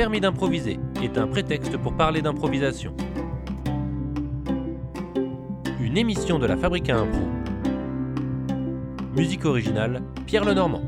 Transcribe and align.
permis 0.00 0.22
d'improviser 0.22 0.78
est 1.02 1.18
un 1.18 1.26
prétexte 1.26 1.76
pour 1.76 1.94
parler 1.94 2.22
d'improvisation. 2.22 2.94
Une 5.78 5.98
émission 5.98 6.38
de 6.38 6.46
la 6.46 6.56
Fabrique 6.56 6.88
à 6.88 7.00
Impro. 7.00 7.20
Musique 9.14 9.44
originale, 9.44 10.02
Pierre 10.24 10.46
Lenormand. 10.46 10.80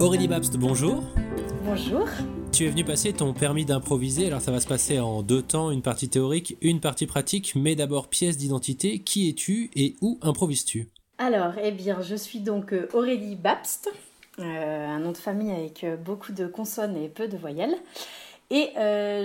Aurélie 0.00 0.26
Babst, 0.26 0.56
bonjour. 0.56 1.04
Bonjour. 1.64 2.08
Tu 2.50 2.64
es 2.64 2.70
venu 2.70 2.82
passer 2.82 3.12
ton 3.12 3.32
permis 3.32 3.64
d'improviser, 3.64 4.26
alors 4.26 4.40
ça 4.40 4.50
va 4.50 4.58
se 4.58 4.66
passer 4.66 4.98
en 4.98 5.22
deux 5.22 5.42
temps, 5.42 5.70
une 5.70 5.82
partie 5.82 6.08
théorique, 6.08 6.56
une 6.60 6.80
partie 6.80 7.06
pratique, 7.06 7.52
mais 7.54 7.76
d'abord 7.76 8.08
pièce 8.08 8.36
d'identité, 8.36 8.98
qui 8.98 9.28
es-tu 9.28 9.70
et 9.76 9.94
où 10.00 10.18
improvises-tu? 10.22 10.88
Alors, 11.22 11.52
eh 11.62 11.70
bien, 11.70 12.00
je 12.00 12.14
suis 12.14 12.40
donc 12.40 12.72
euh, 12.72 12.88
Aurélie 12.94 13.36
Babst, 13.36 13.90
euh, 14.38 14.88
un 14.88 15.00
nom 15.00 15.12
de 15.12 15.18
famille 15.18 15.52
avec 15.52 15.84
euh, 15.84 15.96
beaucoup 15.96 16.32
de 16.32 16.46
consonnes 16.46 16.96
et 16.96 17.10
peu 17.10 17.28
de 17.28 17.36
voyelles. 17.36 17.76
Et 18.50 18.70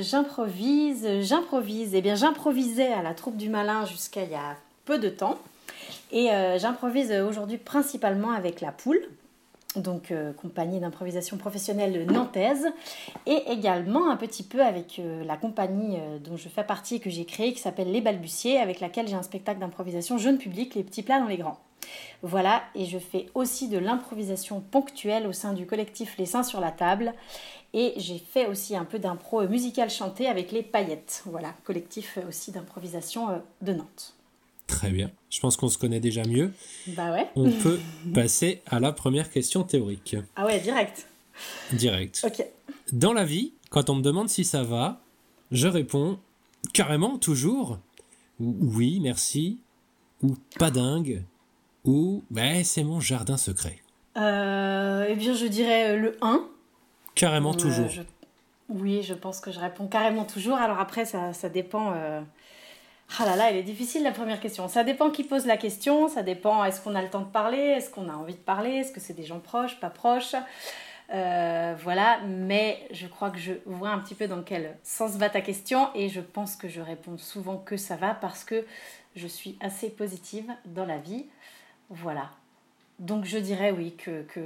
j'improvise, 0.01 1.07
j'improvise, 1.21 1.95
eh 1.95 2.01
bien 2.01 2.13
j'improvisais 2.13 2.91
à 2.91 3.01
la 3.01 3.13
troupe 3.15 3.37
du 3.37 3.49
malin 3.49 3.85
jusqu'à 3.85 4.23
il 4.23 4.29
y 4.29 4.35
a 4.35 4.57
peu 4.83 4.99
de 4.99 5.09
temps. 5.09 5.39
Et 6.11 6.27
j'improvise 6.59 7.11
aujourd'hui 7.11 7.57
principalement 7.57 8.33
avec 8.33 8.61
la 8.61 8.71
poule, 8.71 9.01
donc 9.75 10.13
compagnie 10.39 10.79
d'improvisation 10.79 11.37
professionnelle 11.37 12.05
nantaise, 12.05 12.67
et 13.25 13.51
également 13.51 14.11
un 14.11 14.15
petit 14.15 14.43
peu 14.43 14.61
avec 14.61 15.01
la 15.25 15.37
compagnie 15.37 15.97
dont 16.23 16.37
je 16.37 16.47
fais 16.47 16.63
partie 16.63 16.97
et 16.97 16.99
que 16.99 17.09
j'ai 17.09 17.25
créée, 17.25 17.51
qui 17.51 17.61
s'appelle 17.61 17.91
Les 17.91 18.01
Balbutiers, 18.01 18.59
avec 18.59 18.79
laquelle 18.79 19.07
j'ai 19.07 19.15
un 19.15 19.23
spectacle 19.23 19.59
d'improvisation 19.59 20.19
jeune 20.19 20.37
public, 20.37 20.75
Les 20.75 20.83
Petits 20.83 21.01
Plats 21.01 21.19
dans 21.19 21.25
les 21.25 21.37
Grands. 21.37 21.57
Voilà, 22.21 22.63
et 22.75 22.85
je 22.85 22.97
fais 22.97 23.27
aussi 23.33 23.67
de 23.67 23.77
l'improvisation 23.77 24.61
ponctuelle 24.61 25.27
au 25.27 25.33
sein 25.33 25.53
du 25.53 25.65
collectif 25.65 26.15
Les 26.17 26.25
Seins 26.25 26.43
sur 26.43 26.59
la 26.59 26.71
table, 26.71 27.13
et 27.73 27.93
j'ai 27.97 28.17
fait 28.17 28.47
aussi 28.47 28.75
un 28.75 28.85
peu 28.85 28.99
d'impro 28.99 29.47
musical 29.47 29.89
chanté 29.89 30.27
avec 30.27 30.51
Les 30.51 30.63
Paillettes, 30.63 31.23
voilà, 31.25 31.53
collectif 31.63 32.17
aussi 32.27 32.51
d'improvisation 32.51 33.41
de 33.61 33.73
Nantes. 33.73 34.15
Très 34.67 34.89
bien. 34.89 35.11
Je 35.29 35.39
pense 35.39 35.57
qu'on 35.57 35.67
se 35.69 35.77
connaît 35.77 35.99
déjà 35.99 36.23
mieux. 36.23 36.51
Bah 36.87 37.11
ouais. 37.11 37.29
On 37.35 37.51
peut 37.63 37.79
passer 38.13 38.61
à 38.65 38.79
la 38.79 38.91
première 38.91 39.29
question 39.29 39.63
théorique. 39.63 40.15
Ah 40.35 40.45
ouais, 40.45 40.59
direct. 40.59 41.07
Direct. 41.73 42.25
Ok. 42.25 42.45
Dans 42.91 43.13
la 43.13 43.25
vie, 43.25 43.53
quand 43.69 43.89
on 43.89 43.95
me 43.95 44.01
demande 44.01 44.29
si 44.29 44.43
ça 44.43 44.63
va, 44.63 45.01
je 45.51 45.67
réponds 45.67 46.17
carrément 46.73 47.19
toujours 47.19 47.77
oui, 48.39 48.99
merci, 48.99 49.59
ou 50.21 50.35
pas 50.59 50.71
dingue, 50.71 51.23
ou 51.85 52.23
ben, 52.29 52.63
c'est 52.63 52.83
mon 52.83 52.99
jardin 52.99 53.37
secret. 53.37 53.79
Euh, 54.17 55.05
eh 55.09 55.15
bien, 55.15 55.33
je 55.33 55.45
dirais 55.45 55.95
le 55.97 56.17
1. 56.21 56.45
Carrément 57.15 57.53
euh, 57.53 57.57
toujours. 57.57 57.89
Oui, 58.69 59.03
je 59.03 59.13
pense 59.13 59.39
que 59.39 59.51
je 59.51 59.59
réponds 59.59 59.87
carrément 59.87 60.25
toujours. 60.25 60.57
Alors 60.57 60.79
après, 60.79 61.05
ça, 61.05 61.33
ça 61.33 61.49
dépend. 61.49 61.93
Euh, 61.95 62.21
ah 63.19 63.25
là 63.25 63.35
là, 63.35 63.51
elle 63.51 63.57
est 63.57 63.63
difficile 63.63 64.03
la 64.03 64.11
première 64.11 64.39
question. 64.39 64.67
Ça 64.67 64.83
dépend 64.83 65.11
qui 65.11 65.23
pose 65.23 65.45
la 65.45 65.57
question, 65.57 66.07
ça 66.07 66.23
dépend 66.23 66.63
est-ce 66.63 66.81
qu'on 66.81 66.95
a 66.95 67.01
le 67.01 67.09
temps 67.09 67.21
de 67.21 67.25
parler, 67.25 67.57
est-ce 67.57 67.89
qu'on 67.91 68.09
a 68.09 68.13
envie 68.13 68.33
de 68.33 68.39
parler, 68.39 68.71
est-ce 68.71 68.91
que 68.91 68.99
c'est 68.99 69.13
des 69.13 69.25
gens 69.25 69.39
proches, 69.39 69.79
pas 69.79 69.91
proches? 69.91 70.35
Euh, 71.13 71.75
voilà, 71.83 72.19
mais 72.25 72.79
je 72.91 73.05
crois 73.05 73.29
que 73.29 73.37
je 73.37 73.53
vois 73.67 73.89
un 73.89 73.99
petit 73.99 74.15
peu 74.15 74.27
dans 74.27 74.41
quel 74.41 74.75
sens 74.83 75.11
va 75.17 75.29
ta 75.29 75.41
question 75.41 75.89
et 75.93 76.09
je 76.09 76.19
pense 76.19 76.55
que 76.55 76.67
je 76.67 76.81
réponds 76.81 77.19
souvent 77.19 77.57
que 77.57 77.77
ça 77.77 77.95
va 77.95 78.15
parce 78.15 78.43
que 78.43 78.65
je 79.15 79.27
suis 79.27 79.55
assez 79.61 79.89
positive 79.89 80.51
dans 80.65 80.85
la 80.85 80.97
vie. 80.97 81.25
Voilà. 81.89 82.31
Donc 82.99 83.25
je 83.25 83.37
dirais 83.37 83.71
oui 83.71 83.95
que, 83.97 84.23
que, 84.23 84.41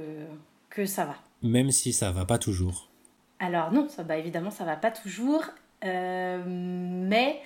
que 0.68 0.86
ça 0.86 1.04
va. 1.04 1.16
Même 1.42 1.70
si 1.70 1.92
ça 1.92 2.10
va 2.10 2.24
pas 2.24 2.38
toujours. 2.38 2.88
Alors 3.38 3.72
non, 3.72 3.88
ça, 3.88 4.02
bah, 4.02 4.18
évidemment 4.18 4.50
ça 4.50 4.64
va 4.64 4.76
pas 4.76 4.90
toujours, 4.90 5.44
euh, 5.84 6.42
mais 6.46 7.40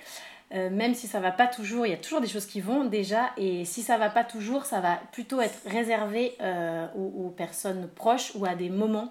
euh, 0.53 0.69
même 0.69 0.93
si 0.93 1.07
ça 1.07 1.21
va 1.21 1.31
pas 1.31 1.47
toujours, 1.47 1.85
il 1.85 1.91
y 1.91 1.93
a 1.93 1.97
toujours 1.97 2.19
des 2.19 2.27
choses 2.27 2.45
qui 2.45 2.59
vont 2.59 2.83
déjà, 2.83 3.31
et 3.37 3.63
si 3.63 3.81
ça 3.81 3.97
va 3.97 4.09
pas 4.09 4.25
toujours, 4.25 4.65
ça 4.65 4.81
va 4.81 4.99
plutôt 5.13 5.39
être 5.39 5.57
réservé 5.65 6.35
euh, 6.41 6.85
aux, 6.95 7.29
personnes 7.29 7.87
proches 7.87 8.33
ou 8.35 8.45
à 8.45 8.55
des 8.55 8.69
moments 8.69 9.09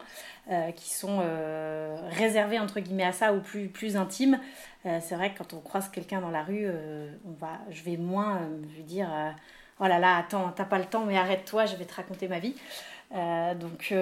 qui 0.76 0.92
sont 0.92 1.22
réservés 2.10 2.58
entre 2.58 2.80
guillemets 2.80 3.06
à 3.06 3.12
ça 3.12 3.32
ou 3.32 3.40
plus, 3.40 3.68
plus 3.68 3.96
intimes. 3.96 4.38
c'est 4.84 5.14
vrai 5.14 5.32
que 5.32 5.38
quand 5.38 5.54
on 5.54 5.60
croise 5.60 5.88
quelqu'un 5.88 6.20
dans 6.20 6.30
la 6.30 6.42
rue, 6.42 6.68
on 7.26 7.32
va, 7.40 7.60
je 7.70 7.82
vais 7.82 7.96
moins 7.96 8.42
lui 8.76 8.82
dire 8.82 9.08
Oh 9.80 9.84
là 9.84 9.98
là, 9.98 10.16
attends, 10.18 10.52
t'as 10.54 10.64
pas 10.64 10.78
le 10.78 10.84
temps, 10.84 11.04
mais 11.04 11.16
arrête-toi, 11.16 11.66
je 11.66 11.76
vais 11.76 11.84
te 11.84 11.94
raconter 11.94 12.28
ma 12.28 12.38
vie. 12.38 12.54
donc 13.10 13.92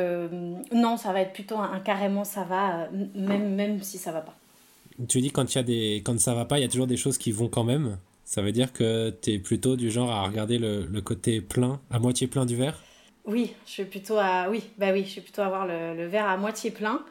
non, 0.72 0.96
ça 0.96 1.12
va 1.12 1.20
être 1.20 1.32
plutôt 1.32 1.56
un, 1.58 1.72
un 1.72 1.80
carrément 1.80 2.24
ça 2.24 2.44
va, 2.44 2.88
même, 3.14 3.54
même 3.54 3.82
si 3.82 3.98
ça 3.98 4.12
va 4.12 4.20
pas. 4.20 4.34
Tu 5.08 5.20
dis 5.20 5.30
quand 5.30 5.52
il 5.54 5.56
y 5.56 5.58
a 5.58 5.62
des 5.62 6.02
quand 6.04 6.18
ça 6.20 6.34
va 6.34 6.44
pas, 6.44 6.58
il 6.58 6.62
y 6.62 6.64
a 6.64 6.68
toujours 6.68 6.86
des 6.86 6.96
choses 6.96 7.18
qui 7.18 7.32
vont 7.32 7.48
quand 7.48 7.64
même. 7.64 7.98
Ça 8.24 8.40
veut 8.42 8.52
dire 8.52 8.72
que 8.72 9.10
tu 9.22 9.32
es 9.32 9.38
plutôt 9.38 9.76
du 9.76 9.90
genre 9.90 10.10
à 10.10 10.22
regarder 10.24 10.58
le, 10.58 10.86
le, 10.86 11.00
côté 11.02 11.40
plein, 11.40 11.80
à 11.90 11.98
moitié 11.98 12.26
plein 12.26 12.46
du 12.46 12.56
verre? 12.56 12.82
Oui, 13.24 13.52
je 13.66 13.70
suis 13.70 13.84
plutôt 13.84 14.16
à 14.18 14.48
oui, 14.50 14.64
bah 14.78 14.92
oui, 14.92 15.04
je 15.04 15.10
suis 15.10 15.20
plutôt 15.20 15.42
à 15.42 15.48
voir 15.48 15.66
le, 15.66 15.94
le 15.94 16.06
verre 16.06 16.26
à 16.26 16.36
moitié 16.36 16.70
plein. 16.70 17.04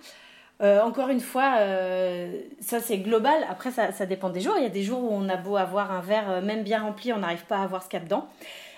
Euh, 0.61 0.79
encore 0.81 1.09
une 1.09 1.19
fois, 1.19 1.55
euh, 1.59 2.39
ça 2.59 2.79
c'est 2.79 2.99
global. 2.99 3.45
Après, 3.49 3.72
ça, 3.72 3.91
ça, 3.91 4.05
dépend 4.05 4.29
des 4.29 4.41
jours. 4.41 4.53
Il 4.57 4.63
y 4.63 4.67
a 4.67 4.69
des 4.69 4.83
jours 4.83 5.03
où 5.03 5.09
on 5.11 5.27
a 5.27 5.38
beau 5.38 5.57
avoir 5.57 5.91
un 5.91 6.01
verre 6.01 6.29
euh, 6.29 6.41
même 6.41 6.63
bien 6.63 6.81
rempli, 6.83 7.11
on 7.13 7.17
n'arrive 7.17 7.45
pas 7.45 7.57
à 7.57 7.67
voir 7.67 7.81
ce 7.81 7.89
qu'il 7.89 7.99
y 7.99 8.01
a 8.01 8.05
dedans. 8.05 8.27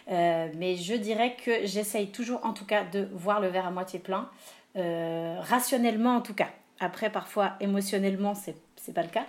mais 0.08 0.78
je 0.78 0.94
dirais 0.94 1.36
que 1.44 1.66
j'essaye 1.66 2.08
toujours, 2.08 2.40
en 2.44 2.54
tout 2.54 2.66
cas, 2.66 2.84
de 2.86 3.08
voir 3.14 3.42
le 3.42 3.50
verre 3.50 3.68
à 3.68 3.72
moitié 3.72 4.00
plein, 4.00 4.30
rationnellement 4.76 6.16
en 6.16 6.22
tout 6.22 6.34
cas. 6.34 6.50
Après, 6.80 7.10
parfois, 7.10 7.54
émotionnellement, 7.60 8.34
c'est 8.36 8.56
c'est 8.76 8.94
pas 8.94 9.04
le 9.04 9.10
cas. 9.10 9.26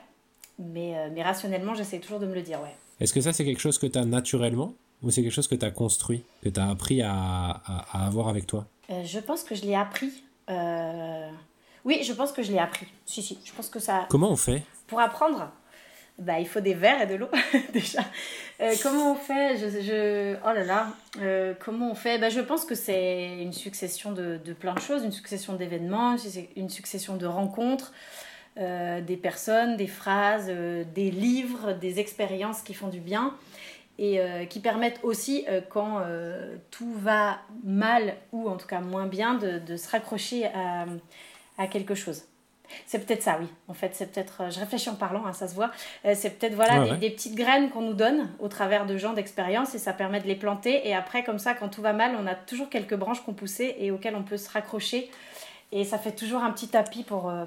Mais, 0.58 0.94
mais 1.12 1.22
rationnellement, 1.22 1.74
j'essaie 1.74 2.00
toujours 2.00 2.18
de 2.18 2.26
me 2.26 2.34
le 2.34 2.42
dire, 2.42 2.60
ouais. 2.60 2.74
Est-ce 3.00 3.12
que 3.12 3.20
ça, 3.20 3.32
c'est 3.32 3.44
quelque 3.44 3.60
chose 3.60 3.78
que 3.78 3.86
tu 3.86 3.98
as 3.98 4.04
naturellement 4.04 4.74
ou 5.02 5.10
c'est 5.10 5.22
quelque 5.22 5.32
chose 5.32 5.46
que 5.46 5.54
tu 5.54 5.64
as 5.64 5.70
construit, 5.70 6.24
que 6.42 6.48
tu 6.48 6.58
as 6.58 6.68
appris 6.68 7.02
à, 7.02 7.60
à, 7.66 8.06
avoir 8.06 8.28
avec 8.28 8.46
toi? 8.46 8.66
Je 8.88 9.18
pense 9.20 9.44
que 9.44 9.54
je 9.54 9.62
l'ai 9.62 9.76
appris. 9.76 10.10
Euh, 11.84 11.88
oui, 11.88 12.02
je 12.02 12.12
pense 12.12 12.32
que 12.32 12.42
je 12.42 12.52
l'ai 12.52 12.58
appris. 12.58 12.86
Si, 13.06 13.22
si, 13.22 13.38
je 13.44 13.52
pense 13.52 13.68
que 13.68 13.78
ça. 13.78 14.06
Comment 14.08 14.30
on 14.30 14.36
fait? 14.36 14.62
Pour 14.86 15.00
apprendre 15.00 15.50
bah, 16.16 16.38
il 16.38 16.46
faut 16.46 16.60
des 16.60 16.74
verres 16.74 17.02
et 17.02 17.06
de 17.06 17.16
l'eau 17.16 17.28
déjà. 17.72 18.04
comment 18.84 19.10
on 19.10 19.14
fait? 19.16 19.56
Je, 19.56 19.68
je, 19.80 20.36
Oh 20.44 20.52
là 20.54 20.62
là, 20.62 21.54
comment 21.58 21.90
on 21.90 21.96
fait? 21.96 22.18
Bah, 22.18 22.28
Je 22.28 22.40
pense 22.40 22.64
que 22.64 22.76
c'est 22.76 23.38
une 23.42 23.52
succession 23.52 24.12
de, 24.12 24.38
de, 24.44 24.52
plein 24.52 24.74
de 24.74 24.80
choses, 24.80 25.02
une 25.02 25.10
succession 25.10 25.54
d'événements, 25.54 26.14
une 26.54 26.68
succession 26.68 27.16
de 27.16 27.26
rencontres, 27.26 27.92
euh, 28.56 29.00
des 29.00 29.16
personnes, 29.16 29.76
des 29.76 29.88
phrases, 29.88 30.46
euh, 30.48 30.84
des 30.94 31.10
livres, 31.10 31.72
des 31.72 31.98
expériences 31.98 32.62
qui 32.62 32.72
font 32.72 32.86
du 32.86 33.00
bien 33.00 33.34
et 33.98 34.20
euh, 34.20 34.44
qui 34.44 34.60
permettent 34.60 35.00
aussi, 35.02 35.44
quand 35.70 36.00
tout 36.70 36.92
va 36.94 37.38
mal 37.64 38.14
ou 38.32 38.48
en 38.48 38.56
tout 38.56 38.66
cas 38.68 38.80
moins 38.80 39.06
bien, 39.06 39.34
de, 39.34 39.76
se 39.76 39.90
raccrocher 39.90 40.46
à, 40.46 40.86
quelque 41.70 41.94
chose. 41.94 42.24
C'est 42.86 43.04
peut-être 43.04 43.22
ça, 43.22 43.36
oui. 43.40 43.46
En 43.68 43.74
fait, 43.74 43.90
c'est 43.94 44.10
peut-être. 44.10 44.50
Je 44.50 44.58
réfléchis 44.58 44.88
en 44.88 44.94
parlant, 44.94 45.26
hein, 45.26 45.32
ça 45.32 45.46
se 45.46 45.54
voit. 45.54 45.70
c'est 46.14 46.38
peut-être 46.38 46.54
voilà 46.54 46.84
des, 46.84 46.96
des, 46.96 47.10
petites 47.10 47.34
graines 47.34 47.70
qu'on 47.70 47.82
nous 47.82 47.94
donne 47.94 48.30
au 48.40 48.48
travers 48.48 48.86
de 48.86 48.96
gens 48.96 49.12
d'expérience 49.12 49.74
et 49.74 49.78
ça 49.78 49.92
permet 49.92 50.20
de 50.20 50.26
les 50.26 50.34
planter. 50.34 50.88
Et 50.88 50.94
après, 50.94 51.24
comme 51.24 51.38
ça, 51.38 51.54
quand 51.54 51.68
tout 51.68 51.82
va 51.82 51.92
mal, 51.92 52.16
on 52.18 52.26
a 52.26 52.34
toujours 52.34 52.70
quelques 52.70 52.96
branches 52.96 53.20
qu'on 53.20 53.34
poussait 53.34 53.76
et 53.78 53.90
auxquelles 53.90 54.16
on 54.16 54.22
peut 54.22 54.38
se 54.38 54.50
raccrocher 54.50 55.10
et 55.74 55.84
ça 55.84 55.98
fait 55.98 56.12
toujours 56.12 56.42
un 56.42 56.52
petit 56.52 56.68
tapis 56.68 57.02
pour, 57.02 57.28
euh, 57.28 57.44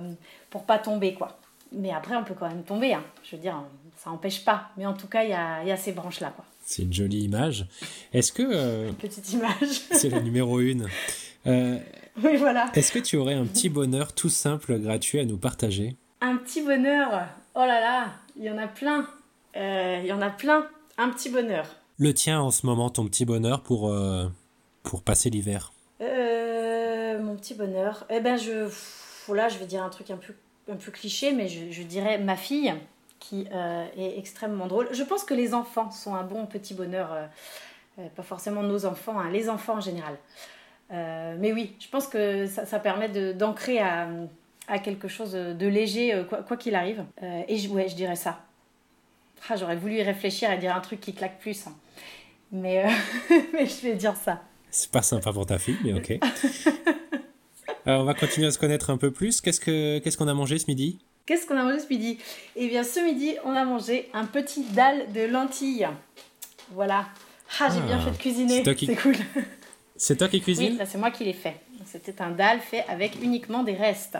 pour 0.50 0.66
pas 0.66 0.78
tomber, 0.78 1.13
quoi. 1.13 1.39
Mais 1.72 1.91
après, 1.91 2.16
on 2.16 2.25
peut 2.25 2.34
quand 2.38 2.47
même 2.47 2.63
tomber. 2.63 2.94
Hein. 2.94 3.03
Je 3.24 3.35
veux 3.35 3.41
dire, 3.41 3.63
ça 3.95 4.09
n'empêche 4.09 4.44
pas. 4.44 4.69
Mais 4.77 4.86
en 4.86 4.94
tout 4.94 5.07
cas, 5.07 5.24
il 5.24 5.30
y 5.30 5.33
a, 5.33 5.63
y 5.63 5.71
a, 5.71 5.77
ces 5.77 5.94
branches-là, 5.94 6.33
quoi. 6.36 6.45
C'est 6.65 6.83
une 6.83 6.94
jolie 6.94 7.21
image. 7.21 7.65
Est-ce 8.13 8.33
que... 8.33 8.44
Euh, 8.45 8.92
Petite 8.92 9.31
image. 9.31 9.81
c'est 9.92 10.09
la 10.09 10.19
numéro 10.21 10.59
une? 10.59 10.88
Euh, 11.45 11.80
oui, 12.24 12.38
voilà. 12.38 12.72
Est-ce 12.74 12.92
que 12.92 13.00
tu 13.00 13.18
aurais 13.18 13.34
un 13.34 13.46
petit 13.46 13.69
bonheur 13.69 14.14
tout 14.14 14.30
simple, 14.30 14.80
gratuit 14.80 15.19
à 15.19 15.25
nous 15.25 15.38
partager? 15.38 15.96
Un 16.22 16.38
petit 16.38 16.62
bonheur 16.62 17.28
Oh 17.56 17.60
là 17.60 17.80
là, 17.80 18.08
il 18.36 18.44
y 18.44 18.50
en 18.50 18.58
a 18.58 18.68
plein. 18.68 19.08
Il 19.56 20.06
y 20.06 20.12
en 20.12 20.22
a 20.22 20.30
plein. 20.30 20.68
Un 20.98 21.10
petit 21.10 21.30
bonheur. 21.30 21.66
Le 21.98 22.14
tien 22.14 22.40
en 22.40 22.52
ce 22.52 22.66
moment, 22.66 22.90
ton 22.90 23.06
petit 23.08 23.25
bonheur 23.25 23.62
pour, 23.62 23.92
pour 24.84 25.02
passer 25.02 25.30
l'hiver? 25.30 25.72
Mon 26.00 27.36
petit 27.36 27.56
bonheur 27.56 28.06
Eh 28.10 28.19
ben, 28.19 28.38
je, 28.38 28.69
là, 29.34 29.50
je 29.50 29.58
vais 29.58 29.66
dire 29.66 29.84
un 29.84 29.90
truc 29.90 30.12
un 30.12 30.18
peu, 30.18 30.34
un 30.72 30.75
peu 30.75 30.92
cliché, 30.92 31.34
mais 31.34 31.48
je, 31.48 31.84
dirais 31.84 32.18
ma 32.18 32.36
fille, 32.36 32.74
qui 33.19 33.48
euh, 33.52 33.86
est 33.98 34.18
extrêmement 34.18 34.68
drôle. 34.68 34.88
Je 34.92 35.04
pense 35.04 35.24
que 35.24 35.34
les 35.34 35.54
enfants 35.54 35.92
sont 35.92 36.16
un 36.16 36.24
bon 36.24 36.46
petit 36.46 36.74
bonheur, 36.74 37.12
euh, 37.12 37.25
euh, 38.00 38.08
pas 38.16 38.24
forcément 38.24 38.64
nos 38.64 38.86
enfants, 38.86 39.19
hein, 39.19 39.30
les 39.31 39.50
enfants 39.50 39.78
en 39.78 39.81
général. 39.81 40.18
Mais 40.89 41.51
oui, 41.54 41.74
je 41.80 41.88
pense 41.89 42.07
que 42.07 42.45
ça, 42.48 42.80
permet 42.80 43.10
d'ancrer 43.34 43.80
à, 43.80 44.07
à, 44.68 44.80
quelque 44.80 45.07
chose 45.07 45.34
de 45.34 45.68
léger, 45.68 46.24
quoi 46.48 46.57
qu'il 46.57 46.75
arrive. 46.75 47.04
et 47.48 47.57
je, 47.57 47.69
ouais, 47.69 47.88
je 47.89 47.95
dirais 47.95 48.16
ça. 48.16 48.39
Ah, 49.50 49.56
J'aurais 49.56 49.75
voulu 49.75 49.95
y 49.98 50.04
réfléchir 50.04 50.51
et 50.51 50.57
dire 50.57 50.75
un 50.75 50.81
truc 50.81 51.00
qui 51.00 51.13
claque 51.13 51.39
plus. 51.39 51.68
Hein. 51.68 51.75
Mais, 52.51 52.86
mais 53.54 53.66
je 53.66 53.81
vais 53.88 53.94
dire 53.95 54.16
ça. 54.16 54.42
C'est 54.72 54.92
pas 54.92 55.01
sympa 55.01 55.31
pour 55.31 55.45
ta 55.45 55.57
fille, 55.57 55.78
mais 55.84 55.94
ok. 55.94 56.19
Alors, 57.86 58.01
on 58.01 58.06
va 58.06 58.13
continuer 58.13 58.48
à 58.48 58.51
se 58.51 58.60
connaître 58.60 58.90
un 58.90 58.98
peu 58.98 59.12
plus. 59.12 59.40
Qu'est-ce 59.40 59.62
que 59.62 60.00
qu'est-ce 60.00 60.18
qu'on 60.18 60.28
a 60.28 60.33
mangé 60.33 60.60
ce 60.60 60.66
midi? 60.68 61.00
Qu'est-ce 61.25 61.45
qu'on 61.45 61.57
a 61.57 61.63
mangé 61.63 61.80
ce 61.80 61.88
midi? 61.88 62.18
Eh 62.56 62.68
bien, 62.68 62.83
ce 62.83 63.00
midi, 63.00 63.36
on 63.45 63.51
a 63.51 63.63
mangé 63.63 64.10
un 64.13 64.25
petit 64.25 64.63
dalle 64.72 65.12
de 65.13 65.22
lentilles. 65.25 65.88
Voilà. 66.72 67.06
Ah, 67.60 67.69
j'ai 67.74 67.80
bien 67.81 67.98
Ah, 68.00 68.04
fait 68.06 68.12
de 68.12 68.18
cuisiner. 68.18 68.63
C'est 68.66 68.95
cool. 68.95 69.16
C'est 69.97 70.17
toi 70.17 70.27
qui 70.27 70.38
Oui, 70.38 70.44
cuisines 70.44 70.77
là, 70.77 70.85
c'est 70.85 70.97
moi 70.97 71.11
qui 71.11 71.25
l'ai 71.25 71.33
fait. 71.33 71.55
C'était 71.85 72.21
un 72.21 72.31
dalle 72.31 72.59
fait 72.59 72.83
avec 72.88 73.21
uniquement 73.21 73.63
des 73.63 73.73
restes. 73.73 74.17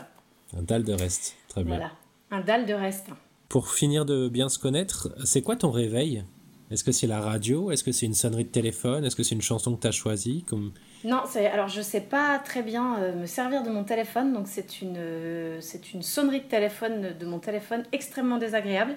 Un 0.56 0.62
dalle 0.62 0.84
de 0.84 0.92
reste. 0.92 1.36
Très 1.48 1.62
bien. 1.62 1.76
Voilà. 1.76 1.92
Un 2.30 2.40
dalle 2.40 2.66
de 2.66 2.74
restes. 2.74 3.08
Pour 3.48 3.70
finir 3.70 4.04
de 4.04 4.28
bien 4.28 4.48
se 4.48 4.58
connaître, 4.58 5.14
c'est 5.24 5.42
quoi 5.42 5.56
ton 5.56 5.70
réveil? 5.70 6.24
Est-ce 6.70 6.84
que 6.84 6.92
c'est 6.92 7.06
la 7.06 7.20
radio? 7.20 7.70
Est-ce 7.70 7.82
que 7.82 7.92
c'est 7.92 8.04
une 8.04 8.14
sonnerie 8.14 8.44
de 8.44 8.50
téléphone? 8.50 9.04
Est-ce 9.04 9.16
que 9.16 9.22
c'est 9.22 9.34
une 9.34 9.42
chanson 9.42 9.74
que 9.74 9.80
tu 9.80 9.86
as 9.86 9.92
choisie 9.92 10.44
comme... 10.46 10.72
Non, 11.04 11.22
alors 11.52 11.68
je 11.68 11.80
sais 11.80 12.00
pas 12.00 12.38
très 12.40 12.62
bien 12.62 12.98
euh, 12.98 13.14
me 13.14 13.26
servir 13.26 13.62
de 13.62 13.70
mon 13.70 13.84
téléphone, 13.84 14.34
donc 14.34 14.48
c'est 14.48 14.82
une 14.82 14.96
euh, 14.98 15.60
c'est 15.60 15.94
une 15.94 16.02
sonnerie 16.02 16.40
de 16.40 16.46
téléphone 16.46 17.14
de 17.18 17.26
mon 17.26 17.38
téléphone 17.38 17.84
extrêmement 17.92 18.36
désagréable 18.36 18.96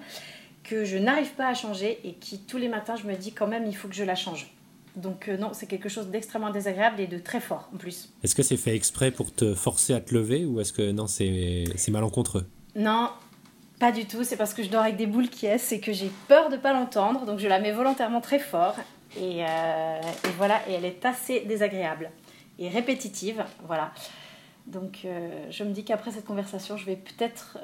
que 0.64 0.84
je 0.84 0.98
n'arrive 0.98 1.32
pas 1.32 1.48
à 1.48 1.54
changer 1.54 2.00
et 2.04 2.14
qui 2.14 2.40
tous 2.40 2.58
les 2.58 2.68
matins 2.68 2.96
je 2.96 3.08
me 3.08 3.16
dis 3.16 3.34
quand 3.34 3.48
même 3.48 3.66
il 3.68 3.76
faut 3.76 3.88
que 3.88 3.96
je 3.96 4.04
la 4.04 4.16
change. 4.16 4.52
Donc 4.96 5.30
euh, 5.30 5.38
non, 5.38 5.52
c'est 5.54 5.68
quelque 5.68 5.90
chose 5.90 6.08
d'extrêmement 6.08 6.50
désagréable 6.50 7.00
et 7.00 7.08
de 7.08 7.18
très 7.18 7.40
fort 7.40 7.70
en 7.74 7.78
plus. 7.78 8.10
Est-ce 8.24 8.36
que 8.36 8.44
c'est 8.44 8.58
fait 8.58 8.76
exprès 8.76 9.12
pour 9.12 9.34
te 9.34 9.54
forcer 9.54 9.94
à 9.94 10.02
te 10.02 10.14
lever 10.14 10.46
ou 10.46 10.60
est-ce 10.60 10.74
que 10.74 10.92
non, 10.92 11.08
c'est 11.08 11.66
malencontreux? 11.90 12.46
Non, 12.76 13.10
pas 13.80 13.92
du 13.92 14.06
tout. 14.06 14.24
C'est 14.24 14.38
parce 14.38 14.54
que 14.54 14.64
je 14.64 14.70
dors 14.70 14.84
avec 14.84 14.98
des 14.98 15.08
boules 15.08 15.30
qui 15.30 15.46
est 15.46 15.72
et 15.72 15.80
que 15.80 15.94
j'ai 15.94 16.12
peur 16.28 16.50
de 16.50 16.58
pas 16.58 16.74
l'entendre. 16.74 17.26
Donc 17.26 17.40
je 17.40 17.48
la 17.48 17.60
mets 17.60 17.72
volontairement 17.72 18.22
très 18.22 18.40
fort. 18.40 18.76
Et, 19.18 19.44
euh, 19.46 20.00
et 20.02 20.30
voilà, 20.38 20.62
et 20.70 20.74
elle 20.74 20.86
est 20.86 21.06
assez 21.06 21.42
désagréable 21.42 22.12
et 22.60 22.70
répétitive. 22.70 23.44
Voilà. 23.68 23.94
Donc 24.68 25.00
euh, 25.06 25.48
je 25.50 25.64
me 25.64 25.72
dis 25.72 25.84
qu'après 25.84 26.12
cette 26.12 26.26
conversation, 26.26 26.78
je 26.78 26.86
vais 26.86 26.96
peut-être 26.96 27.58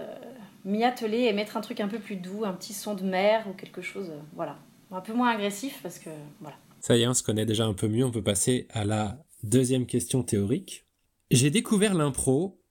m'y 0.66 0.84
atteler 0.84 1.24
et 1.24 1.34
mettre 1.34 1.56
un 1.56 1.62
truc 1.62 1.80
un 1.80 1.88
peu 1.88 2.00
plus 2.00 2.16
doux, 2.16 2.44
un 2.46 2.54
petit 2.54 2.74
son 2.74 2.96
de 2.96 3.04
mer 3.04 3.46
ou 3.50 3.54
quelque 3.54 3.82
chose. 3.82 4.12
voilà. 4.34 4.58
Un 4.92 5.02
peu 5.02 5.12
moins 5.12 5.30
agressif 5.30 5.80
parce 5.84 6.00
que 6.00 6.10
voilà. 6.40 6.56
Ça 6.80 6.96
y 6.96 7.04
est, 7.04 7.08
on 7.08 7.14
se 7.14 7.24
connaît 7.24 7.46
déjà 7.46 7.66
un 7.66 7.74
peu 7.74 7.88
mieux, 7.88 8.06
on 8.06 8.12
peut 8.12 8.24
passer 8.24 8.68
à 8.72 8.86
la 8.86 9.18
deuxième 9.44 9.86
question 9.86 10.24
théorique. 10.24 10.86
J'ai 11.32 11.50
découvert 11.50 11.94
l'impro 11.94 12.62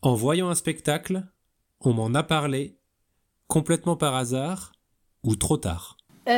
en 0.00 0.14
voyant 0.14 0.48
un 0.48 0.54
spectacle, 0.54 1.22
on 1.80 1.92
m'en 1.92 2.12
a 2.14 2.22
parlé, 2.22 2.78
complètement 3.46 3.96
par 3.96 4.14
hasard 4.14 4.72
ou 5.22 5.36
trop 5.36 5.56
tard? 5.56 5.96
Euh, 6.28 6.32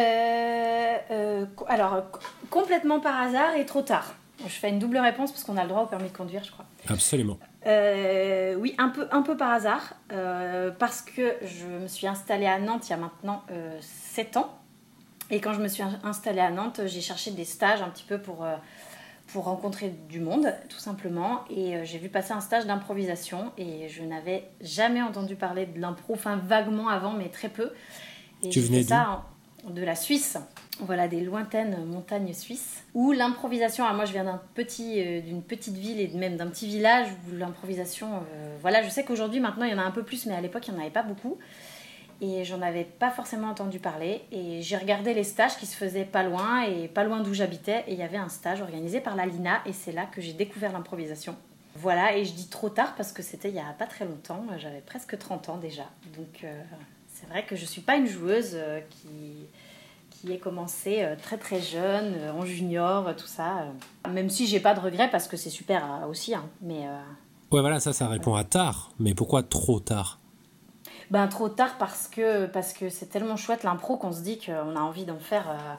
euh, 1.11 1.47
alors, 1.69 2.11
co- 2.11 2.21
complètement 2.51 3.01
par 3.01 3.19
hasard 3.21 3.55
et 3.57 3.65
trop 3.65 3.83
tard. 3.83 4.15
Je 4.41 4.53
fais 4.53 4.69
une 4.69 4.79
double 4.79 4.99
réponse 4.99 5.31
parce 5.31 5.45
qu'on 5.45 5.57
a 5.57 5.63
le 5.63 5.69
droit 5.69 5.83
au 5.85 5.87
permis 5.87 6.09
de 6.11 6.17
conduire, 6.17 6.43
je 6.45 6.51
crois. 6.51 6.67
Absolument. 6.89 7.39
Euh, 7.67 8.55
oui, 8.57 8.75
un 8.77 8.89
peu, 8.91 9.07
un 9.11 9.23
peu 9.23 9.37
par 9.37 9.51
hasard, 9.53 9.95
parce 10.79 11.01
que 11.01 11.35
je 11.43 11.67
me 11.67 11.87
suis 11.89 12.07
installée 12.07 12.47
à 12.47 12.59
Nantes 12.59 12.89
il 12.89 12.91
y 12.91 12.95
a 12.95 12.99
maintenant 12.99 13.43
euh, 13.51 13.79
7 13.81 14.37
ans. 14.37 14.59
Et 15.31 15.41
quand 15.41 15.53
je 15.55 15.61
me 15.61 15.69
suis 15.69 15.83
in- 15.83 15.99
installée 16.05 16.41
à 16.41 16.51
Nantes, 16.51 16.83
j'ai 16.87 17.01
cherché 17.01 17.31
des 17.31 17.45
stages 17.45 17.83
un 17.83 17.89
petit 17.89 18.05
peu 18.05 18.19
pour, 18.19 18.45
euh, 18.45 18.57
pour 19.29 19.45
rencontrer 19.45 19.91
du 20.09 20.21
monde, 20.21 20.55
tout 20.69 20.79
simplement. 20.79 21.45
Et 21.51 21.77
euh, 21.77 21.85
j'ai 21.85 21.99
vu 21.99 22.09
passer 22.09 22.33
un 22.33 22.41
stage 22.41 22.67
d'improvisation. 22.67 23.53
Et 23.59 23.89
je 23.89 24.03
n'avais 24.03 24.45
jamais 24.61 25.03
entendu 25.03 25.35
parler 25.37 25.67
de 25.67 25.81
l'impro, 25.81 26.15
enfin 26.15 26.37
vaguement 26.37 26.89
avant, 26.89 27.13
mais 27.13 27.29
très 27.29 27.49
peu. 27.49 27.73
Et 28.43 28.51
Tu 28.51 28.61
venais 28.61 28.83
ça 28.83 29.25
de 29.69 29.83
la 29.83 29.95
Suisse. 29.97 30.37
Voilà, 30.81 31.07
des 31.09 31.21
lointaines 31.21 31.85
montagnes 31.87 32.33
suisses. 32.35 32.83
Où 32.95 33.13
l'improvisation, 33.13 33.85
moi 33.95 34.05
je 34.07 34.13
viens 34.13 34.25
d'un 34.25 34.43
petit, 34.55 35.01
euh, 35.01 35.21
d'une 35.21 35.41
petite 35.41 35.77
ville 35.77 36.01
et 36.01 36.09
même 36.09 36.37
d'un 36.37 36.49
petit 36.49 36.67
village 36.67 37.07
où 37.29 37.37
l'improvisation, 37.37 38.09
euh, 38.35 38.57
voilà, 38.61 38.83
je 38.83 38.91
sais 38.91 39.05
qu'aujourd'hui 39.05 39.39
maintenant 39.39 39.65
il 39.67 39.71
y 39.71 39.75
en 39.75 39.79
a 39.79 39.85
un 39.85 39.93
peu 39.93 40.03
plus, 40.03 40.27
mais 40.27 40.35
à 40.35 40.41
l'époque 40.41 40.67
il 40.67 40.73
n'y 40.75 40.79
en 40.79 40.83
avait 40.83 40.91
pas 40.91 41.05
beaucoup. 41.05 41.39
Et 42.21 42.45
j'en 42.45 42.63
avais 42.63 42.85
pas 42.85 43.11
forcément 43.11 43.49
entendu 43.49 43.79
parler. 43.79 44.23
Et 44.33 44.63
j'ai 44.63 44.77
regardé 44.77 45.15
les 45.15 45.25
stages 45.25 45.57
qui 45.57 45.67
se 45.67 45.77
faisaient 45.77 46.05
pas 46.05 46.23
loin 46.23 46.63
et 46.63 46.89
pas 46.89 47.05
loin 47.05 47.21
d'où 47.21 47.35
j'habitais. 47.35 47.85
Et 47.87 47.93
il 47.93 47.99
y 47.99 48.03
avait 48.03 48.17
un 48.17 48.29
stage 48.29 48.61
organisé 48.61 49.01
par 49.01 49.17
la 49.17 49.27
Lina 49.27 49.61
et 49.67 49.73
c'est 49.73 49.93
là 49.93 50.07
que 50.07 50.21
j'ai 50.21 50.33
découvert 50.33 50.73
l'improvisation. 50.73 51.37
Voilà, 51.77 52.17
et 52.17 52.25
je 52.25 52.33
dis 52.33 52.47
trop 52.49 52.69
tard 52.69 52.95
parce 52.97 53.13
que 53.13 53.23
c'était 53.23 53.49
il 53.49 53.57
y 53.57 53.61
a 53.61 53.75
pas 53.77 53.87
très 53.87 54.05
longtemps, 54.05 54.45
j'avais 54.59 54.81
presque 54.81 55.19
30 55.19 55.49
ans 55.49 55.57
déjà. 55.57 55.83
Donc 56.17 56.45
euh, 56.45 56.63
c'est 57.13 57.29
vrai 57.29 57.45
que 57.45 57.57
je 57.57 57.65
suis 57.65 57.81
pas 57.81 57.97
une 57.97 58.07
joueuse 58.07 58.53
euh, 58.55 58.81
qui, 58.91 59.49
qui 60.11 60.33
ait 60.33 60.39
commencé 60.39 61.03
euh, 61.03 61.17
très 61.21 61.37
très 61.37 61.61
jeune, 61.61 62.15
en 62.31 62.45
junior, 62.45 63.17
tout 63.17 63.27
ça. 63.27 63.67
Même 64.09 64.31
si 64.31 64.47
j'ai 64.47 64.61
pas 64.61 64.75
de 64.75 64.81
regrets 64.81 65.11
parce 65.11 65.27
que 65.27 65.37
c'est 65.37 65.51
super 65.51 66.07
aussi, 66.09 66.35
hein, 66.35 66.45
mais 66.63 66.87
Ouais, 67.51 67.61
voilà, 67.61 67.79
ça, 67.79 67.93
ça 67.93 68.09
répond 68.09 68.35
à 68.35 68.45
tard. 68.45 68.91
Mais 68.99 69.15
pourquoi 69.15 69.43
trop 69.43 69.79
tard? 69.79 70.19
Ben 71.11 71.27
trop 71.29 71.49
tard 71.49 71.77
parce 71.79 72.09
que 72.09 72.47
parce 72.47 72.73
que 72.73 72.89
c'est 72.89 73.07
tellement 73.07 73.37
chouette 73.37 73.63
l'impro 73.63 73.97
qu'on 73.97 74.13
se 74.13 74.21
dit 74.21 74.39
qu'on 74.39 74.77
a 74.77 74.81
envie 74.81 75.05
d'en 75.05 75.19
faire 75.19 75.51
euh, 75.51 75.75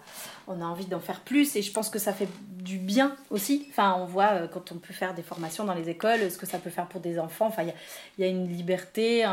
on 0.48 0.62
a 0.62 0.66
envie 0.66 0.86
d'en 0.86 1.00
faire 1.00 1.22
plus 1.22 1.56
et 1.56 1.62
je 1.62 1.72
pense 1.72 1.90
que 1.90 2.00
ça 2.00 2.14
fait 2.14 2.30
du 2.60 2.78
bien 2.78 3.16
aussi. 3.30 3.68
Enfin, 3.70 3.96
on 4.00 4.06
voit 4.06 4.34
euh, 4.34 4.48
quand 4.48 4.72
on 4.72 4.76
peut 4.76 4.94
faire 4.94 5.14
des 5.14 5.24
formations 5.24 5.64
dans 5.64 5.74
les 5.74 5.90
écoles, 5.90 6.32
ce 6.32 6.38
que 6.38 6.46
ça 6.46 6.60
peut 6.60 6.70
faire 6.70 6.88
pour 6.88 7.02
des 7.02 7.20
enfants. 7.20 7.48
Enfin, 7.48 7.64
il 7.64 7.74
y 8.20 8.22
y, 8.22 8.24
a 8.24 8.30
une 8.30 8.48
liberté, 8.48 9.26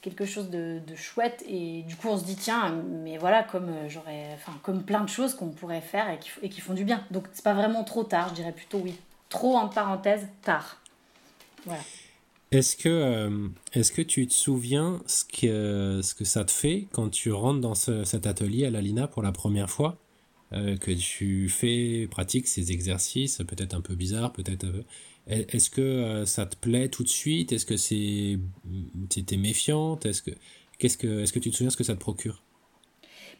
quelque 0.00 0.24
chose 0.24 0.50
de, 0.50 0.80
de 0.86 0.96
chouette 0.96 1.44
et 1.48 1.82
du 1.82 1.96
coup 1.96 2.08
on 2.08 2.18
se 2.18 2.24
dit 2.24 2.36
tiens, 2.36 2.70
mais 3.02 3.18
voilà 3.18 3.42
comme 3.42 3.68
euh, 3.68 3.88
j'aurais, 3.88 4.28
enfin 4.34 4.52
comme 4.62 4.82
plein 4.82 5.00
de 5.00 5.08
choses 5.08 5.34
qu'on 5.34 5.48
pourrait 5.48 5.80
faire 5.80 6.08
et 6.10 6.18
qui, 6.18 6.30
et 6.42 6.48
qui 6.48 6.60
font 6.60 6.74
du 6.74 6.84
bien. 6.84 7.04
Donc 7.10 7.24
c'est 7.32 7.44
pas 7.44 7.54
vraiment 7.54 7.84
trop 7.84 8.04
tard, 8.04 8.28
je 8.30 8.34
dirais 8.34 8.52
plutôt 8.52 8.78
oui. 8.78 8.98
Trop 9.28 9.56
en 9.56 9.68
parenthèse 9.68 10.26
tard. 10.42 10.78
Voilà. 11.66 11.82
Est-ce 12.50 12.76
que, 12.76 12.88
euh, 12.88 13.48
est-ce 13.74 13.92
que 13.92 14.00
tu 14.02 14.26
te 14.26 14.32
souviens 14.32 15.02
ce 15.06 15.24
que, 15.24 16.00
ce 16.02 16.14
que 16.14 16.24
ça 16.24 16.44
te 16.44 16.50
fait 16.50 16.88
quand 16.92 17.10
tu 17.10 17.30
rentres 17.30 17.60
dans 17.60 17.74
ce- 17.74 18.04
cet 18.04 18.26
atelier 18.26 18.64
à 18.64 18.70
la 18.70 18.80
Lina 18.80 19.06
pour 19.06 19.22
la 19.22 19.32
première 19.32 19.68
fois 19.70 19.98
euh, 20.54 20.76
Que 20.78 20.92
tu 20.92 21.48
fais, 21.50 22.08
pratiques 22.10 22.48
ces 22.48 22.72
exercices, 22.72 23.38
peut-être 23.46 23.74
un 23.74 23.82
peu 23.82 23.94
bizarres, 23.94 24.32
peut-être. 24.32 24.66
Est- 25.26 25.54
Est-ce 25.54 25.68
que 25.70 25.80
euh, 25.82 26.24
ça 26.26 26.46
te 26.46 26.56
plaît 26.56 26.88
tout 26.88 27.02
de 27.04 27.08
suite? 27.08 27.52
Est-ce 27.52 27.66
que 27.66 27.76
c'est, 27.76 28.38
t'étais 29.10 29.36
méfiante? 29.36 30.06
Est-ce 30.06 30.22
que, 30.22 30.30
que, 30.78 31.20
est-ce 31.22 31.32
que 31.34 31.38
tu 31.40 31.50
te 31.50 31.56
souviens 31.56 31.70
ce 31.70 31.76
que 31.76 31.84
ça 31.84 31.94
te 31.94 32.00
procure? 32.00 32.42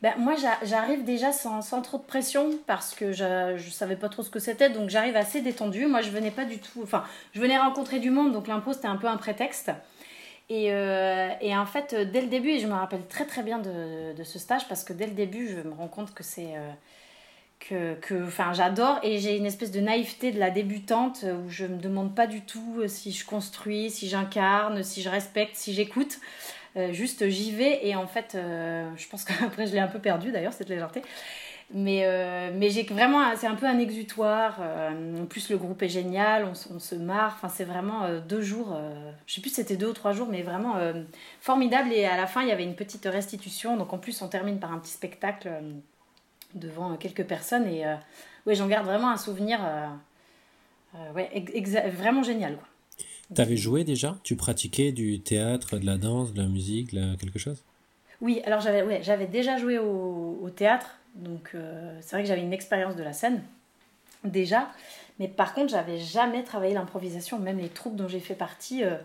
Ben, 0.02 0.14
moi, 0.18 0.36
j'a- 0.36 0.58
j'arrive 0.64 1.02
déjà 1.04 1.32
sans, 1.32 1.60
sans 1.60 1.82
trop 1.82 1.98
de 1.98 2.04
pression 2.04 2.50
parce 2.68 2.94
que 2.94 3.10
je, 3.12 3.54
je 3.56 3.70
savais 3.70 3.96
pas 3.96 4.08
trop 4.08 4.22
ce 4.22 4.30
que 4.30 4.38
c'était, 4.38 4.70
donc 4.70 4.90
j'arrive 4.90 5.16
assez 5.16 5.40
détendue. 5.40 5.86
Moi, 5.86 6.02
je 6.02 6.10
venais 6.10 6.30
pas 6.30 6.44
du 6.44 6.58
tout. 6.58 6.80
Enfin, 6.84 7.02
je 7.34 7.40
venais 7.40 7.58
rencontrer 7.58 7.98
du 7.98 8.10
monde, 8.10 8.32
donc 8.32 8.46
l'impro 8.46 8.72
c'était 8.72 8.86
un 8.86 8.96
peu 8.96 9.08
un 9.08 9.16
prétexte. 9.16 9.72
Et, 10.50 10.72
euh, 10.72 11.30
et 11.42 11.56
en 11.56 11.66
fait, 11.66 11.94
euh, 11.94 12.04
dès 12.06 12.22
le 12.22 12.28
début, 12.28 12.50
et 12.50 12.60
je 12.60 12.68
me 12.68 12.74
rappelle 12.74 13.06
très 13.08 13.26
très 13.26 13.42
bien 13.42 13.58
de, 13.58 14.14
de 14.16 14.24
ce 14.24 14.38
stage 14.38 14.68
parce 14.68 14.84
que 14.84 14.92
dès 14.94 15.06
le 15.06 15.14
début, 15.14 15.48
je 15.48 15.68
me 15.68 15.74
rends 15.74 15.88
compte 15.88 16.14
que 16.14 16.24
c'est. 16.24 16.56
euh, 16.56 16.70
que, 17.60 17.94
que 17.96 18.28
j'adore 18.52 19.00
et 19.02 19.18
j'ai 19.18 19.36
une 19.36 19.46
espèce 19.46 19.72
de 19.72 19.80
naïveté 19.80 20.30
de 20.30 20.38
la 20.38 20.50
débutante 20.50 21.24
où 21.44 21.50
je 21.50 21.66
me 21.66 21.76
demande 21.76 22.14
pas 22.14 22.26
du 22.26 22.40
tout 22.42 22.82
si 22.86 23.10
je 23.12 23.26
construis, 23.26 23.90
si 23.90 24.08
j'incarne, 24.08 24.82
si 24.84 25.02
je 25.02 25.08
respecte, 25.08 25.56
si 25.56 25.74
j'écoute. 25.74 26.18
Euh, 26.78 26.92
juste 26.92 27.28
j'y 27.28 27.50
vais 27.52 27.86
et 27.86 27.96
en 27.96 28.06
fait, 28.06 28.34
euh, 28.34 28.88
je 28.96 29.08
pense 29.08 29.24
qu'après 29.24 29.66
je 29.66 29.72
l'ai 29.72 29.80
un 29.80 29.88
peu 29.88 29.98
perdu 29.98 30.30
d'ailleurs 30.30 30.52
cette 30.52 30.68
légèreté. 30.68 31.02
Mais, 31.74 32.04
euh, 32.04 32.50
mais 32.54 32.70
j'ai 32.70 32.84
vraiment, 32.84 33.36
c'est 33.36 33.46
un 33.46 33.54
peu 33.54 33.66
un 33.66 33.78
exutoire. 33.78 34.58
en 34.60 35.26
plus, 35.26 35.50
le 35.50 35.58
groupe 35.58 35.82
est 35.82 35.88
génial, 35.88 36.46
on, 36.46 36.54
se 36.54 36.94
marre. 36.94 37.38
C'est 37.50 37.64
vraiment 37.64 38.08
deux 38.26 38.40
jours. 38.40 38.74
je 39.26 39.34
sais 39.34 39.42
plus 39.42 39.50
si 39.50 39.56
c'était 39.56 39.76
deux 39.76 39.88
ou 39.88 39.92
trois 39.92 40.14
jours, 40.14 40.28
mais 40.30 40.40
vraiment 40.40 40.76
formidable. 41.42 41.92
Et 41.92 42.06
à 42.06 42.16
la 42.16 42.26
fin, 42.26 42.40
il 42.40 42.48
y 42.48 42.52
avait 42.52 42.64
une 42.64 42.74
petite 42.74 43.04
restitution. 43.04 43.76
Donc 43.76 43.92
en 43.92 43.98
plus, 43.98 44.22
on 44.22 44.28
termine 44.28 44.58
par 44.58 44.72
un 44.72 44.78
petit 44.78 44.92
spectacle 44.92 45.50
devant 46.54 46.96
quelques 46.96 47.24
personnes. 47.24 47.66
Et 47.66 47.84
ouais, 48.46 48.54
j'en 48.54 48.66
garde 48.66 48.86
vraiment 48.86 49.10
un 49.10 49.18
souvenir 49.18 49.60
vraiment 50.94 52.22
génial. 52.22 52.56
T'avais 53.34 53.56
joué 53.56 53.84
déjà? 53.84 54.16
Tu 54.22 54.36
pratiquais 54.36 54.92
du 54.92 55.20
théâtre, 55.20 55.78
de 55.78 55.86
la 55.86 55.98
danse, 55.98 56.32
de 56.32 56.40
la 56.42 56.48
musique, 56.48 56.94
de 56.94 57.00
la- 57.00 57.16
quelque 57.16 57.38
chose? 57.38 57.62
Oui, 58.20 58.40
alors 58.44 58.60
j'avais 58.60 58.82
ouais, 58.82 59.26
déjà 59.26 59.58
joué 59.58 59.78
au, 59.78 60.50
théâtre, 60.56 60.96
donc 61.14 61.50
euh, 61.54 61.96
c'est 62.00 62.16
vrai 62.16 62.22
que 62.22 62.28
j'avais 62.28 62.40
une 62.40 62.52
expérience 62.52 62.96
de 62.96 63.02
la 63.02 63.12
scène 63.12 63.42
déjà, 64.24 64.68
mais 65.20 65.28
par 65.28 65.54
contre 65.54 65.70
j'avais 65.70 65.98
jamais 65.98 66.42
travaillé 66.42 66.74
l'improvisation, 66.74 67.38
même 67.38 67.58
les 67.58 67.68
troupes 67.68 67.94
dont 67.94 68.08
j'ai 68.08 68.18
fait 68.18 68.34
partie. 68.34 68.82
euh, 68.82 68.96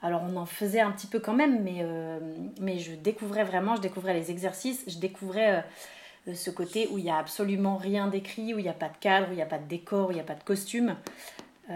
alors 0.00 0.22
on 0.22 0.36
en 0.36 0.46
faisait 0.46 0.80
un 0.80 0.92
petit 0.92 1.06
peu 1.08 1.18
quand 1.18 1.32
même, 1.32 1.62
mais, 1.62 1.78
euh, 1.80 2.20
mais 2.60 2.78
je 2.78 2.92
découvrais 2.94 3.42
vraiment, 3.44 3.74
je 3.74 3.80
découvrais 3.80 4.14
les 4.14 4.30
exercices, 4.30 4.84
je 4.86 4.98
découvrais 4.98 5.64
ce 6.32 6.50
côté 6.50 6.88
où 6.90 6.98
il 6.98 7.04
n'y 7.04 7.10
a 7.10 7.16
absolument 7.16 7.76
rien 7.76 8.06
d'écrit, 8.08 8.54
où 8.54 8.58
il 8.58 8.62
n'y 8.62 8.68
a 8.68 8.74
pas 8.74 8.88
de 8.88 8.96
cadre, 9.00 9.28
où 9.28 9.32
il 9.32 9.36
n'y 9.36 9.42
a 9.42 9.46
pas 9.46 9.58
de 9.58 9.66
décor, 9.66 10.08
où 10.08 10.10
il 10.12 10.14
n'y 10.14 10.20
a 10.20 10.24
pas 10.24 10.34
de 10.34 10.44
costume. 10.44 10.96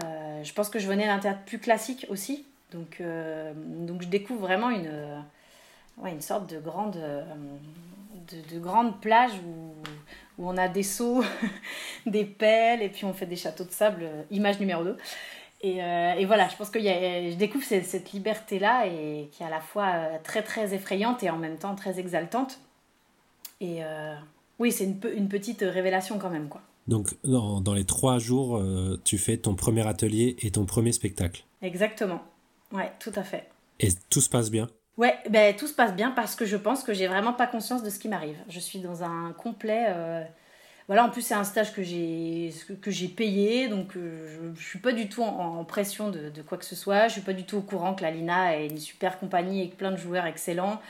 Euh, 0.03 0.43
je 0.43 0.53
pense 0.53 0.69
que 0.69 0.79
je 0.79 0.87
venais 0.87 1.05
d'un 1.05 1.19
théâtre 1.19 1.41
plus 1.45 1.59
classique 1.59 2.05
aussi, 2.09 2.45
donc, 2.71 2.97
euh, 2.99 3.53
donc 3.55 4.01
je 4.01 4.07
découvre 4.07 4.41
vraiment 4.41 4.69
une, 4.69 4.87
euh, 4.87 5.19
une 6.05 6.21
sorte 6.21 6.49
de 6.49 6.59
grande, 6.59 6.97
de, 6.97 8.55
de 8.55 8.59
grande 8.59 8.99
plage 8.99 9.31
où, 9.45 9.73
où 10.37 10.49
on 10.49 10.57
a 10.57 10.67
des 10.67 10.83
seaux, 10.83 11.23
des 12.05 12.25
pelles, 12.25 12.81
et 12.81 12.89
puis 12.89 13.05
on 13.05 13.13
fait 13.13 13.25
des 13.25 13.35
châteaux 13.35 13.63
de 13.63 13.71
sable, 13.71 14.07
image 14.31 14.59
numéro 14.59 14.83
2. 14.83 14.97
Et, 15.61 15.77
et, 15.77 16.25
voilà, 16.25 16.47
je 16.49 16.55
pense 16.55 16.69
que 16.69 16.77
y 16.77 16.87
a, 16.87 17.31
je 17.31 17.35
découvre 17.35 17.65
cette, 17.65 18.11
liberté-là, 18.11 18.85
et 18.85 19.29
qui 19.31 19.41
est 19.41 19.45
à 19.45 19.49
la 19.49 19.59
fois 19.59 19.91
très 20.23 20.43
très 20.43 20.75
effrayante 20.75 21.23
et 21.23 21.31
en 21.31 21.37
même 21.37 21.57
temps 21.57 21.73
très 21.73 21.99
exaltante. 21.99 22.59
Et 23.59 23.79
oui, 24.59 24.71
c'est 24.71 24.83
une, 24.83 24.99
une, 25.15 25.29
petite 25.29 25.61
révélation 25.61 26.19
quand 26.19 26.29
même, 26.29 26.47
quoi. 26.47 26.61
Donc, 26.87 27.15
dans, 27.23 27.61
dans 27.61 27.73
les 27.73 27.85
trois 27.85 28.17
jours, 28.17 28.63
tu 29.03 29.17
fais 29.17 29.37
ton 29.37 29.55
premier 29.55 29.85
atelier 29.85 30.37
et 30.39 30.51
ton 30.51 30.65
premier 30.65 30.91
spectacle. 30.93 31.43
Exactement. 31.61 32.21
Ouais, 32.71 32.91
tout 32.99 33.11
à 33.15 33.23
fait. 33.23 33.49
Et 33.79 33.89
tout 34.09 34.21
se 34.21 34.29
passe 34.29 34.49
bien? 34.49 34.67
Ouais, 34.97 35.15
ben, 35.29 35.55
tout 35.55 35.67
se 35.67 35.73
passe 35.73 35.93
bien 35.93 36.11
parce 36.11 36.35
que 36.35 36.45
je 36.45 36.57
pense 36.57 36.83
que 36.83 36.93
j'ai 36.93 37.07
vraiment 37.07 37.33
pas 37.33 37.45
conscience 37.45 37.83
de 37.83 37.89
ce 37.89 37.99
qui 37.99 38.09
m'arrive. 38.09 38.37
Je 38.49 38.59
suis 38.59 38.79
dans 38.79 39.03
un 39.03 39.31
complet. 39.33 39.85
Euh, 39.89 40.23
voilà, 40.87 41.05
en 41.05 41.09
plus, 41.09 41.21
c'est 41.21 41.35
un 41.35 41.43
stage 41.43 41.73
que 41.73 41.83
j'ai, 41.83 42.51
que 42.81 42.89
j'ai 42.89 43.07
payé, 43.07 43.67
donc 43.67 43.95
euh, 43.95 44.53
je, 44.55 44.59
je, 44.59 44.67
suis 44.67 44.79
pas 44.79 44.93
du 44.93 45.07
tout 45.07 45.21
en, 45.21 45.63
pression 45.65 46.09
de, 46.09 46.29
de, 46.29 46.41
quoi 46.41 46.57
que 46.57 46.65
ce 46.65 46.75
soit. 46.75 47.09
Je 47.09 47.13
suis 47.13 47.21
pas 47.21 47.33
du 47.33 47.43
tout 47.43 47.57
au 47.57 47.61
courant 47.61 47.93
que 47.93 48.01
la 48.01 48.09
Lina 48.09 48.57
est 48.57 48.67
une 48.67 48.77
super 48.79 49.19
compagnie 49.19 49.61
avec 49.61 49.77
plein 49.77 49.91
de 49.91 49.97
joueurs 49.97 50.25
excellents. 50.25 50.81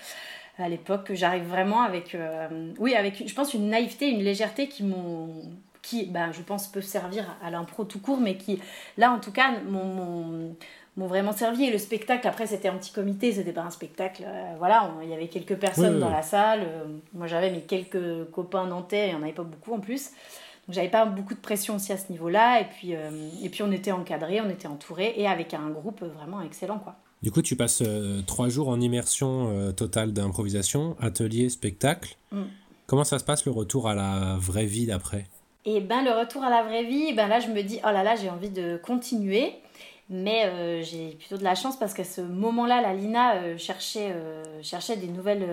À 0.59 0.69
l'époque, 0.69 1.11
j'arrive 1.13 1.43
vraiment 1.43 1.81
avec, 1.81 2.15
euh, 2.15 2.73
oui, 2.79 2.95
avec, 2.95 3.27
je 3.27 3.33
pense, 3.33 3.53
une 3.53 3.69
naïveté, 3.69 4.07
une 4.07 4.23
légèreté 4.23 4.69
qui 4.69 4.83
m'ont 4.83 5.43
qui, 5.87 6.05
ben, 6.05 6.31
je 6.31 6.41
pense, 6.41 6.67
peuvent 6.67 6.83
servir 6.83 7.25
à 7.41 7.49
l'impro 7.49 7.85
tout 7.85 7.99
court, 7.99 8.19
mais 8.19 8.37
qui, 8.37 8.59
là, 8.97 9.11
en 9.11 9.19
tout 9.19 9.31
cas, 9.31 9.51
mon 9.69 10.55
m'ont 10.97 11.07
vraiment 11.07 11.31
servi. 11.31 11.65
Et 11.65 11.71
le 11.71 11.77
spectacle, 11.77 12.27
après, 12.27 12.47
c'était 12.47 12.67
un 12.67 12.75
petit 12.75 12.91
comité, 12.91 13.31
c'était 13.31 13.53
pas 13.53 13.61
un 13.61 13.69
spectacle. 13.69 14.23
Euh, 14.25 14.55
voilà, 14.57 14.91
il 15.03 15.09
y 15.09 15.13
avait 15.13 15.27
quelques 15.27 15.55
personnes 15.55 15.95
oui, 15.95 15.99
dans 16.01 16.07
oui. 16.07 16.13
la 16.13 16.23
salle. 16.23 16.61
Euh, 16.63 16.85
moi, 17.13 17.27
j'avais 17.27 17.51
mes 17.51 17.61
quelques 17.61 18.29
copains 18.31 18.65
nantais, 18.65 19.07
il 19.07 19.09
n'y 19.11 19.15
en 19.15 19.23
avait 19.23 19.31
pas 19.31 19.43
beaucoup 19.43 19.73
en 19.73 19.79
plus. 19.79 20.09
Donc, 20.67 20.75
j'avais 20.75 20.89
pas 20.89 21.05
beaucoup 21.05 21.35
de 21.35 21.39
pression 21.39 21.75
aussi 21.75 21.93
à 21.93 21.97
ce 21.97 22.11
niveau-là. 22.11 22.61
Et 22.61 22.65
puis, 22.65 22.95
euh, 22.95 23.09
et 23.43 23.49
puis, 23.49 23.61
on 23.63 23.71
était 23.71 23.91
encadré, 23.91 24.41
on 24.41 24.49
était 24.49 24.67
entouré 24.67 25.13
et 25.15 25.27
avec 25.27 25.53
un 25.53 25.69
groupe 25.69 26.03
vraiment 26.03 26.41
excellent, 26.41 26.79
quoi. 26.79 26.95
Du 27.23 27.31
coup, 27.31 27.41
tu 27.41 27.55
passes 27.55 27.81
trois 28.27 28.47
jours 28.47 28.69
en 28.69 28.79
immersion 28.79 29.73
totale 29.73 30.13
d'improvisation, 30.13 30.95
atelier, 30.99 31.49
spectacle. 31.49 32.15
Mm. 32.31 32.43
Comment 32.85 33.03
ça 33.03 33.17
se 33.17 33.23
passe 33.23 33.43
le 33.45 33.51
retour 33.51 33.89
à 33.89 33.95
la 33.95 34.37
vraie 34.39 34.67
vie 34.67 34.85
d'après? 34.85 35.25
Et 35.69 35.81
ben 35.81 36.01
le 36.01 36.11
retour 36.11 36.43
à 36.43 36.49
la 36.49 36.63
vraie 36.63 36.85
vie, 36.85 37.13
ben 37.13 37.27
là 37.27 37.41
je 37.41 37.49
me 37.49 37.61
dis 37.61 37.79
oh 37.83 37.91
là 37.91 38.01
là 38.01 38.15
j'ai 38.15 38.29
envie 38.29 38.49
de 38.49 38.77
continuer. 38.77 39.53
Mais 40.09 40.45
euh, 40.45 40.81
j'ai 40.83 41.09
plutôt 41.09 41.37
de 41.37 41.43
la 41.43 41.53
chance 41.53 41.77
parce 41.77 41.93
qu'à 41.93 42.05
ce 42.05 42.21
moment-là, 42.21 42.81
la 42.81 42.93
Lina 42.93 43.35
euh, 43.35 43.57
cherchait, 43.57 44.11
euh, 44.11 44.41
cherchait 44.63 44.95
des, 44.95 45.07
nouvelles, 45.07 45.45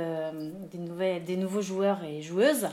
des, 0.71 0.79
nouvelles, 0.79 1.25
des 1.25 1.37
nouveaux 1.37 1.63
joueurs 1.63 2.05
et 2.05 2.23
joueuses. 2.23 2.69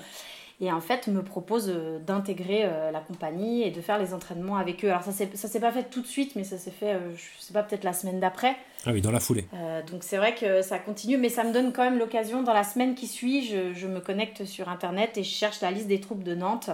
Et 0.64 0.72
en 0.72 0.80
fait, 0.80 1.08
me 1.08 1.24
propose 1.24 1.74
d'intégrer 2.06 2.70
la 2.94 3.00
compagnie 3.00 3.64
et 3.64 3.72
de 3.72 3.82
faire 3.82 3.98
les 3.98 4.14
entraînements 4.14 4.58
avec 4.58 4.86
eux. 4.86 4.90
Alors, 4.90 5.02
ça 5.02 5.10
ne 5.10 5.36
s'est 5.36 5.60
pas 5.60 5.72
fait 5.72 5.90
tout 5.90 6.02
de 6.02 6.06
suite, 6.06 6.36
mais 6.36 6.44
ça 6.44 6.60
s'est 6.60 6.70
fait, 6.70 7.00
je 7.16 7.44
sais 7.44 7.52
pas, 7.52 7.64
peut-être 7.64 7.84
la 7.84 7.94
semaine 7.94 8.20
d'après. 8.20 8.56
Ah 8.86 8.92
oui, 8.92 9.02
dans 9.02 9.10
la 9.10 9.20
foulée. 9.20 9.48
donc, 9.92 10.04
c'est 10.04 10.18
vrai 10.18 10.36
que 10.36 10.62
ça 10.62 10.78
continue, 10.78 11.18
mais 11.18 11.30
ça 11.30 11.44
me 11.44 11.52
donne 11.52 11.74
quand 11.74 11.84
même 11.84 11.98
l'occasion. 11.98 12.44
Dans 12.44 12.54
la 12.54 12.64
semaine 12.64 12.94
qui 12.94 13.08
suit, 13.08 13.44
je, 13.44 13.74
je, 13.74 13.88
me 13.88 14.02
connecte 14.02 14.46
sur 14.46 14.70
Internet 14.70 15.18
et 15.18 15.24
je 15.24 15.32
cherche 15.32 15.62
la 15.62 15.72
liste 15.72 15.88
des 15.88 16.00
troupes 16.00 16.22
de 16.22 16.36
Nantes. 16.36 16.70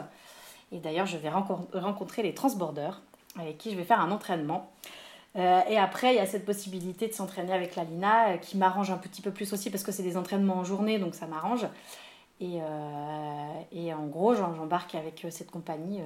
Et 0.71 0.79
d'ailleurs, 0.79 1.05
je 1.05 1.17
vais 1.17 1.29
rencontrer 1.29 2.23
les 2.23 2.33
transbordeurs 2.33 3.01
avec 3.39 3.57
qui 3.57 3.71
je 3.71 3.77
vais 3.77 3.83
faire 3.83 4.01
un 4.01 4.11
entraînement. 4.11 4.71
Euh, 5.35 5.61
et 5.69 5.77
après, 5.77 6.13
il 6.13 6.17
y 6.17 6.19
a 6.19 6.25
cette 6.25 6.45
possibilité 6.45 7.07
de 7.07 7.13
s'entraîner 7.13 7.53
avec 7.53 7.75
la 7.75 7.83
Lina 7.83 8.29
euh, 8.29 8.37
qui 8.37 8.57
m'arrange 8.57 8.89
un 8.89 8.97
petit 8.97 9.21
peu 9.21 9.31
plus 9.31 9.53
aussi 9.53 9.69
parce 9.69 9.83
que 9.83 9.91
c'est 9.91 10.03
des 10.03 10.17
entraînements 10.17 10.55
en 10.55 10.63
journée, 10.63 10.97
donc 10.97 11.15
ça 11.15 11.27
m'arrange. 11.27 11.67
Et, 12.39 12.59
euh, 12.61 13.61
et, 13.71 13.93
en 13.93 14.07
gros, 14.07 14.35
j'embarque 14.35 14.95
avec 14.95 15.25
cette 15.29 15.51
compagnie 15.51 16.01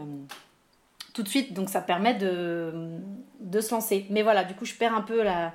tout 1.13 1.23
de 1.23 1.27
suite, 1.27 1.53
donc 1.53 1.69
ça 1.69 1.81
permet 1.81 2.13
de, 2.13 2.99
de 3.41 3.61
se 3.61 3.73
lancer. 3.73 4.05
Mais 4.09 4.23
voilà, 4.23 4.45
du 4.45 4.53
coup, 4.53 4.63
je 4.63 4.73
perds 4.75 4.95
un 4.95 5.01
peu 5.01 5.23
la, 5.23 5.53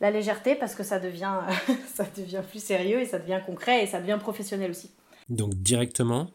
la 0.00 0.10
légèreté 0.10 0.54
parce 0.54 0.74
que 0.74 0.82
ça 0.82 1.00
devient, 1.00 1.40
ça 1.94 2.04
devient 2.16 2.42
plus 2.48 2.62
sérieux 2.62 3.00
et 3.00 3.06
ça 3.06 3.18
devient 3.18 3.40
concret 3.44 3.82
et 3.82 3.86
ça 3.86 4.00
devient 4.00 4.18
professionnel 4.20 4.70
aussi. 4.70 4.90
Donc 5.28 5.54
directement, 5.54 6.28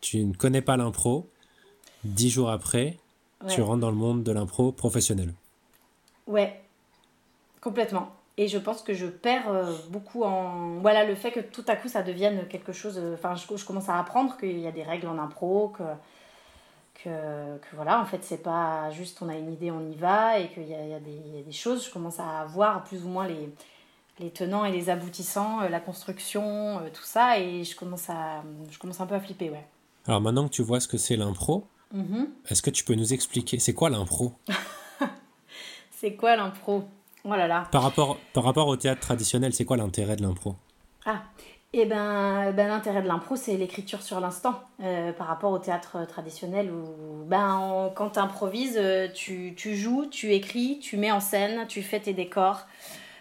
tu 0.00 0.24
ne 0.24 0.34
connais 0.34 0.62
pas 0.62 0.76
l'impro, 0.76 1.30
dix 2.06 2.30
jours 2.30 2.50
après, 2.50 2.98
ouais. 3.44 3.52
tu 3.52 3.62
rentres 3.62 3.80
dans 3.80 3.90
le 3.90 3.96
monde 3.96 4.22
de 4.22 4.32
l'impro 4.32 4.72
professionnel. 4.72 5.32
Ouais, 6.26 6.60
complètement. 7.60 8.10
Et 8.38 8.48
je 8.48 8.58
pense 8.58 8.82
que 8.82 8.92
je 8.92 9.06
perds 9.06 9.48
euh, 9.48 9.72
beaucoup 9.90 10.22
en. 10.24 10.78
Voilà, 10.80 11.04
le 11.04 11.14
fait 11.14 11.30
que 11.30 11.40
tout 11.40 11.64
à 11.68 11.76
coup 11.76 11.88
ça 11.88 12.02
devienne 12.02 12.46
quelque 12.48 12.72
chose. 12.72 13.00
Enfin, 13.14 13.34
je, 13.34 13.56
je, 13.56 13.64
commence 13.64 13.88
à 13.88 13.98
apprendre 13.98 14.36
qu'il 14.36 14.58
y 14.58 14.66
a 14.66 14.72
des 14.72 14.82
règles 14.82 15.08
en 15.08 15.18
impro, 15.18 15.68
que. 15.68 15.82
Que, 17.04 17.10
que 17.58 17.76
voilà, 17.76 18.00
en 18.00 18.06
fait, 18.06 18.24
c'est 18.24 18.42
pas 18.42 18.90
juste 18.90 19.20
on 19.20 19.28
a 19.28 19.36
une 19.36 19.52
idée, 19.52 19.70
on 19.70 19.86
y 19.86 19.94
va, 19.94 20.38
et 20.38 20.48
qu'il 20.48 20.62
y, 20.62 20.68
y, 20.68 20.70
y, 20.70 20.94
a 20.94 20.98
des 20.98 21.52
choses. 21.52 21.84
Je 21.84 21.92
commence 21.92 22.18
à 22.18 22.46
voir 22.46 22.84
plus 22.84 23.04
ou 23.04 23.08
moins 23.08 23.28
les, 23.28 23.50
les 24.18 24.30
tenants 24.30 24.64
et 24.64 24.72
les 24.72 24.88
aboutissants, 24.90 25.62
euh, 25.62 25.68
la 25.68 25.80
construction, 25.80 26.78
euh, 26.78 26.88
tout 26.92 27.02
ça, 27.02 27.38
et 27.38 27.64
je 27.64 27.76
commence, 27.76 28.08
à, 28.08 28.42
je 28.70 28.78
commence 28.78 29.00
un 29.00 29.06
peu 29.06 29.14
à 29.14 29.20
flipper, 29.20 29.50
ouais. 29.50 29.66
Alors 30.06 30.20
maintenant 30.20 30.44
que 30.44 30.52
tu 30.52 30.62
vois 30.62 30.80
ce 30.80 30.88
que 30.88 30.98
c'est 30.98 31.16
l'impro, 31.16 31.66
mm 31.92 32.02
-hmm. 32.02 32.26
est-ce 32.48 32.62
que 32.62 32.70
tu 32.70 32.84
peux 32.84 32.94
nous 32.94 33.12
expliquer, 33.12 33.58
c'est 33.58 33.74
quoi 33.74 33.90
l'impro 33.90 34.32
C'est 35.90 36.14
quoi 36.14 36.36
l'impro? 36.36 36.84
Oh 37.24 37.34
là 37.34 37.48
là. 37.48 37.66
Par 37.72 37.82
rapport, 37.82 38.18
par 38.32 38.44
rapport 38.44 38.68
au 38.68 38.76
théâtre 38.76 39.00
traditionnel, 39.00 39.52
c'est 39.52 39.64
quoi 39.64 39.76
l'intérêt 39.76 40.16
de 40.16 40.22
l'impro? 40.22 40.54
Ah, 41.04 41.22
et 41.72 41.80
eh 41.80 41.86
ben, 41.86 42.52
ben 42.52 42.68
l'intérêt 42.68 43.02
de 43.02 43.08
l'impro, 43.08 43.36
c'est 43.36 43.56
l'écriture 43.56 44.00
sur 44.02 44.20
l'instant, 44.20 44.62
euh, 44.82 45.12
par 45.12 45.26
rapport 45.26 45.52
au 45.52 45.58
théâtre 45.58 46.06
traditionnel 46.06 46.70
où, 46.70 47.24
ben, 47.26 47.58
on, 47.58 47.90
quand 47.90 48.10
tu 48.10 48.18
improvises, 48.18 48.80
tu, 49.14 49.54
tu, 49.56 49.76
joues, 49.76 50.06
tu 50.06 50.32
écris, 50.32 50.78
tu 50.80 50.96
mets 50.96 51.10
en 51.10 51.20
scène, 51.20 51.66
tu 51.66 51.82
fais 51.82 52.00
tes 52.00 52.14
décors, 52.14 52.66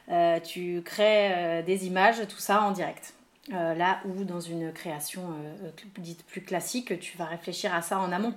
euh, 0.09 0.39
tu 0.39 0.81
crées 0.83 1.33
euh, 1.33 1.61
des 1.63 1.87
images, 1.87 2.27
tout 2.27 2.37
ça 2.37 2.61
en 2.61 2.71
direct. 2.71 3.13
Euh, 3.53 3.75
là 3.75 3.99
où 4.05 4.23
dans 4.23 4.39
une 4.39 4.73
création 4.73 5.21
euh, 5.63 5.69
dite 5.99 6.25
plus 6.25 6.41
classique, 6.41 6.99
tu 6.99 7.15
vas 7.17 7.25
réfléchir 7.25 7.73
à 7.73 7.81
ça 7.81 7.99
en 7.99 8.11
amont. 8.11 8.33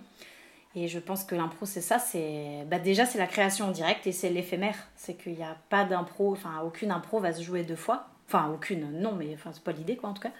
Et 0.74 0.86
je 0.86 0.98
pense 0.98 1.24
que 1.24 1.34
l'impro, 1.34 1.64
c'est 1.64 1.80
ça. 1.80 1.98
C'est 1.98 2.64
bah 2.66 2.78
déjà 2.78 3.06
c'est 3.06 3.18
la 3.18 3.26
création 3.26 3.66
en 3.66 3.70
direct 3.70 4.06
et 4.06 4.12
c'est 4.12 4.28
l'éphémère. 4.28 4.76
C'est 4.96 5.14
qu'il 5.14 5.32
n'y 5.32 5.42
a 5.42 5.56
pas 5.70 5.84
d'impro, 5.84 6.32
enfin 6.32 6.60
aucune 6.62 6.90
impro 6.90 7.20
va 7.20 7.32
se 7.32 7.42
jouer 7.42 7.62
deux 7.62 7.76
fois. 7.76 8.08
Enfin 8.28 8.50
aucune, 8.52 9.00
non, 9.00 9.12
mais 9.12 9.32
enfin 9.32 9.50
c'est 9.52 9.64
pas 9.64 9.72
l'idée 9.72 9.96
quoi 9.96 10.10
en 10.10 10.14
tout 10.14 10.22
cas. 10.22 10.32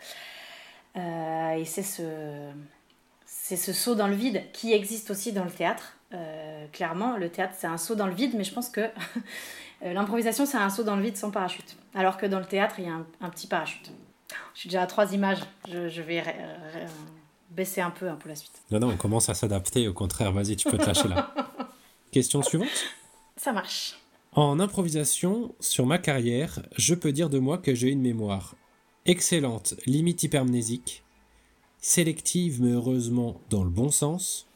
Euh, 0.97 1.53
et 1.53 1.65
c'est 1.65 1.83
ce 3.57 3.73
saut 3.73 3.95
dans 3.95 4.09
le 4.09 4.15
vide 4.15 4.43
qui 4.53 4.75
existe 4.75 5.11
aussi 5.11 5.33
dans 5.33 5.45
le 5.45 5.51
théâtre. 5.51 5.95
Clairement, 6.73 7.17
le 7.17 7.31
théâtre 7.31 7.55
c'est 7.57 7.67
un 7.67 7.79
saut 7.79 7.95
dans 7.95 8.07
le 8.07 8.15
vide, 8.15 8.35
mais 8.37 8.45
je 8.45 8.53
pense 8.53 8.69
que 8.69 8.91
l'improvisation 9.83 10.45
c'est 10.45 10.59
un 10.59 10.71
saut 10.71 10.83
dans 10.85 10.97
le 10.97 11.03
vide 11.03 11.17
sans 11.17 11.31
parachute. 11.31 11.77
Alors 11.95 12.19
que 12.19 12.27
dans 12.27 12.39
le 12.39 12.45
théâtre 12.45 12.77
il 12.79 12.85
y 12.85 12.89
a 12.89 12.93
un 12.93 13.31
petit 13.31 13.47
parachute. 13.47 13.91
Je 14.55 14.61
suis 14.61 14.69
déjà 14.69 14.83
à 14.83 14.87
trois 14.87 15.13
images. 15.13 15.39
Je, 15.69 15.89
je 15.89 16.03
vais 16.03 16.23
baisser 17.51 17.81
un 17.81 17.91
peu 17.91 18.09
hein, 18.09 18.17
pour 18.19 18.29
la 18.29 18.37
suite. 18.37 18.53
Non, 18.71 18.81
non, 18.81 18.91
on 18.91 18.97
commence 18.97 19.29
à 19.29 19.35
s'adapter. 19.35 19.89
Au 19.89 19.93
contraire, 19.93 20.33
vas-y, 20.33 20.57
tu 20.57 20.69
peux 20.69 20.79
te 20.79 20.85
lâcher 20.87 21.09
là. 21.09 21.33
Question 22.13 22.43
suivante 22.43 22.69
Ça 23.37 23.53
marche. 23.53 23.99
En 24.33 24.61
improvisation, 24.61 25.55
sur 25.61 25.87
ma 25.87 25.99
carrière, 25.99 26.61
je 26.77 26.95
peux 26.95 27.13
dire 27.13 27.31
de 27.31 27.39
moi 27.39 27.59
que 27.59 27.75
j'ai 27.75 27.89
une 27.89 28.01
mémoire 28.01 28.55
excellente, 29.07 29.75
limite 29.87 30.23
hypermnésique, 30.23 31.03
sélective 31.81 32.63
mais 32.63 32.73
heureusement 32.73 33.41
dans 33.51 33.65
le 33.65 33.71
bon 33.71 33.91
sens, 33.91 34.47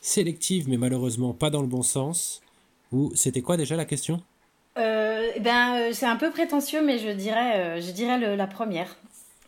sélective 0.00 0.68
mais 0.68 0.76
malheureusement 0.76 1.32
pas 1.32 1.50
dans 1.50 1.62
le 1.62 1.68
bon 1.68 1.82
sens, 1.82 2.42
ou 2.90 3.12
c'était 3.14 3.42
quoi 3.42 3.56
déjà 3.56 3.76
la 3.76 3.84
question? 3.84 4.20
Euh, 4.76 5.30
ben, 5.40 5.92
c'est 5.92 6.06
un 6.06 6.16
peu 6.16 6.30
prétentieux, 6.30 6.84
mais 6.84 6.98
je 6.98 7.10
dirais, 7.10 7.56
euh, 7.56 7.80
je 7.80 7.90
dirais 7.90 8.18
le, 8.18 8.36
la 8.36 8.46
première. 8.46 8.96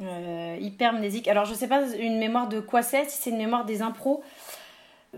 Euh, 0.00 0.56
hypermnésique. 0.60 1.28
Alors, 1.28 1.44
je 1.44 1.54
sais 1.54 1.68
pas 1.68 1.82
une 1.96 2.18
mémoire 2.18 2.48
de 2.48 2.58
quoi 2.58 2.82
c'est, 2.82 3.08
si 3.08 3.22
c'est 3.22 3.30
une 3.30 3.38
mémoire 3.38 3.64
des 3.64 3.80
impros. 3.80 4.24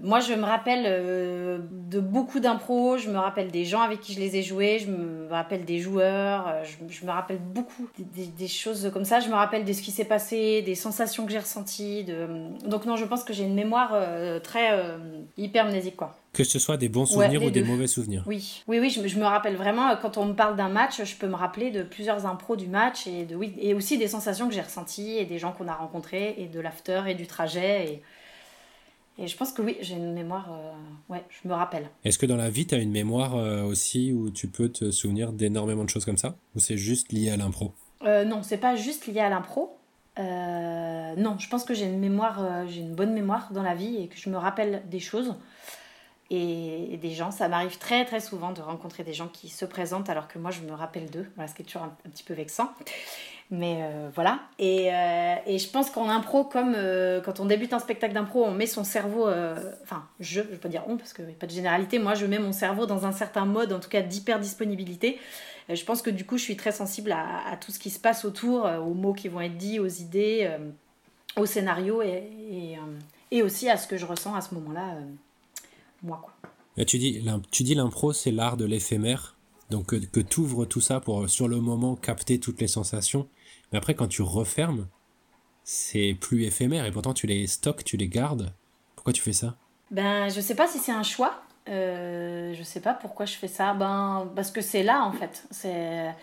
Moi, 0.02 0.20
je 0.20 0.34
me 0.34 0.44
rappelle 0.44 0.84
euh, 0.86 1.58
de 1.90 2.00
beaucoup 2.00 2.40
d'impros, 2.40 2.98
je 2.98 3.10
me 3.10 3.18
rappelle 3.18 3.50
des 3.50 3.64
gens 3.64 3.80
avec 3.80 4.00
qui 4.00 4.12
je 4.12 4.20
les 4.20 4.36
ai 4.36 4.42
joués, 4.42 4.78
je 4.78 4.90
me 4.90 5.28
rappelle 5.30 5.64
des 5.64 5.78
joueurs, 5.78 6.48
euh, 6.48 6.64
je, 6.64 6.94
je 6.94 7.04
me 7.06 7.10
rappelle 7.10 7.38
beaucoup 7.38 7.88
des, 7.98 8.26
des, 8.26 8.48
choses 8.48 8.90
comme 8.92 9.04
ça. 9.04 9.20
Je 9.20 9.28
me 9.28 9.34
rappelle 9.34 9.64
de 9.64 9.72
ce 9.72 9.82
qui 9.82 9.90
s'est 9.90 10.04
passé, 10.04 10.62
des 10.62 10.74
sensations 10.74 11.24
que 11.26 11.32
j'ai 11.32 11.38
ressenties. 11.38 12.04
De... 12.04 12.26
Donc, 12.68 12.86
non, 12.86 12.96
je 12.96 13.04
pense 13.04 13.24
que 13.24 13.32
j'ai 13.32 13.44
une 13.44 13.54
mémoire 13.54 13.90
euh, 13.92 14.40
très 14.40 14.72
euh, 14.72 14.98
hypermnésique, 15.36 15.96
quoi. 15.96 16.16
Que 16.32 16.44
ce 16.44 16.58
soit 16.58 16.76
des 16.76 16.88
bons 16.88 17.06
souvenirs 17.06 17.40
ouais, 17.40 17.46
ou 17.46 17.50
des 17.50 17.62
mauvais 17.62 17.86
souvenirs. 17.86 18.22
Oui, 18.26 18.62
oui, 18.66 18.78
oui, 18.78 18.90
je, 18.90 19.06
je, 19.06 19.18
me 19.18 19.24
rappelle 19.24 19.56
vraiment, 19.56 19.96
quand 19.96 20.18
on 20.18 20.26
me 20.26 20.34
parle 20.34 20.56
d'un 20.56 20.68
match, 20.68 21.02
je 21.02 21.16
peux 21.16 21.28
me 21.28 21.34
rappeler 21.34 21.70
de 21.70 21.82
plusieurs 21.82 22.26
impros 22.26 22.56
du 22.56 22.66
match 22.66 23.06
et, 23.06 23.24
de, 23.24 23.36
oui, 23.36 23.54
et 23.58 23.72
aussi 23.72 23.96
des 23.96 24.08
sensations 24.08 24.46
que 24.46 24.54
j'ai 24.54 24.60
ressenties 24.60 25.16
et 25.16 25.24
des 25.24 25.38
gens 25.38 25.52
qu'on 25.52 25.68
a 25.68 25.74
rencontrés 25.74 26.34
et 26.36 26.46
de 26.46 26.60
l'after 26.60 27.02
et 27.08 27.14
du 27.14 27.26
trajet. 27.26 27.86
Et, 27.86 28.02
et 29.18 29.26
je 29.26 29.36
pense 29.36 29.52
que 29.52 29.62
oui, 29.62 29.78
j'ai 29.80 29.94
une 29.94 30.12
mémoire, 30.12 30.52
euh, 30.52 31.12
ouais, 31.12 31.24
je 31.30 31.48
me 31.48 31.54
rappelle. 31.54 31.88
Est-ce 32.04 32.18
que 32.18 32.26
dans 32.26 32.36
la 32.36 32.50
vie, 32.50 32.66
tu 32.66 32.74
as 32.74 32.78
une 32.78 32.90
mémoire 32.90 33.36
euh, 33.36 33.62
aussi 33.62 34.12
où 34.12 34.30
tu 34.30 34.48
peux 34.48 34.68
te 34.68 34.90
souvenir 34.90 35.32
d'énormément 35.32 35.84
de 35.84 35.90
choses 35.90 36.04
comme 36.04 36.18
ça? 36.18 36.36
Ou 36.54 36.60
c'est 36.60 36.76
juste 36.76 37.12
lié 37.12 37.30
à 37.30 37.36
l'impro? 37.36 37.72
Euh, 38.02 38.24
Non, 38.24 38.42
c'est 38.42 38.58
pas 38.58 38.76
juste 38.76 39.06
lié 39.06 39.20
à 39.20 39.30
l'impro. 39.30 39.78
non, 40.18 41.36
je 41.38 41.48
pense 41.48 41.64
que 41.64 41.74
j'ai 41.74 41.86
une 41.86 41.98
mémoire, 41.98 42.66
j'ai 42.68 42.80
une 42.80 42.94
bonne 42.94 43.12
mémoire 43.12 43.52
dans 43.52 43.62
la 43.62 43.74
vie 43.74 43.96
et 43.96 44.08
que 44.08 44.18
je 44.18 44.28
me 44.28 44.36
rappelle 44.36 44.82
des 44.90 45.00
choses 45.00 45.34
et, 46.30 46.98
des 47.00 47.10
gens. 47.10 47.30
Ça 47.30 47.48
m'arrive 47.48 47.78
très 47.78 48.04
très 48.04 48.20
souvent 48.20 48.52
de 48.52 48.60
rencontrer 48.60 49.04
des 49.04 49.12
gens 49.12 49.28
qui 49.28 49.48
se 49.48 49.64
présentent 49.64 50.10
alors 50.10 50.28
que 50.28 50.38
moi 50.38 50.50
je 50.50 50.60
me 50.60 50.72
rappelle 50.72 51.10
d'eux, 51.10 51.30
voilà, 51.36 51.48
ce 51.48 51.54
qui 51.54 51.62
est 51.62 51.64
toujours 51.64 51.82
un, 51.82 51.96
petit 52.10 52.24
peu 52.24 52.34
vexant. 52.34 52.70
Mais 53.50 53.78
euh, 53.80 54.10
voilà. 54.12 54.40
Et, 54.58 54.92
euh, 54.92 55.36
et, 55.46 55.58
je 55.58 55.68
pense 55.68 55.90
qu'en 55.90 56.08
impro, 56.08 56.44
comme 56.44 56.74
euh, 56.74 57.20
quand 57.20 57.38
on 57.38 57.44
débute 57.44 57.72
un 57.72 57.78
spectacle 57.78 58.12
d'impro, 58.12 58.44
on 58.44 58.50
met 58.50 58.66
son 58.66 58.82
cerveau. 58.82 59.28
Enfin, 59.82 60.04
je, 60.18 60.40
je 60.50 60.56
peux 60.56 60.68
dire 60.68 60.82
on 60.88 60.96
parce 60.96 61.12
qu'il 61.12 61.26
n'y 61.26 61.32
a 61.32 61.34
pas 61.36 61.46
de 61.46 61.52
généralité. 61.52 61.98
Moi, 62.00 62.14
je 62.14 62.26
mets 62.26 62.40
mon 62.40 62.52
cerveau 62.52 62.86
dans 62.86 63.06
un 63.06 63.12
certain 63.12 63.44
mode, 63.44 63.72
en 63.72 63.78
tout 63.78 63.88
cas 63.88 64.02
d'hyper 64.02 64.40
disponibilité. 64.40 65.18
je 65.68 65.84
pense 65.84 66.02
que 66.02 66.10
du 66.10 66.24
coup, 66.24 66.38
je 66.38 66.42
suis 66.42 66.56
très 66.56 66.72
sensible 66.72 67.12
à, 67.12 67.56
tout 67.60 67.70
ce 67.70 67.78
qui 67.78 67.90
se 67.90 68.00
passe 68.00 68.24
autour, 68.24 68.64
aux 68.64 68.94
mots 68.94 69.14
qui 69.14 69.28
vont 69.28 69.40
être 69.40 69.56
dits, 69.56 69.78
aux 69.78 69.86
idées, 69.86 70.50
au 71.36 71.46
scénario 71.46 72.02
et, 72.02 72.78
et, 73.30 73.42
aussi 73.42 73.70
à 73.70 73.76
ce 73.76 73.86
que 73.86 73.96
je 73.96 74.06
ressens 74.06 74.34
à 74.34 74.40
ce 74.40 74.54
moment-là 74.54 74.96
moi. 76.02 76.20
Quoi. 76.22 76.84
tu 76.84 76.98
dis, 76.98 77.74
l'impro, 77.74 78.12
c'est 78.12 78.32
l'art 78.32 78.56
de 78.56 78.64
l'éphémère. 78.64 79.36
Donc 79.70 79.86
que, 79.86 79.96
que 79.96 80.20
tu 80.20 80.40
ouvres 80.40 80.64
tout 80.64 80.80
ça 80.80 81.00
pour, 81.00 81.28
sur 81.28 81.48
le 81.48 81.60
moment, 81.60 81.96
capter 81.96 82.38
toutes 82.38 82.60
les 82.60 82.68
sensations. 82.68 83.28
Mais 83.72 83.78
après, 83.78 83.94
quand 83.94 84.08
tu 84.08 84.22
refermes, 84.22 84.86
c'est 85.64 86.16
plus 86.20 86.44
éphémère 86.44 86.84
et 86.86 86.92
pourtant 86.92 87.12
tu 87.14 87.26
les 87.26 87.46
stocks, 87.46 87.84
tu 87.84 87.96
les 87.96 88.08
gardes. 88.08 88.52
Pourquoi 88.94 89.12
tu 89.12 89.22
fais 89.22 89.32
ça? 89.32 89.56
Ben, 89.90 90.28
je 90.28 90.40
sais 90.40 90.54
pas 90.54 90.66
si 90.66 90.78
c'est 90.78 90.92
un 90.92 91.02
choix. 91.02 91.42
Euh, 91.68 92.54
je 92.54 92.62
sais 92.62 92.80
pas 92.80 92.94
pourquoi 92.94 93.26
je 93.26 93.34
fais 93.34 93.48
ça. 93.48 93.74
Ben, 93.74 94.30
parce 94.36 94.50
que 94.50 94.60
c'est 94.60 94.82
là 94.82 95.02
en 95.04 95.12
fait. 95.12 95.44
C'est. 95.50 96.14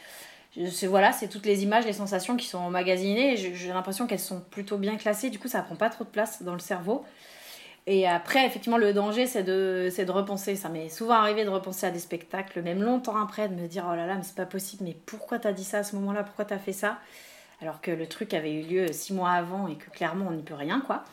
voilà, 0.87 1.11
c'est 1.11 1.27
toutes 1.27 1.45
les 1.45 1.63
images, 1.63 1.85
les 1.85 1.93
sensations 1.93 2.37
qui 2.37 2.47
sont 2.47 2.59
emmagasinées. 2.59 3.35
J'ai 3.37 3.67
l'impression 3.69 4.07
qu'elles 4.07 4.19
sont 4.19 4.41
plutôt 4.51 4.77
bien 4.77 4.95
classées. 4.95 5.29
Du 5.29 5.39
coup, 5.39 5.47
ça 5.47 5.61
prend 5.61 5.75
pas 5.75 5.89
trop 5.89 6.03
de 6.03 6.09
place 6.09 6.41
dans 6.43 6.53
le 6.53 6.59
cerveau. 6.59 7.03
Et 7.85 8.07
après, 8.07 8.45
effectivement, 8.45 8.77
le 8.77 8.93
danger, 8.93 9.25
c'est 9.27 9.43
de, 9.43 9.89
de 9.95 10.11
repenser. 10.11 10.55
Ça 10.55 10.69
m'est 10.69 10.87
souvent 10.87 11.15
arrivé 11.15 11.43
de 11.43 11.49
repenser 11.49 11.85
à 11.85 11.91
des 11.91 11.99
spectacles, 11.99 12.61
même 12.61 12.81
longtemps 12.81 13.17
après, 13.21 13.49
de 13.49 13.55
me 13.55 13.67
dire 13.67 13.85
oh 13.91 13.95
là 13.95 14.07
là, 14.07 14.15
mais 14.15 14.23
c'est 14.23 14.35
pas 14.35 14.45
possible, 14.45 14.85
mais 14.85 14.95
pourquoi 15.05 15.39
t'as 15.39 15.51
dit 15.51 15.65
ça 15.65 15.79
à 15.79 15.83
ce 15.83 15.95
moment-là? 15.97 16.23
Pourquoi 16.23 16.45
t'as 16.45 16.59
fait 16.59 16.71
ça? 16.73 16.99
Alors 17.63 17.79
que 17.79 17.91
le 17.91 18.07
truc 18.07 18.33
avait 18.33 18.53
eu 18.53 18.63
lieu 18.63 18.91
six 18.91 19.13
mois 19.13 19.29
avant 19.29 19.69
et 19.69 19.75
que 19.75 19.89
clairement, 19.89 20.25
on 20.27 20.33
n'y 20.33 20.43
peut 20.43 20.53
rien, 20.53 20.81
quoi. 20.81 21.05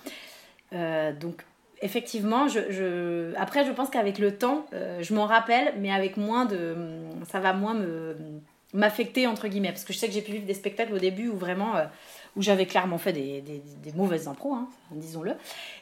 Euh, 0.72 1.12
donc, 1.12 1.44
effectivement, 1.80 2.48
après, 3.36 3.64
je 3.64 3.70
pense 3.70 3.88
qu'avec 3.88 4.18
le 4.18 4.36
temps, 4.36 4.66
euh, 4.72 5.00
je 5.00 5.14
m'en 5.14 5.26
rappelle, 5.26 5.74
mais 5.78 5.92
avec 5.92 6.16
moins 6.16 6.46
de. 6.46 6.74
Ça 7.30 7.38
va 7.38 7.52
moins 7.52 7.74
me 7.74 8.16
m'affecter, 8.74 9.28
entre 9.28 9.46
guillemets. 9.46 9.70
Parce 9.70 9.84
que 9.84 9.92
je 9.92 9.98
sais 9.98 10.08
que 10.08 10.12
j'ai 10.12 10.22
pu 10.22 10.32
vivre 10.32 10.44
des 10.44 10.54
spectacles 10.54 10.92
au 10.92 10.98
début 10.98 11.28
où 11.28 11.36
vraiment. 11.36 11.76
Euh, 11.76 11.84
où 12.36 12.42
j'avais 12.42 12.66
clairement 12.66 12.98
fait 12.98 13.12
des, 13.12 13.42
mauvaises 13.96 14.28
impros, 14.28 14.54
hein, 14.54 14.68
disons-le. 14.92 15.34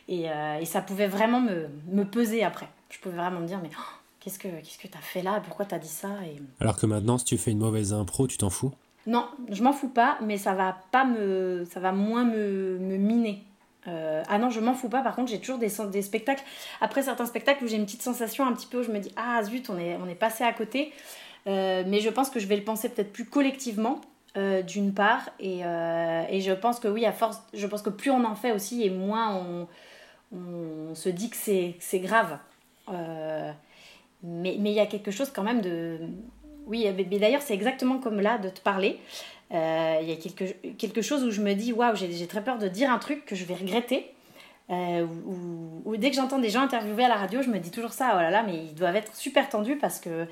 Et, 0.08 0.28
ça 0.64 0.80
pouvait 0.80 1.06
vraiment 1.06 1.40
me, 1.40 1.68
me, 1.90 2.04
peser 2.04 2.42
après. 2.42 2.68
Je 2.88 2.98
pouvais 3.00 3.16
vraiment 3.16 3.40
me 3.40 3.46
dire, 3.46 3.60
mais 3.62 3.68
oh, 3.78 3.98
qu'est-ce 4.18 4.38
que 4.38 4.48
qu'est-ce 4.48 4.78
que 4.78 4.88
t'as 4.88 4.98
fait 4.98 5.20
là? 5.20 5.42
Pourquoi 5.44 5.66
t'as 5.66 5.78
dit 5.78 5.88
ça? 5.88 6.08
Et... 6.26 6.40
Alors 6.58 6.78
que 6.78 6.86
maintenant, 6.86 7.18
si 7.18 7.26
tu 7.26 7.36
fais 7.36 7.50
une 7.50 7.58
mauvaise 7.58 7.92
impro, 7.92 8.26
tu 8.26 8.38
t'en 8.38 8.48
fous? 8.48 8.72
Non, 9.06 9.26
je 9.50 9.62
m'en 9.62 9.72
fous 9.72 9.88
pas, 9.88 10.18
mais 10.22 10.36
ça 10.36 10.54
va 10.54 10.76
pas 10.90 11.04
me, 11.04 11.64
ça 11.70 11.80
va 11.80 11.92
moins 11.92 12.24
me, 12.24 12.78
me 12.78 12.96
miner. 12.96 13.42
Euh, 13.86 14.22
ah 14.28 14.38
non, 14.38 14.50
je 14.50 14.60
m'en 14.60 14.74
fous 14.74 14.88
pas. 14.88 15.02
Par 15.02 15.16
contre, 15.16 15.30
j'ai 15.30 15.40
toujours 15.40 15.58
des, 15.58 15.70
des 15.90 16.02
spectacles. 16.02 16.42
Après 16.80 17.02
certains 17.02 17.24
spectacles 17.24 17.64
où 17.64 17.68
j'ai 17.68 17.76
une 17.76 17.86
petite 17.86 18.02
sensation 18.02 18.46
un 18.46 18.52
petit 18.52 18.66
peu 18.66 18.80
où 18.80 18.82
je 18.82 18.90
me 18.90 18.98
dis 18.98 19.12
ah 19.16 19.42
zut, 19.44 19.70
on 19.70 19.78
est, 19.78 19.96
on 19.96 20.08
est 20.08 20.14
passé 20.14 20.44
à 20.44 20.52
côté. 20.52 20.92
Euh, 21.46 21.84
mais 21.86 22.00
je 22.00 22.10
pense 22.10 22.28
que 22.28 22.40
je 22.40 22.46
vais 22.46 22.56
le 22.56 22.64
penser 22.64 22.88
peut-être 22.90 23.12
plus 23.12 23.24
collectivement 23.24 24.00
euh, 24.36 24.60
d'une 24.60 24.92
part, 24.92 25.30
et, 25.40 25.60
et, 25.60 26.40
je 26.40 26.52
pense 26.52 26.78
que 26.78 26.88
oui, 26.88 27.06
à 27.06 27.12
force, 27.12 27.40
je 27.54 27.66
pense 27.66 27.80
que 27.80 27.90
plus 27.90 28.10
on 28.10 28.24
en 28.24 28.34
fait 28.34 28.52
aussi, 28.52 28.84
et 28.84 28.90
moins 28.90 29.34
on, 29.34 29.68
on 30.36 30.94
se 30.94 31.08
dit 31.08 31.30
que 31.30 31.36
c'est 31.36 32.00
grave. 32.00 32.38
Mais 34.22 34.54
il 34.54 34.68
y 34.68 34.80
a 34.80 34.86
quelque 34.86 35.10
chose 35.10 35.30
quand 35.30 35.44
même 35.44 35.60
de... 35.60 35.98
Oui, 36.68 36.86
mais 36.96 37.18
d'ailleurs, 37.18 37.42
c'est 37.42 37.54
exactement 37.54 37.98
comme 37.98 38.20
là 38.20 38.38
de 38.38 38.48
te 38.48 38.60
parler. 38.60 39.00
Il 39.50 39.56
y 39.56 40.12
a 40.12 40.16
quelque, 40.22 40.44
quelque 40.76 41.02
chose 41.02 41.24
où 41.24 41.30
je 41.30 41.40
me 41.40 41.54
dis, 41.54 41.72
waouh, 41.72 41.96
j'ai 41.96 42.26
très 42.26 42.44
peur 42.44 42.58
de 42.58 42.68
dire 42.68 42.90
un 42.90 42.98
truc 42.98 43.24
que 43.24 43.34
je 43.34 43.44
vais 43.44 43.54
regretter. 43.54 44.06
ou, 44.68 45.82
ou, 45.84 45.96
dès 45.96 46.10
que 46.10 46.16
j'entends 46.16 46.38
des 46.38 46.50
gens 46.50 46.60
interviewer 46.60 47.04
à 47.04 47.08
la 47.08 47.16
radio, 47.16 47.42
je 47.42 47.48
me 47.48 47.58
dis 47.58 47.70
toujours 47.70 47.92
ça, 47.92 48.12
oh 48.14 48.20
là 48.20 48.30
là, 48.30 48.42
mais 48.42 48.56
ils 48.56 48.74
doivent 48.74 48.96
être 48.96 49.16
super 49.16 49.48
tendus 49.48 49.76
parce 49.76 49.98
que 49.98 50.26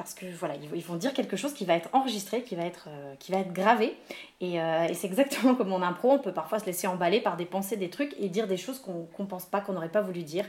parce 0.00 0.14
que 0.14 0.24
voilà, 0.24 0.54
ils 0.74 0.82
vont 0.82 0.96
dire 0.96 1.12
quelque 1.12 1.36
chose 1.36 1.52
qui 1.52 1.66
va 1.66 1.74
être 1.74 1.90
enregistré, 1.92 2.42
qui 2.42 2.56
va 2.56 2.64
être, 2.64 2.88
euh, 2.88 3.14
qui 3.18 3.32
va 3.32 3.38
être 3.40 3.52
gravé. 3.52 3.94
Euh, 4.40 4.86
et, 4.88 4.94
c'est 4.94 5.06
exactement 5.06 5.54
comme 5.56 5.74
en 5.74 5.82
impro, 5.82 6.12
on 6.12 6.18
peut 6.18 6.32
parfois 6.32 6.58
se 6.58 6.64
laisser 6.64 6.86
emballer 6.86 7.20
par 7.20 7.36
des 7.36 7.44
pensées, 7.44 7.76
des 7.76 7.90
trucs 7.90 8.14
et 8.18 8.30
dire 8.30 8.46
des 8.46 8.56
choses 8.56 8.78
qu'on 8.78 9.06
ne 9.18 9.26
pense 9.26 9.44
pas, 9.44 9.60
qu'on 9.60 9.74
n'aurait 9.74 9.90
pas 9.90 10.00
voulu 10.00 10.22
dire. 10.22 10.46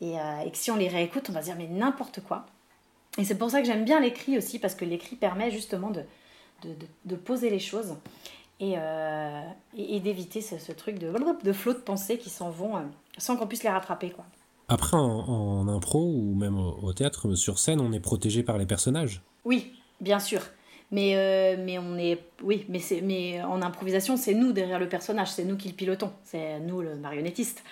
Et, 0.00 0.16
euh, 0.16 0.38
et, 0.46 0.50
que 0.52 0.56
si 0.56 0.70
on 0.70 0.76
les 0.76 0.86
réécoute, 0.86 1.28
on 1.28 1.32
va 1.32 1.40
se 1.40 1.46
dire 1.46 1.56
mais 1.58 1.66
n'importe 1.66 2.20
quoi. 2.20 2.46
Et 3.18 3.24
c'est 3.24 3.36
pour 3.36 3.50
ça 3.50 3.60
que 3.60 3.66
j'aime 3.66 3.84
bien 3.84 4.00
l'écrit 4.00 4.36
aussi, 4.36 4.58
parce 4.58 4.74
que 4.74 4.84
l'écrit 4.84 5.16
permet 5.16 5.50
justement 5.50 5.90
de, 5.90 6.02
de, 6.62 6.74
de, 7.04 7.16
poser 7.16 7.48
les 7.48 7.60
choses 7.60 7.94
et, 8.60 8.74
et, 9.76 10.00
d'éviter 10.00 10.40
ce, 10.40 10.58
ce, 10.58 10.72
truc 10.72 10.98
de, 10.98 11.12
de 11.42 11.52
flot 11.52 11.74
de 11.74 11.78
pensées 11.78 12.18
qui 12.18 12.30
s'en 12.30 12.50
vont 12.50 12.82
sans 13.18 13.36
qu'on 13.36 13.46
puisse 13.46 13.62
les 13.62 13.70
rattraper. 13.70 14.10
quoi. 14.10 14.24
Après, 14.68 14.96
en, 14.96 15.68
impro 15.68 16.00
ou 16.00 16.34
même 16.34 16.58
au, 16.58 16.92
théâtre, 16.92 17.34
sur 17.34 17.58
scène, 17.58 17.80
on 17.80 17.92
est 17.92 18.00
protégé 18.00 18.42
par 18.42 18.56
les 18.58 18.66
personnages. 18.66 19.22
Oui, 19.44 19.72
bien 20.00 20.18
sûr. 20.18 20.40
Mais, 20.90 21.16
euh, 21.16 21.56
mais 21.62 21.78
on 21.78 21.96
est. 21.98 22.20
Oui, 22.42 22.64
mais, 22.68 22.80
mais 23.02 23.42
en 23.42 23.62
improvisation, 23.62 24.16
c'est 24.16 24.34
nous 24.34 24.52
derrière 24.52 24.78
le 24.78 24.88
personnage, 24.88 25.32
c'est 25.32 25.44
nous 25.44 25.56
qui 25.56 25.68
le 25.68 25.74
pilotons, 25.74 26.12
c'est 26.24 26.60
nous 26.60 26.80
le 26.80 26.94
marionnettiste. 26.94 27.62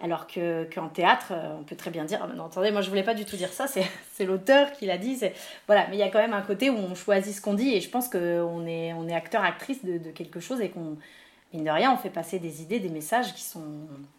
Alors 0.00 0.28
qu'en 0.28 0.88
théâtre, 0.88 1.32
on 1.58 1.64
peut 1.64 1.74
très 1.74 1.90
bien 1.90 2.04
dire 2.04 2.20
ah, 2.22 2.32
non, 2.32 2.46
attendez, 2.46 2.70
moi 2.70 2.82
je 2.82 2.88
voulais 2.88 3.02
pas 3.02 3.14
du 3.14 3.24
tout 3.24 3.36
dire 3.36 3.52
ça, 3.52 3.66
c'est 3.66 4.24
l'auteur 4.24 4.72
qui 4.72 4.86
l'a 4.86 4.96
dit. 4.96 5.18
Voilà, 5.66 5.88
mais 5.88 5.96
il 5.96 5.98
y 5.98 6.04
a 6.04 6.08
quand 6.08 6.20
même 6.20 6.34
un 6.34 6.42
côté 6.42 6.70
où 6.70 6.76
on 6.76 6.94
choisit 6.94 7.34
ce 7.34 7.40
qu'on 7.40 7.54
dit 7.54 7.74
et 7.74 7.80
je 7.80 7.90
pense 7.90 8.08
qu'on 8.08 8.66
est, 8.66 8.92
on 8.92 9.08
est 9.08 9.14
acteur, 9.14 9.42
actrice 9.42 9.84
de, 9.84 9.98
de 9.98 10.10
quelque 10.10 10.38
chose 10.38 10.60
et 10.60 10.68
qu'on, 10.68 10.96
mine 11.52 11.64
de 11.64 11.70
rien, 11.70 11.92
on 11.92 11.96
fait 11.96 12.10
passer 12.10 12.38
des 12.38 12.62
idées, 12.62 12.80
des 12.80 12.88
messages 12.88 13.34
qui 13.34 13.42
sont, 13.42 13.64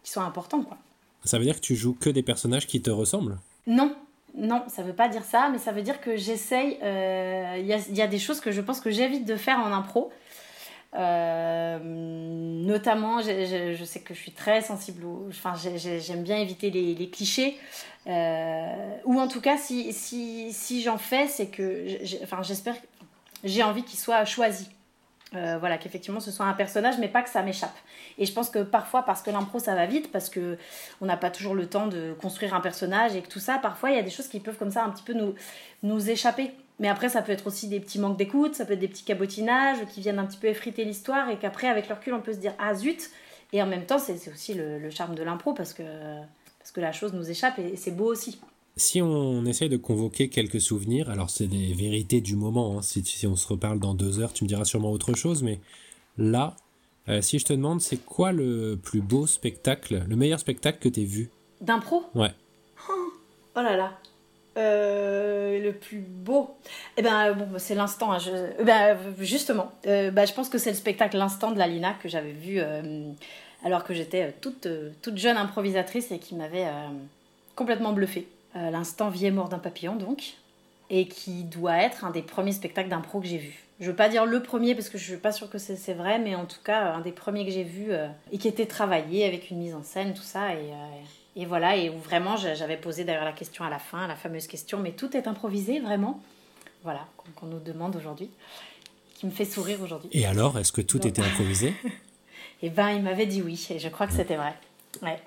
qui 0.04 0.12
sont 0.12 0.22
importants. 0.22 0.63
Quoi. 0.63 0.78
Ça 1.24 1.38
veut 1.38 1.44
dire 1.44 1.56
que 1.56 1.62
tu 1.62 1.76
joues 1.76 1.94
que 1.94 2.10
des 2.10 2.24
personnages 2.24 2.68
qui 2.68 2.82
te 2.82 2.89
ressemblent? 2.89 3.38
Non, 3.68 3.96
non, 4.36 4.63
ça 4.68 4.84
veut 4.84 4.94
pas 4.94 5.10
dire 5.10 5.24
ça, 5.24 5.50
mais 5.52 5.58
ça 5.58 5.72
veut 5.72 5.82
dire 5.82 6.02
que 6.02 6.15
j'essaye. 6.15 6.78
Il 6.82 6.86
euh, 6.86 7.58
y, 7.58 7.94
y, 7.94 8.02
a 8.02 8.08
des 8.08 8.20
choses 8.20 8.39
que 8.39 8.52
je 8.52 8.62
pense 8.62 8.80
que 8.80 8.89
j'évite 8.89 9.26
de 9.26 9.36
faire 9.36 9.60
en 9.60 9.72
impro. 9.74 10.12
Euh, 10.95 11.80
notamment, 11.82 13.21
je, 13.21 13.84
sais 13.86 14.02
que 14.02 14.13
je 14.13 14.19
suis 14.19 14.32
très 14.32 14.62
sensible, 14.62 15.06
enfin, 15.30 15.54
j'aime 15.56 16.23
bien 16.23 16.38
éviter 16.38 16.69
les, 16.71 16.95
les 16.95 17.10
clichés. 17.10 17.58
Euh, 18.08 18.95
ou 19.06 19.19
en 19.19 19.28
tout 19.28 19.41
cas, 19.41 19.58
si, 19.58 19.93
si, 19.93 20.52
si 20.52 20.82
j'en 20.82 20.97
fais, 20.97 21.28
c'est 21.28 21.47
que, 21.47 21.86
enfin, 22.23 22.41
j'espère, 22.41 22.75
j'ai 23.43 23.63
envie 23.63 23.84
qu'il 23.84 23.99
soit 23.99 24.25
choisi. 24.25 24.69
Euh, 25.36 25.58
voilà, 25.60 25.78
qu'effectivement 25.78 26.19
ce 26.19 26.32
soit 26.32 26.47
un 26.47 26.54
personnage, 26.54 26.97
mais 26.97 27.08
pas 27.08 27.21
que 27.21 27.30
ça 27.30 27.43
m'échappe. 27.43 27.75
Et 28.17 28.25
je 28.25 28.34
pense 28.34 28.49
que 28.49 28.63
parfois, 28.63 29.04
parce 29.04 29.21
que 29.21 29.30
l'impro 29.30 29.60
ça 29.60 29.75
va 29.75 29.86
vite, 29.86 30.12
parce 30.12 30.28
que 30.28 30.58
on 31.02 31.06
n'a 31.06 31.17
pas 31.17 31.30
toujours 31.30 31.54
le 31.54 31.67
temps 31.67 31.86
de 31.86 32.15
construire 32.19 32.56
un 32.56 32.62
personnage 32.62 33.15
et 33.15 33.21
que 33.21 33.28
tout 33.28 33.39
ça, 33.39 33.60
parfois 33.60 33.91
il 33.91 33.95
y 33.95 33.99
a 33.99 34.02
des 34.02 34.10
choses 34.10 34.28
qui 34.28 34.39
peuvent 34.39 34.58
comme 34.58 34.71
ça 34.71 34.84
un 34.84 34.89
petit 34.89 35.04
peu 35.04 35.13
nous, 35.13 35.36
nous 35.84 36.10
échapper. 36.10 36.52
Mais 36.80 36.88
après, 36.88 37.10
ça 37.10 37.22
peut 37.22 37.32
être 37.32 37.48
aussi 37.48 37.68
des 37.68 37.80
petits 37.80 38.00
manques 38.00 38.18
d'écoute, 38.18 38.56
ça 38.56 38.65
peut 38.65 38.74
être 38.74 38.80
des 38.80 38.88
petits 38.88 39.04
cabotinages 39.04 39.86
qui 39.94 40.00
viennent 40.00 40.20
un 40.20 40.26
petit 40.26 40.38
peu 40.38 40.48
effriter 40.48 40.86
l'histoire 40.86 41.30
et 41.30 41.38
qu'après, 41.38 41.68
avec 41.68 41.89
le 41.89 41.96
recul, 41.96 42.13
on 42.13 42.22
peut 42.22 42.34
se 42.34 42.39
dire 42.39 42.54
ah 42.58 42.74
zut. 42.74 43.10
Et 43.52 43.62
en 43.62 43.68
même 43.68 43.86
temps, 43.86 44.00
c'est 44.00 44.15
aussi 44.32 44.54
le, 44.54 44.80
le, 44.80 44.89
charme 44.89 45.15
de 45.15 45.24
l'impro 45.24 45.54
parce 45.54 45.74
que, 45.74 45.84
parce 46.60 46.72
que 46.72 46.80
la 46.80 46.92
chose 46.92 47.13
nous 47.13 47.30
échappe 47.30 47.60
et 47.60 47.76
c'est 47.76 47.92
beau 47.92 48.06
aussi. 48.06 48.39
Si 48.76 49.02
on 49.02 49.44
essaye 49.46 49.70
de 49.70 49.78
convoquer 49.78 50.30
quelques 50.30 50.62
souvenirs, 50.62 51.10
alors 51.10 51.30
c'est 51.30 51.48
des 51.48 51.74
vérités 51.74 52.22
du 52.22 52.36
moment, 52.36 52.78
hein. 52.78 52.82
si, 52.82 53.04
si, 53.04 53.28
on 53.28 53.36
se 53.36 53.48
reparle 53.48 53.80
dans 53.80 53.94
deux 53.94 54.20
heures, 54.20 54.32
tu 54.32 54.44
me 54.44 54.48
diras 54.48 54.63
sûrement 54.63 54.92
autre 54.92 55.15
chose, 55.15 55.44
mais 55.44 55.60
là, 56.18 56.56
euh, 57.10 57.22
si 57.22 57.39
je 57.39 57.46
te 57.46 57.54
demande, 57.54 57.82
c'est 57.82 57.98
quoi 57.98 58.32
le 58.32 58.80
plus 58.82 59.02
beau 59.02 59.26
spectacle, 59.28 60.06
le 60.08 60.15
meilleur 60.15 60.39
spectacle 60.39 60.78
que 60.80 60.88
tu 60.88 61.02
aies 61.02 61.06
vu? 61.06 61.30
D'impro? 61.60 62.04
Ouais. 62.15 62.32
Oh, 62.88 62.94
oh 63.56 63.62
là 63.62 63.76
là. 63.76 64.00
Euh, 64.60 65.60
le 65.60 65.74
plus 65.74 66.00
beau 66.00 66.56
Eh 66.98 67.02
ben, 67.02 67.34
bon, 67.34 67.48
bah, 67.52 67.60
c'est 67.60 67.76
l'instant. 67.76 68.12
Hein, 68.12 68.19
je... 68.19 68.63
ben, 68.63 68.98
justement, 69.19 69.72
ben, 69.84 70.26
je 70.26 70.34
pense 70.34 70.50
que 70.50 70.58
c'est 70.58 70.72
le 70.72 70.76
spectacle 70.76 71.17
L'instant 71.17 71.52
de 71.52 71.58
la 71.58 71.67
Lina 71.67 71.93
que 72.02 72.10
j'avais 72.10 72.32
vu 72.32 72.60
alors 73.63 73.84
que 73.84 73.93
j'étais 73.93 74.32
toute, 74.41 74.67
toute 75.02 75.17
jeune 75.17 75.38
improvisatrice 75.38 76.12
et 76.12 76.19
qui 76.19 76.36
m'avait 76.36 76.67
complètement 77.56 77.93
bluffée. 77.93 78.28
L'instant 78.56 79.10
vie 79.10 79.28
et 79.28 79.32
mort 79.32 79.50
d'un 79.50 79.60
papillon 79.60 79.95
donc, 79.95 80.34
et 80.89 81.08
qui 81.08 81.43
doit 81.43 81.78
être 81.78 82.06
un 82.06 82.12
des 82.12 82.22
premiers 82.22 82.54
spectacles 82.54 82.89
d'impro 82.89 83.19
que 83.19 83.28
j'ai 83.28 83.38
vu. 83.38 83.65
Je 83.80 83.89
veux 83.89 83.95
pas 83.95 84.10
dire 84.10 84.26
le 84.26 84.41
premier 84.41 84.76
parce 84.76 84.89
que 84.89 84.98
je 84.98 85.04
suis 85.04 85.17
pas 85.17 85.32
sûre 85.32 85.50
que 85.50 85.58
c'est 85.58 85.93
vrai, 85.93 86.19
mais 86.19 86.36
en 86.36 86.45
tout 86.45 86.62
cas 86.63 86.93
un 86.93 87.02
des 87.02 87.12
premiers 87.12 87.45
que 87.45 87.52
j'ai 87.52 87.63
vu 87.63 87.91
et 88.32 88.38
qui 88.38 88.48
était 88.48 88.65
travaillé 88.65 89.26
avec 89.26 89.50
une 89.52 89.58
mise 89.58 89.76
en 89.76 89.84
scène, 89.84 90.13
tout 90.13 90.22
ça, 90.22 90.54
et, 90.54 90.72
et 91.36 91.46
voilà, 91.46 91.78
et 91.78 91.89
où 91.89 91.98
vraiment 92.00 92.38
j'avais 92.38 92.78
posé 92.78 93.04
d'ailleurs 93.04 93.26
la 93.26 93.34
question 93.34 93.63
à 93.63 93.70
la 93.70 93.80
fin, 93.80 94.08
la 94.08 94.15
fameuse 94.15 94.48
question, 94.48 94.80
mais 94.80 94.92
tout 94.92 95.15
est 95.15 95.28
improvisé 95.28 95.80
vraiment, 95.80 96.22
voilà, 96.84 97.08
qu'on 97.36 97.46
nous 97.46 97.60
demande 97.60 97.96
aujourd'hui, 97.96 98.30
qui 99.15 99.26
me 99.26 99.32
fait 99.32 99.46
sourire 99.46 99.82
aujourd'hui. 99.82 100.10
Et 100.13 100.26
alors, 100.26 100.58
est-ce 100.58 100.72
que 100.72 100.82
tout 100.82 101.06
était 101.06 101.22
improvisé? 101.22 101.74
Et 102.62 102.70
ben, 102.70 102.89
il 102.89 103.02
m'avait 103.02 103.26
dit 103.26 103.42
oui, 103.42 103.68
et 103.70 103.80
je 103.80 103.88
crois 103.88 104.06
que 104.06 104.12
c'était 104.12 104.36
vrai. 104.36 104.54
Ouais. 105.02 105.18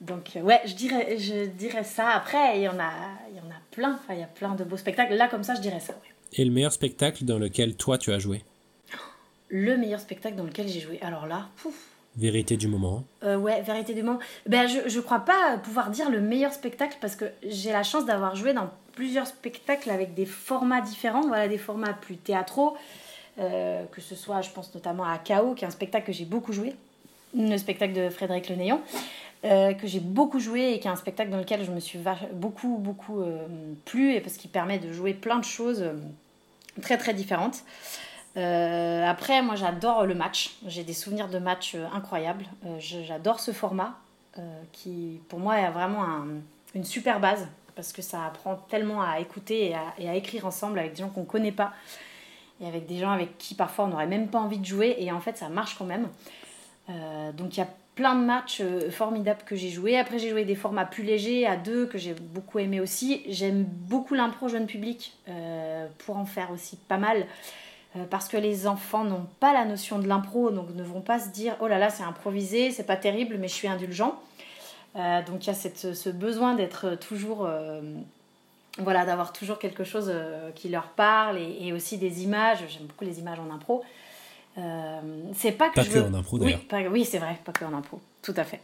Donc, 0.00 0.36
euh, 0.36 0.40
ouais, 0.40 0.60
je 0.64 0.74
dirais, 0.74 1.18
je 1.18 1.46
dirais 1.46 1.84
ça. 1.84 2.08
Après, 2.10 2.58
il 2.58 2.62
y 2.62 2.68
en 2.68 2.78
a, 2.78 2.92
il 3.30 3.36
y 3.36 3.40
en 3.40 3.50
a 3.50 3.58
plein. 3.70 3.94
Enfin, 3.94 4.14
il 4.14 4.20
y 4.20 4.22
a 4.22 4.28
plein 4.28 4.54
de 4.54 4.64
beaux 4.64 4.76
spectacles. 4.76 5.14
Là, 5.14 5.28
comme 5.28 5.42
ça, 5.42 5.54
je 5.56 5.60
dirais 5.60 5.80
ça. 5.80 5.94
Et 6.32 6.44
le 6.44 6.52
meilleur 6.52 6.72
spectacle 6.72 7.24
dans 7.24 7.38
lequel 7.38 7.76
toi, 7.76 7.98
tu 7.98 8.12
as 8.12 8.18
joué? 8.18 8.44
Le 9.48 9.76
meilleur 9.76 9.98
spectacle 9.98 10.36
dans 10.36 10.44
lequel 10.44 10.68
j'ai 10.68 10.78
joué. 10.78 11.00
Alors 11.02 11.26
là, 11.26 11.48
pouf. 11.56 11.89
Vérité 12.16 12.56
du 12.56 12.68
moment. 12.68 13.04
Euh, 13.22 13.36
ouais, 13.36 13.62
vérité 13.62 13.94
du 13.94 14.02
moment. 14.02 14.18
Ben, 14.46 14.66
je, 14.66 14.88
je 14.88 15.00
crois 15.00 15.20
pas 15.20 15.58
pouvoir 15.62 15.90
dire 15.90 16.10
le 16.10 16.20
meilleur 16.20 16.52
spectacle 16.52 16.96
parce 17.00 17.16
que 17.16 17.26
j'ai 17.46 17.72
la 17.72 17.82
chance 17.82 18.04
d'avoir 18.04 18.34
joué 18.36 18.52
dans 18.52 18.70
plusieurs 18.92 19.26
spectacles 19.26 19.90
avec 19.90 20.14
des 20.14 20.26
formats 20.26 20.80
différents. 20.80 21.22
Voilà, 21.22 21.48
des 21.48 21.58
formats 21.58 21.92
plus 21.92 22.16
théâtraux. 22.16 22.76
Euh, 23.38 23.84
que 23.92 24.00
ce 24.00 24.14
soit, 24.14 24.40
je 24.42 24.50
pense 24.50 24.74
notamment 24.74 25.04
à 25.04 25.16
Chaos, 25.18 25.54
qui 25.54 25.64
est 25.64 25.68
un 25.68 25.70
spectacle 25.70 26.06
que 26.06 26.12
j'ai 26.12 26.24
beaucoup 26.24 26.52
joué. 26.52 26.74
Le 27.34 27.56
spectacle 27.56 27.92
de 27.92 28.10
Frédéric 28.10 28.48
Lenéon. 28.48 28.80
Euh, 29.42 29.72
que 29.72 29.86
j'ai 29.86 30.00
beaucoup 30.00 30.38
joué 30.38 30.74
et 30.74 30.80
qui 30.80 30.86
est 30.86 30.90
un 30.90 30.96
spectacle 30.96 31.30
dans 31.30 31.38
lequel 31.38 31.64
je 31.64 31.70
me 31.70 31.80
suis 31.80 31.98
beaucoup, 32.34 32.76
beaucoup 32.76 33.22
euh, 33.22 33.46
plu, 33.86 34.12
et 34.12 34.20
parce 34.20 34.36
qu'il 34.36 34.50
permet 34.50 34.78
de 34.78 34.92
jouer 34.92 35.14
plein 35.14 35.38
de 35.38 35.44
choses 35.44 35.80
euh, 35.80 35.94
très, 36.82 36.98
très 36.98 37.14
différentes. 37.14 37.60
Après, 38.36 39.42
moi, 39.42 39.54
j'adore 39.56 40.06
le 40.06 40.14
match. 40.14 40.56
J'ai 40.66 40.84
des 40.84 40.92
souvenirs 40.92 41.28
de 41.28 41.38
match 41.38 41.76
incroyables. 41.92 42.44
j'adore 42.78 43.40
ce 43.40 43.52
format 43.52 43.98
qui, 44.72 45.20
pour 45.28 45.40
moi, 45.40 45.58
est 45.58 45.70
vraiment 45.70 46.04
une 46.74 46.84
super 46.84 47.20
base 47.20 47.46
parce 47.74 47.92
que 47.92 48.02
ça 48.02 48.26
apprend 48.26 48.56
tellement 48.68 49.02
à 49.02 49.20
écouter 49.20 49.74
et 49.98 50.08
à, 50.08 50.14
écrire 50.14 50.46
ensemble 50.46 50.78
avec 50.78 50.92
des 50.94 51.02
gens 51.02 51.08
qu'on 51.08 51.20
ne 51.20 51.26
connaît 51.26 51.52
pas 51.52 51.72
et 52.60 52.66
avec 52.66 52.86
des 52.86 52.98
gens 52.98 53.10
avec 53.10 53.38
qui 53.38 53.54
parfois 53.54 53.86
on 53.86 53.88
n'aurait 53.88 54.06
même 54.06 54.28
pas 54.28 54.38
envie 54.38 54.58
de 54.58 54.66
jouer 54.66 54.96
et 54.98 55.10
en 55.12 55.20
fait 55.20 55.38
ça 55.38 55.48
marche 55.48 55.76
quand 55.78 55.86
même. 55.86 56.08
donc 57.36 57.56
il 57.56 57.60
y 57.60 57.62
a 57.62 57.68
plein 58.00 58.14
de 58.14 58.24
matchs 58.24 58.60
euh, 58.62 58.90
formidables 58.90 59.42
que 59.44 59.56
j'ai 59.56 59.68
joué. 59.68 59.98
Après, 59.98 60.18
j'ai 60.18 60.30
joué 60.30 60.46
des 60.46 60.54
formats 60.54 60.86
plus 60.86 61.02
légers, 61.02 61.46
à 61.46 61.56
deux, 61.56 61.84
que 61.84 61.98
j'ai 61.98 62.14
beaucoup 62.14 62.58
aimé 62.58 62.80
aussi. 62.80 63.22
J'aime 63.28 63.64
beaucoup 63.64 64.14
l'impro 64.14 64.48
jeune 64.48 64.66
public 64.66 65.12
euh, 65.28 65.86
pour 65.98 66.16
en 66.16 66.24
faire 66.24 66.50
aussi 66.50 66.76
pas 66.88 66.96
mal. 66.96 67.26
Euh, 67.96 68.04
parce 68.08 68.28
que 68.28 68.36
les 68.36 68.66
enfants 68.66 69.04
n'ont 69.04 69.26
pas 69.40 69.52
la 69.52 69.64
notion 69.64 69.98
de 69.98 70.06
l'impro, 70.06 70.50
donc 70.50 70.74
ne 70.74 70.82
vont 70.82 71.00
pas 71.00 71.18
se 71.18 71.28
dire 71.30 71.56
oh 71.60 71.66
là 71.66 71.78
là, 71.78 71.90
c'est 71.90 72.04
improvisé, 72.04 72.70
c'est 72.70 72.84
pas 72.84 72.96
terrible, 72.96 73.36
mais 73.38 73.48
je 73.48 73.54
suis 73.54 73.68
indulgent. 73.68 74.20
donc 74.94 75.44
il 75.44 75.46
y 75.46 75.50
a 75.50 75.54
cette, 75.54 75.94
ce 75.94 76.10
besoin 76.10 76.54
d'être 76.54 76.94
toujours. 76.96 77.48
voilà, 78.78 79.04
d'avoir 79.04 79.32
toujours 79.32 79.58
quelque 79.58 79.84
chose 79.84 80.12
qui 80.54 80.68
leur 80.68 80.88
parle 80.88 81.38
et, 81.38 81.56
et 81.60 81.72
aussi 81.72 81.98
des 81.98 82.22
images. 82.22 82.60
J'aime 82.68 82.86
beaucoup 82.86 83.04
les 83.04 83.18
images 83.18 83.40
en 83.40 83.52
impro. 83.52 83.82
Euh, 84.58 85.00
c'est 85.34 85.52
pas 85.52 85.68
que 85.68 85.76
pas 85.76 85.82
je 85.82 85.90
que 85.90 85.98
veux... 85.98 86.04
en 86.04 86.14
impro 86.14 86.38
d'ailleurs. 86.38 86.60
Oui, 86.72 86.86
oui 86.90 87.04
c'est 87.04 87.18
vrai, 87.18 87.38
pas 87.44 87.52
que 87.52 87.64
en 87.64 87.72
impro, 87.72 88.00
tout 88.22 88.34
à 88.36 88.44
fait. 88.44 88.60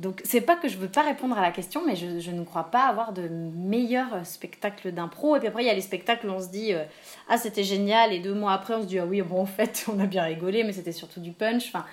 Donc 0.00 0.20
c'est 0.24 0.40
pas 0.40 0.56
que 0.56 0.68
je 0.68 0.76
veux 0.76 0.88
pas 0.88 1.02
répondre 1.02 1.38
à 1.38 1.42
la 1.42 1.52
question, 1.52 1.82
mais 1.86 1.94
je, 1.94 2.18
je 2.18 2.30
ne 2.30 2.44
crois 2.44 2.64
pas 2.64 2.86
avoir 2.86 3.12
de 3.12 3.28
meilleurs 3.28 4.26
spectacles 4.26 4.92
d'impro. 4.92 5.36
Et 5.36 5.38
puis 5.38 5.48
après 5.48 5.62
il 5.62 5.66
y 5.66 5.70
a 5.70 5.74
les 5.74 5.80
spectacles 5.80 6.28
où 6.28 6.32
on 6.32 6.40
se 6.40 6.48
dit 6.48 6.72
euh, 6.72 6.84
ah 7.28 7.38
c'était 7.38 7.62
génial 7.62 8.12
et 8.12 8.18
deux 8.18 8.34
mois 8.34 8.52
après 8.52 8.74
on 8.74 8.82
se 8.82 8.86
dit 8.86 8.98
ah 8.98 9.06
oui 9.06 9.22
bon 9.22 9.42
en 9.42 9.46
fait 9.46 9.84
on 9.92 10.00
a 10.00 10.06
bien 10.06 10.24
rigolé 10.24 10.64
mais 10.64 10.72
c'était 10.72 10.92
surtout 10.92 11.20
du 11.20 11.32
punch. 11.32 11.68
Enfin 11.68 11.84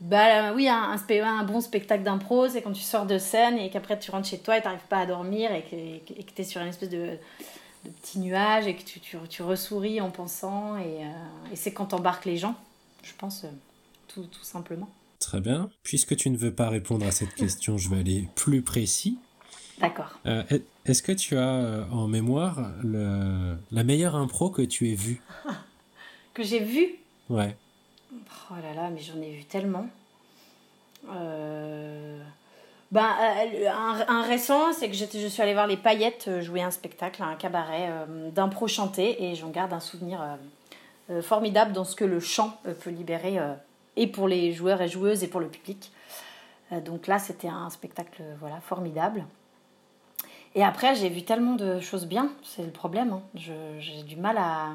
bah 0.00 0.54
oui 0.54 0.66
un, 0.66 0.96
un, 0.96 1.44
bon 1.44 1.60
spectacle 1.60 2.02
d'impro 2.02 2.48
c'est 2.48 2.62
quand 2.62 2.72
tu 2.72 2.80
sors 2.80 3.04
de 3.04 3.18
scène 3.18 3.58
et 3.58 3.68
qu'après 3.68 3.98
tu 3.98 4.10
rentres 4.10 4.28
chez 4.28 4.38
toi 4.38 4.56
et 4.56 4.62
t'arrives 4.62 4.78
pas 4.88 5.00
à 5.00 5.06
dormir 5.06 5.52
et 5.52 5.60
que, 5.60 6.12
que 6.14 6.30
tu 6.34 6.40
es 6.40 6.44
sur 6.44 6.62
une 6.62 6.68
espèce 6.68 6.88
de 6.88 7.18
de 7.84 7.90
petits 7.90 8.18
nuages 8.18 8.66
et 8.66 8.76
que 8.76 8.82
tu, 8.82 9.00
tu, 9.00 9.16
tu 9.28 9.42
ressouris 9.42 10.00
en 10.00 10.10
pensant. 10.10 10.76
Et, 10.78 11.04
euh, 11.04 11.52
et 11.52 11.56
c'est 11.56 11.72
quand 11.72 11.86
t'embarques 11.86 12.24
les 12.24 12.36
gens, 12.36 12.54
je 13.02 13.12
pense, 13.14 13.44
euh, 13.44 13.48
tout, 14.08 14.24
tout, 14.24 14.44
simplement. 14.44 14.88
Très 15.20 15.40
bien. 15.40 15.70
Puisque 15.82 16.16
tu 16.16 16.30
ne 16.30 16.36
veux 16.36 16.52
pas 16.52 16.68
répondre 16.68 17.06
à 17.06 17.12
cette 17.12 17.34
question, 17.34 17.78
je 17.78 17.88
vais 17.88 18.00
aller 18.00 18.28
plus 18.34 18.62
précis. 18.62 19.18
D'accord. 19.78 20.18
Euh, 20.26 20.42
Est-ce 20.84 21.02
que 21.02 21.12
tu 21.12 21.38
as 21.38 21.86
en 21.92 22.08
mémoire 22.08 22.72
le, 22.82 23.56
la 23.70 23.84
meilleure 23.84 24.16
impro 24.16 24.50
que 24.50 24.62
tu 24.62 24.90
aies 24.90 24.96
vue? 24.96 25.22
Que 26.32 26.44
j'ai 26.44 26.60
vue? 26.60 26.94
Ouais. 27.28 27.56
Oh 28.12 28.54
là 28.62 28.72
là, 28.72 28.88
mais 28.88 29.00
j'en 29.00 29.20
ai 29.20 29.32
vu 29.32 29.44
tellement. 29.44 29.88
Euh... 31.10 32.22
Ben, 32.92 33.06
euh, 33.22 33.68
un, 34.08 34.22
récent, 34.22 34.72
c'est 34.72 34.88
que 34.88 34.96
je 34.96 35.28
suis 35.28 35.42
allée 35.42 35.52
voir 35.52 35.68
les 35.68 35.76
paillettes 35.76 36.26
euh, 36.26 36.40
jouer 36.40 36.60
un 36.60 36.72
spectacle, 36.72 37.22
un 37.22 37.36
cabaret 37.36 37.88
euh, 37.88 38.30
d'impro 38.30 38.66
chanté, 38.66 39.24
et 39.24 39.36
j'en 39.36 39.50
garde 39.50 39.72
un 39.72 39.80
souvenir 39.80 40.20
formidable 41.22 41.72
dans 41.72 41.84
ce 41.84 41.96
que 41.96 42.04
le 42.04 42.20
chant 42.20 42.56
peut 42.62 42.90
libérer, 42.90 43.36
et 43.96 44.06
pour 44.06 44.28
les 44.28 44.52
joueurs 44.52 44.80
et 44.82 44.88
joueuses, 44.88 45.22
et 45.24 45.28
pour 45.28 45.40
le 45.40 45.48
public. 45.48 45.92
donc 46.84 47.06
là, 47.06 47.18
c'était 47.18 47.48
un 47.48 47.70
spectacle 47.70 48.22
voilà, 48.38 48.60
formidable. 48.60 49.24
Et 50.54 50.64
après, 50.64 50.94
j'ai 50.94 51.08
vu 51.08 51.22
tellement 51.22 51.54
de 51.54 51.80
choses 51.80 52.06
bien, 52.06 52.30
c'est 52.42 52.64
le 52.64 52.70
problème. 52.70 53.12
Hein. 53.12 53.22
J'ai 53.34 54.02
du 54.02 54.16
mal 54.16 54.36
à, 54.38 54.70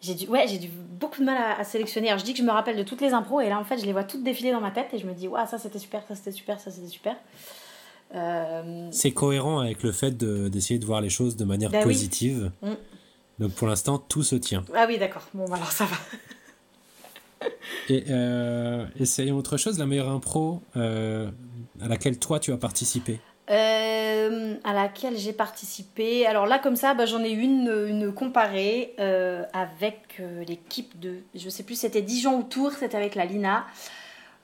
j'ai 0.00 0.14
dû, 0.14 0.26
ouais, 0.26 0.46
j'ai 0.46 0.70
beaucoup 1.00 1.20
de 1.20 1.24
mal 1.24 1.56
à, 1.58 1.64
sélectionner. 1.64 2.08
Alors 2.08 2.20
je 2.20 2.24
dis 2.24 2.32
que 2.32 2.38
je 2.38 2.44
me 2.44 2.50
rappelle 2.50 2.76
de 2.76 2.82
toutes 2.82 3.00
les 3.00 3.12
impros 3.12 3.40
et 3.40 3.48
là 3.48 3.58
en 3.58 3.64
fait 3.64 3.78
je 3.78 3.86
les 3.86 3.92
vois 3.92 4.04
toutes 4.04 4.22
défiler 4.22 4.52
dans 4.52 4.60
ma 4.60 4.70
tête 4.70 4.88
et 4.92 4.98
je 4.98 5.06
me 5.06 5.12
dis, 5.12 5.26
waouh, 5.26 5.46
ça 5.46 5.58
c'était 5.58 5.78
super, 5.78 6.02
ça 6.06 6.14
c'était 6.14 6.32
super, 6.32 6.60
ça 6.60 6.70
c'était 6.70 6.88
super. 6.88 7.16
Euh... 8.14 8.88
C'est 8.90 9.10
cohérent 9.10 9.58
avec 9.58 9.82
le 9.82 9.92
fait 9.92 10.16
d'essayer 10.16 10.78
de, 10.78 10.86
voir 10.86 11.00
les 11.00 11.10
choses 11.10 11.36
de 11.36 11.44
manière 11.44 11.70
bah 11.70 11.82
positive. 11.82 12.52
Mm. 12.62 12.72
Donc 13.40 13.52
pour 13.52 13.66
l'instant 13.66 13.98
tout 13.98 14.22
se 14.22 14.36
tient. 14.36 14.64
Ah 14.74 14.86
oui, 14.88 14.98
d'accord. 14.98 15.22
Bon, 15.34 15.46
bah, 15.46 15.56
alors 15.56 15.72
ça 15.72 15.84
va. 15.84 15.96
et 17.88 18.04
euh, 18.10 18.86
essayons 18.98 19.36
autre 19.36 19.56
chose, 19.56 19.78
la 19.78 19.86
meilleure 19.86 20.10
impro 20.10 20.62
euh, 20.76 21.30
à 21.80 21.88
laquelle 21.88 22.18
toi 22.18 22.40
tu 22.40 22.52
as 22.52 22.56
participé. 22.56 23.20
Euh, 23.50 24.56
à 24.62 24.74
laquelle 24.74 25.16
j'ai 25.16 25.32
participé. 25.32 26.26
Alors 26.26 26.46
là, 26.46 26.58
comme 26.58 26.76
ça, 26.76 26.92
bah, 26.94 27.06
j'en 27.06 27.22
ai 27.22 27.30
une, 27.30 27.86
une 27.88 28.12
comparée 28.12 28.94
euh, 28.98 29.44
avec 29.54 30.20
l'équipe 30.46 30.98
de, 31.00 31.20
je 31.34 31.48
sais 31.48 31.62
plus, 31.62 31.76
c'était 31.76 32.02
Dijon 32.02 32.38
ou 32.38 32.42
Tours, 32.42 32.72
c'était 32.72 32.96
avec 32.96 33.14
la 33.14 33.24
Lina. 33.24 33.64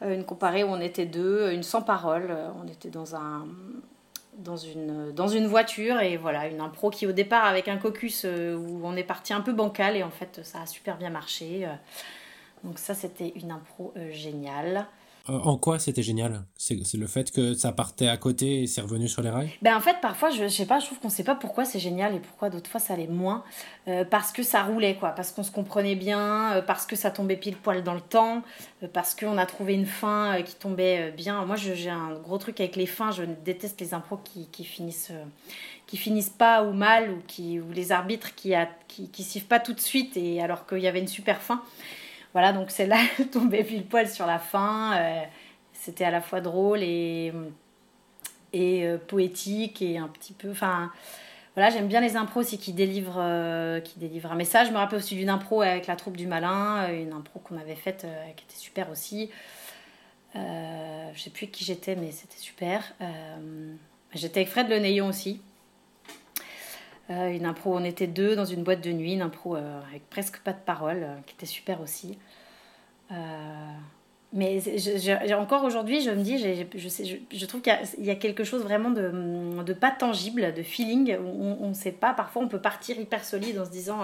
une 0.03 0.25
comparée 0.25 0.65
où 0.65 0.69
on 0.69 0.81
était 0.81 1.07
deux, 1.07 1.53
une 1.53 1.63
sans 1.63 1.83
parole. 1.83 2.35
on 2.63 2.67
était 2.69 2.91
dans 2.91 3.15
un 3.15 3.47
dans 4.37 4.57
une, 4.57 5.13
dans 5.13 5.29
une 5.29 5.47
voiture 5.47 6.01
et 6.01 6.17
voilà, 6.17 6.49
une 6.49 6.61
impro 6.61 6.91
qui 6.91 7.07
au 7.07 7.13
départ 7.13 7.45
avec 7.45 7.69
un 7.69 7.77
caucus 7.77 8.25
où 8.25 8.81
on 8.83 8.97
est 8.97 9.05
parti 9.05 9.33
un 9.33 9.41
peu 9.41 9.53
bancal 9.53 9.97
et 9.97 10.03
en 10.03 10.11
fait 10.11 10.41
ça 10.43 10.63
a 10.63 10.67
super 10.67 10.97
bien 10.97 11.11
marché. 11.11 11.69
Donc 12.65 12.79
ça 12.79 12.95
c'était 12.95 13.33
une 13.37 13.53
impro 13.53 13.93
géniale. 14.11 14.87
Euh, 15.31 15.39
en 15.39 15.57
quoi 15.57 15.79
c'était 15.79 16.03
génial? 16.03 16.43
C'est 16.57 16.77
le 16.95 17.07
fait 17.07 17.31
que 17.31 17.55
ça 17.55 17.73
partait 17.73 18.09
à 18.09 18.19
côté 18.19 18.63
et 18.63 18.67
c'est 18.67 18.83
revenu 18.83 19.09
sur 19.09 19.23
les 19.23 19.31
rails? 19.31 19.51
Ben 19.63 19.75
En 19.75 19.81
fait, 19.81 19.97
parfois, 20.03 20.29
je, 20.29 20.43
je 20.43 20.49
sais 20.49 20.67
pas, 20.67 20.81
je 20.81 20.87
trouve 20.87 20.99
qu'on 20.99 21.09
sait 21.09 21.25
pas 21.25 21.35
pourquoi 21.35 21.65
c'est 21.65 21.79
génial 21.79 22.15
et 22.15 22.19
pourquoi 22.19 22.51
d'autres 22.51 22.69
fois 22.69 22.81
ça 22.81 22.95
l'est 22.95 23.07
moins. 23.07 23.43
Euh, 23.89 24.05
parce 24.05 24.33
que 24.33 24.43
ça 24.43 24.63
roulait, 24.63 24.97
quoi. 24.97 25.11
Parce 25.11 25.33
qu'on 25.33 25.43
se 25.43 25.51
comprenait 25.51 25.95
bien, 25.95 26.53
euh, 26.53 26.63
parce 26.63 26.85
que 26.85 26.95
ça 26.95 27.11
tombait 27.11 27.37
pile 27.39 27.57
poil 27.57 27.83
dans 27.83 27.95
le 27.95 28.03
temps, 28.03 28.43
parce 28.93 29.15
qu'on 29.15 29.39
a 29.39 29.47
trouvé 29.47 29.73
une 29.75 29.87
fin 29.87 30.43
qui 30.43 30.57
tombait 30.57 31.11
bien. 31.13 31.47
Moi, 31.47 31.57
j'ai 31.57 31.89
un 31.89 32.13
gros 32.13 32.37
truc 32.37 32.61
avec 32.61 32.77
les 32.77 32.87
fins. 32.87 33.11
Je 33.11 33.23
déteste 33.45 33.81
les 33.81 33.95
impros 33.95 34.19
qui, 34.23 34.47
qui 34.49 34.65
finissent 34.65 35.13
qui 35.87 35.99
finissent 35.99 36.31
pas 36.31 36.65
ou 36.65 36.73
mal 36.73 37.11
ou 37.11 37.23
qui 37.27 37.61
ou 37.61 37.71
les 37.71 37.93
arbitres 37.93 38.35
qui 38.35 38.55
a, 38.55 38.69
qui, 38.89 39.11
qui 39.11 39.23
sifflent 39.23 39.47
pas 39.47 39.61
tout 39.61 39.75
de 39.75 39.81
suite 39.81 40.17
et 40.17 40.41
alors 40.41 40.67
qu'il 40.67 40.79
y 40.79 40.87
avait 40.89 40.99
une 40.99 41.09
super 41.09 41.43
fin 41.43 41.63
voilà, 42.35 42.53
donc 42.53 42.71
celle-là, 42.71 42.99
elle 43.19 43.31
tombait 43.31 43.65
pile 43.65 43.87
poil 43.87 44.09
sur 44.09 44.27
la 44.27 44.39
fin. 44.39 44.99
Euh, 44.99 45.23
c'était 45.73 46.05
à 46.05 46.11
la 46.11 46.21
fois 46.21 46.41
drôle 46.41 46.83
et, 46.83 47.33
et 48.53 48.87
euh, 48.87 48.99
poétique 48.99 49.81
et 49.81 49.97
un 49.97 50.09
petit 50.09 50.33
peu. 50.33 50.51
Enfin, 50.51 50.91
voilà, 51.55 51.71
j'aime 51.71 51.87
bien 51.87 52.01
les 52.01 52.17
impros 52.17 52.41
aussi 52.41 52.59
qui 52.59 52.73
délivrent, 52.73 53.21
euh, 53.21 53.81
qui 53.81 53.99
délivrent 53.99 54.33
un 54.33 54.37
message. 54.37 54.67
Je 54.67 54.73
me 54.73 54.79
rappelle 54.79 54.99
aussi 54.99 55.15
d'une 55.15 55.31
impro 55.31 55.63
avec 55.63 55.87
la 55.87 55.95
troupe 55.95 56.17
du 56.17 56.27
Malin, 56.27 56.93
une 56.93 57.13
impro 57.13 57.39
qu'on 57.39 57.57
avait 57.57 57.77
faite 57.77 58.07
qui 58.37 58.45
était 58.45 58.57
super 58.57 58.91
aussi. 58.91 59.31
je 60.35 61.21
sais 61.21 61.31
plus 61.31 61.47
qui 61.47 61.65
j'étais, 61.65 61.95
mais 61.95 62.11
c'était 62.11 62.39
super. 62.39 62.83
j'étais 64.13 64.41
avec 64.41 64.51
Fred 64.51 64.69
Le 64.69 64.81
Neyon 64.81 65.07
aussi. 65.07 65.41
Euh, 67.11 67.29
une 67.29 67.45
impro, 67.45 67.77
on 67.77 67.85
était 67.85 68.07
deux 68.07 68.35
dans 68.35 68.45
une 68.45 68.63
boîte 68.63 68.81
de 68.81 68.91
nuit, 68.91 69.13
une 69.13 69.23
impro 69.23 69.57
euh, 69.57 69.81
avec 69.91 70.09
presque 70.09 70.39
pas 70.39 70.53
de 70.53 70.59
parole, 70.65 71.03
euh, 71.03 71.17
qui 71.27 71.35
était 71.35 71.47
super 71.47 71.81
aussi. 71.81 72.19
mais 74.33 74.61
encore 75.35 75.65
aujourd'hui, 75.65 76.01
je 76.01 76.11
me 76.11 76.23
dis, 76.23 76.39
je, 76.39 76.89
sais, 76.89 77.05
je, 77.31 77.47
trouve 77.47 77.61
qu'il 77.61 77.77
y, 77.99 78.11
a 78.11 78.15
quelque 78.17 78.43
chose 78.43 78.63
vraiment 78.63 78.91
de, 78.91 79.63
de 79.63 79.73
pas 79.73 79.93
tangible, 79.93 80.53
de 80.55 80.63
feeling. 80.63 81.17
On 81.17 81.69
ne 81.69 81.75
sait 81.75 81.93
pas, 81.93 82.15
parfois 82.15 82.43
on 82.43 82.49
peut 82.49 82.61
partir 82.61 82.99
hyper 82.99 83.25
solide 83.25 83.61
en 83.61 83.65
se 83.65 83.71
disant 83.71 84.01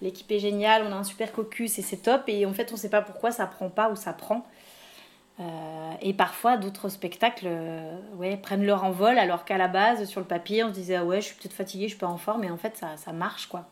l'équipe 0.00 0.30
est 0.32 0.38
géniale, 0.38 0.84
on 0.88 0.92
a 0.92 0.96
un 0.96 1.04
super 1.04 1.32
caucus 1.32 1.78
et 1.78 1.82
c'est 1.82 1.98
top. 1.98 2.22
Et 2.28 2.46
en 2.46 2.54
fait, 2.54 2.70
on 2.70 2.76
ne 2.76 2.78
sait 2.78 2.88
pas 2.88 3.02
pourquoi 3.02 3.30
ça 3.30 3.46
prend 3.46 3.68
pas 3.68 3.90
ou 3.90 3.96
ça 3.96 4.14
prend. 4.14 4.46
Euh, 5.40 5.92
et 6.00 6.14
parfois, 6.14 6.56
d'autres 6.56 6.88
spectacles 6.88 7.46
euh, 7.48 7.98
ouais, 8.16 8.36
prennent 8.36 8.64
leur 8.64 8.84
envol, 8.84 9.18
alors 9.18 9.44
qu'à 9.44 9.58
la 9.58 9.68
base, 9.68 10.04
sur 10.04 10.20
le 10.20 10.26
papier, 10.26 10.62
on 10.62 10.68
se 10.68 10.74
disait 10.74 10.96
ah 10.96 11.04
ouais, 11.04 11.20
je 11.20 11.26
suis 11.26 11.34
peut-être 11.34 11.54
fatiguée, 11.54 11.84
je 11.84 11.90
suis 11.90 11.98
pas 11.98 12.06
en 12.06 12.18
forme, 12.18 12.42
mais 12.42 12.50
en 12.50 12.56
fait, 12.56 12.76
ça, 12.76 12.96
ça 12.96 13.12
marche 13.12 13.46
quoi. 13.46 13.68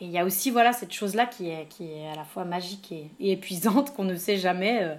Et 0.00 0.06
il 0.06 0.10
y 0.10 0.18
a 0.18 0.24
aussi 0.24 0.50
voilà 0.50 0.72
cette 0.72 0.92
chose-là 0.92 1.26
qui 1.26 1.50
est, 1.50 1.68
qui 1.68 1.84
est 1.84 2.08
à 2.08 2.16
la 2.16 2.24
fois 2.24 2.44
magique 2.44 2.90
et, 2.90 3.10
et 3.20 3.32
épuisante, 3.32 3.94
qu'on 3.94 4.04
ne 4.04 4.16
sait 4.16 4.38
jamais 4.38 4.80
euh, 4.82 4.96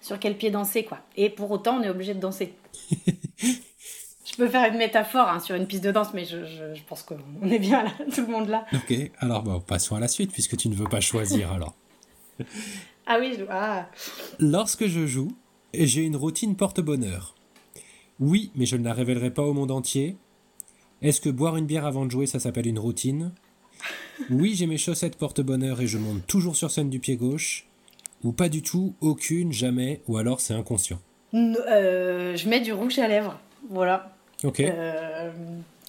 sur 0.00 0.18
quel 0.18 0.38
pied 0.38 0.50
danser. 0.50 0.84
quoi. 0.84 1.00
Et 1.16 1.28
pour 1.28 1.50
autant, 1.50 1.76
on 1.78 1.82
est 1.82 1.90
obligé 1.90 2.14
de 2.14 2.20
danser. 2.20 2.54
je 3.38 4.36
peux 4.38 4.48
faire 4.48 4.66
une 4.72 4.78
métaphore 4.78 5.28
hein, 5.28 5.40
sur 5.40 5.54
une 5.54 5.66
piste 5.66 5.84
de 5.84 5.92
danse, 5.92 6.14
mais 6.14 6.24
je, 6.24 6.46
je, 6.46 6.74
je 6.74 6.82
pense 6.84 7.02
qu'on 7.02 7.18
est 7.50 7.58
bien 7.58 7.82
là, 7.82 7.90
tout 8.14 8.22
le 8.22 8.28
monde 8.28 8.48
là. 8.48 8.64
Ok, 8.72 8.94
alors 9.18 9.42
bon, 9.42 9.60
passons 9.60 9.96
à 9.96 10.00
la 10.00 10.08
suite, 10.08 10.32
puisque 10.32 10.56
tu 10.56 10.70
ne 10.70 10.74
veux 10.74 10.88
pas 10.88 11.00
choisir 11.00 11.52
alors. 11.52 11.74
Ah 13.06 13.18
oui, 13.20 13.34
je... 13.38 13.44
ah. 13.50 13.88
Lorsque 14.38 14.86
je 14.86 15.06
joue, 15.06 15.28
j'ai 15.74 16.02
une 16.02 16.16
routine 16.16 16.56
porte-bonheur. 16.56 17.34
Oui, 18.18 18.50
mais 18.54 18.66
je 18.66 18.76
ne 18.76 18.84
la 18.84 18.94
révélerai 18.94 19.30
pas 19.30 19.42
au 19.42 19.52
monde 19.52 19.70
entier. 19.70 20.16
Est-ce 21.02 21.20
que 21.20 21.28
boire 21.28 21.56
une 21.56 21.66
bière 21.66 21.86
avant 21.86 22.06
de 22.06 22.10
jouer, 22.10 22.26
ça 22.26 22.40
s'appelle 22.40 22.66
une 22.66 22.78
routine? 22.78 23.32
Oui, 24.30 24.54
j'ai 24.54 24.66
mes 24.66 24.78
chaussettes 24.78 25.16
porte-bonheur 25.16 25.82
et 25.82 25.86
je 25.86 25.98
monte 25.98 26.26
toujours 26.26 26.56
sur 26.56 26.70
scène 26.70 26.88
du 26.88 27.00
pied 27.00 27.16
gauche. 27.16 27.66
Ou 28.24 28.32
pas 28.32 28.48
du 28.48 28.62
tout, 28.62 28.94
aucune, 29.02 29.52
jamais, 29.52 30.00
ou 30.08 30.16
alors 30.16 30.40
c'est 30.40 30.54
inconscient. 30.54 30.98
Euh, 31.34 32.34
je 32.34 32.48
mets 32.48 32.60
du 32.60 32.72
rouge 32.72 32.98
à 32.98 33.08
lèvres. 33.08 33.38
Voilà. 33.68 34.16
Ok. 34.42 34.60
Euh, 34.60 35.30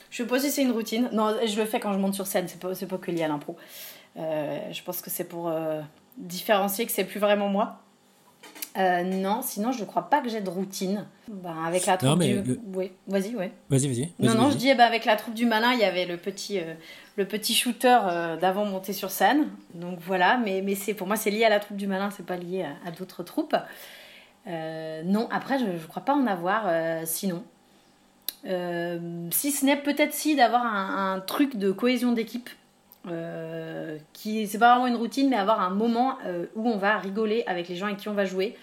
je 0.10 0.18
sais 0.18 0.28
pas 0.28 0.40
si 0.40 0.52
c'est 0.52 0.62
une 0.62 0.72
routine. 0.72 1.10
Non, 1.14 1.36
je 1.46 1.58
le 1.58 1.66
fais 1.66 1.80
quand 1.80 1.94
je 1.94 2.00
monte 2.00 2.16
sur 2.16 2.28
scène. 2.28 2.48
C'est 2.48 2.60
pas, 2.60 2.74
pas 2.74 2.98
que 2.98 3.12
lié 3.12 3.24
à 3.24 3.28
l'impro. 3.30 3.56
Euh, 4.18 4.60
je 4.72 4.84
pense 4.84 5.02
que 5.02 5.10
c'est 5.10 5.24
pour 5.24 5.48
euh, 5.48 5.82
différencier 6.18 6.86
que 6.86 6.92
c'est 6.92 7.04
plus 7.06 7.20
vraiment 7.20 7.48
moi. 7.50 7.80
Euh, 8.78 9.02
non, 9.04 9.42
sinon 9.42 9.72
je 9.72 9.82
ne 9.82 9.86
crois 9.86 10.04
pas 10.10 10.22
que 10.22 10.30
j'ai 10.30 10.40
de 10.42 10.50
routine. 10.50 11.06
Ben, 11.28 11.64
avec 11.66 11.86
la 11.88 11.98
troupe 11.98 12.10
Non, 12.12 12.16
mais 12.16 12.36
du... 12.36 12.52
le- 12.54 12.60
Oui, 12.76 12.92
vas-y, 13.08 13.36
ouais. 13.36 13.52
Vas-y, 13.70 13.88
vas-y. 13.88 14.12
Non, 14.20 14.36
non, 14.36 14.52
je 14.52 14.58
dis 14.58 14.70
eh 14.70 14.76
ben, 14.76 14.84
avec 14.86 15.06
la 15.06 15.16
troupe 15.16 15.34
du 15.34 15.46
malin, 15.48 15.74
il 15.74 15.80
y 15.80 15.84
avait 15.84 16.06
le 16.06 16.18
petit, 16.18 16.60
euh, 16.60 16.74
le 17.16 17.26
petit 17.26 17.56
shooter 17.56 17.98
euh, 18.04 18.38
d'avant 18.38 18.66
monté 18.66 18.94
sur 18.94 19.10
scène. 19.10 19.48
Donc 19.74 19.98
voilà, 20.00 20.38
mais, 20.38 20.62
mais 20.62 20.76
c'est, 20.76 20.94
pour 20.94 21.08
moi 21.08 21.16
c'est 21.16 21.32
lié 21.32 21.44
à 21.46 21.50
la 21.50 21.60
troupe 21.60 21.78
du 21.78 21.88
malin, 21.88 22.12
c'est 22.12 22.26
pas 22.26 22.38
lié 22.38 22.64
à, 22.64 22.88
à 22.88 22.92
d'autres 22.92 23.24
troupes. 23.24 23.56
Non, 24.46 25.28
après 25.32 25.60
je 25.60 25.66
ne 25.66 25.78
crois 25.88 26.06
pas 26.06 26.14
en 26.16 26.26
avoir 26.28 26.72
sinon. 27.06 27.44
Si 28.44 29.52
ce 29.52 29.66
n'est 29.66 29.76
peut-être 29.76 30.14
si 30.14 30.36
d'avoir 30.36 30.66
un, 30.66 31.16
un 31.16 31.20
truc 31.20 31.58
de 31.58 31.72
cohésion 31.72 32.12
d'équipe. 32.14 32.50
Euh, 33.10 33.98
qui 34.14 34.48
c'est 34.48 34.58
pas 34.60 34.74
vraiment 34.74 34.88
une 34.88 34.96
routine 34.96 35.30
mais 35.30 35.36
avoir 35.38 35.62
un 35.62 35.70
moment 35.70 36.18
euh, 36.26 36.46
où 36.56 36.68
on 36.68 36.78
va 36.78 36.98
rigoler 36.98 37.44
avec 37.48 37.68
les 37.70 37.76
gens 37.76 37.86
avec 37.86 37.98
qui 38.00 38.10
on 38.10 38.14
va 38.14 38.26
jouer 38.26 38.56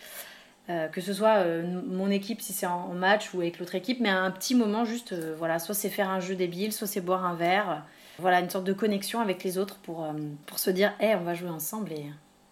euh, 0.68 0.86
que 0.88 1.00
ce 1.00 1.12
soit 1.12 1.44
mon 1.86 2.10
équipe 2.10 2.40
si 2.40 2.52
c'est 2.52 2.66
en, 2.66 2.90
en 2.90 2.94
match 2.94 3.32
ou 3.34 3.40
avec 3.40 3.58
l'autre 3.58 3.74
équipe, 3.74 4.00
mais 4.00 4.08
un 4.08 4.30
petit 4.30 4.54
moment 4.54 4.84
juste, 4.84 5.14
voilà, 5.38 5.58
soit 5.58 5.74
c'est 5.74 5.90
faire 5.90 6.08
un 6.08 6.20
jeu 6.20 6.34
débile, 6.36 6.72
soit 6.72 6.86
c'est 6.86 7.00
boire 7.02 7.24
un 7.26 7.34
verre, 7.34 7.82
voilà, 8.18 8.40
une 8.40 8.48
sorte 8.48 8.64
de 8.64 8.72
connexion 8.72 9.20
avec 9.20 9.44
les 9.44 9.58
autres 9.58 9.76
pour, 9.82 10.06
pour 10.46 10.58
se 10.58 10.70
dire, 10.70 10.92
hé, 11.00 11.14
on 11.16 11.22
va 11.24 11.34
jouer 11.34 11.50
ensemble 11.50 11.92
et, 11.92 12.06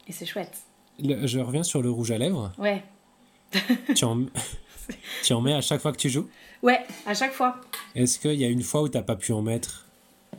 et 0.09 0.12
c'est 0.12 0.26
chouette. 0.26 0.59
Le- 1.02 1.26
je 1.26 1.38
reviens 1.40 1.62
sur 1.62 1.81
le 1.83 1.90
rouge 1.90 2.11
à 2.11 2.18
lèvres. 2.18 2.52
Ouais, 2.59 2.83
tu, 3.94 4.05
en... 4.05 4.18
tu 5.22 5.33
en 5.33 5.40
mets 5.40 5.55
à 5.55 5.61
chaque 5.62 5.81
fois 5.81 5.92
que 5.92 5.96
tu 5.98 6.11
joues? 6.11 6.28
Ouais, 6.62 6.81
à 7.07 7.14
chaque 7.14 7.33
fois. 7.33 7.61
Est-ce 7.94 8.18
qu'il 8.18 8.35
y 8.35 8.44
a 8.44 8.48
une 8.48 8.62
fois 8.62 8.83
où 8.83 8.88
t'as 8.88 9.02
pas 9.02 9.16
pu 9.16 9.33
en 9.33 9.40
mettre? 9.42 9.87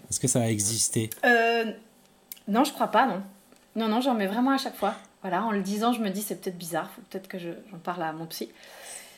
Est-ce 0.10 0.20
que 0.20 0.28
ça 0.28 0.42
a 0.42 0.48
existé 0.48 1.10
Euh, 1.26 1.66
non, 2.48 2.64
je 2.64 2.72
crois 2.74 2.88
pas, 2.88 3.06
non. 3.06 3.22
Non, 3.76 3.88
non, 3.88 4.02
j'en 4.02 4.14
mets 4.14 4.28
vraiment 4.28 4.52
à 4.52 4.58
chaque 4.58 4.76
fois. 4.76 4.96
Voilà, 5.22 5.44
en 5.44 5.52
le 5.52 5.62
disant, 5.62 5.94
je 5.94 6.02
me 6.02 6.10
dis, 6.10 6.22
c'est 6.22 6.42
peut-être 6.42 6.58
bizarre, 6.58 6.90
faut 6.96 7.02
peut-être 7.10 7.28
que 7.28 7.40
je- 7.40 7.50
j'en 7.72 7.78
parle 7.78 8.04
à 8.04 8.12
mon 8.12 8.26
psy. 8.28 8.50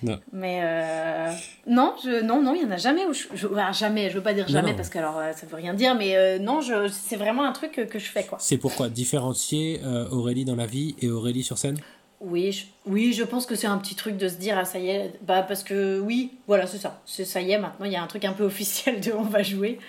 Non. 0.03 0.19
Mais 0.33 0.59
euh, 0.61 1.31
non, 1.67 1.95
je, 2.03 2.21
non, 2.21 2.41
non, 2.41 2.53
il 2.53 2.61
y 2.61 2.65
en 2.65 2.71
a 2.71 2.77
jamais 2.77 3.05
où 3.05 3.13
je, 3.13 3.23
je- 3.33 3.47
enfin, 3.47 3.71
jamais. 3.71 4.09
Je 4.09 4.15
veux 4.15 4.21
pas 4.23 4.33
dire 4.33 4.47
jamais 4.47 4.71
non. 4.71 4.75
parce 4.77 4.89
que 4.89 4.97
alors 4.99 5.17
euh, 5.17 5.31
ça 5.31 5.45
veut 5.47 5.55
rien 5.55 5.73
dire, 5.73 5.95
mais 5.95 6.15
euh, 6.15 6.37
non, 6.37 6.59
c'est 6.91 7.15
vraiment 7.15 7.43
un 7.45 7.53
truc 7.53 7.71
que, 7.71 7.81
que 7.81 7.97
je 7.97 8.05
fais 8.11 8.23
quoi. 8.25 8.37
C'est 8.41 8.57
pourquoi 8.57 8.89
différencier 8.89 9.79
euh, 9.83 10.07
Aurélie 10.09 10.43
dans 10.45 10.55
la 10.57 10.65
vie 10.65 10.95
et 11.01 11.09
Aurélie 11.09 11.43
sur 11.43 11.57
scène? 11.57 11.77
Oui, 12.19 12.51
je, 12.51 12.65
oui, 12.85 13.13
je 13.13 13.23
pense 13.23 13.45
que 13.45 13.55
c'est 13.55 13.67
un 13.67 13.77
petit 13.77 13.95
truc 13.95 14.17
de 14.17 14.27
se 14.27 14.35
dire 14.35 14.57
ah 14.57 14.65
ça 14.65 14.79
y 14.79 14.89
est, 14.89 15.13
bah 15.21 15.43
parce 15.43 15.63
que 15.63 15.99
oui, 15.99 16.33
voilà 16.47 16.67
c'est 16.67 16.77
ça, 16.77 17.01
c'est 17.05 17.25
ça 17.25 17.41
y 17.41 17.51
est 17.51 17.57
maintenant 17.57 17.85
il 17.85 17.91
y 17.91 17.95
a 17.97 18.03
un 18.03 18.07
truc 18.07 18.25
un 18.25 18.33
peu 18.33 18.43
officiel 18.51 18.99
de 19.01 19.11
on 19.13 19.23
va 19.23 19.43
jouer. 19.43 19.79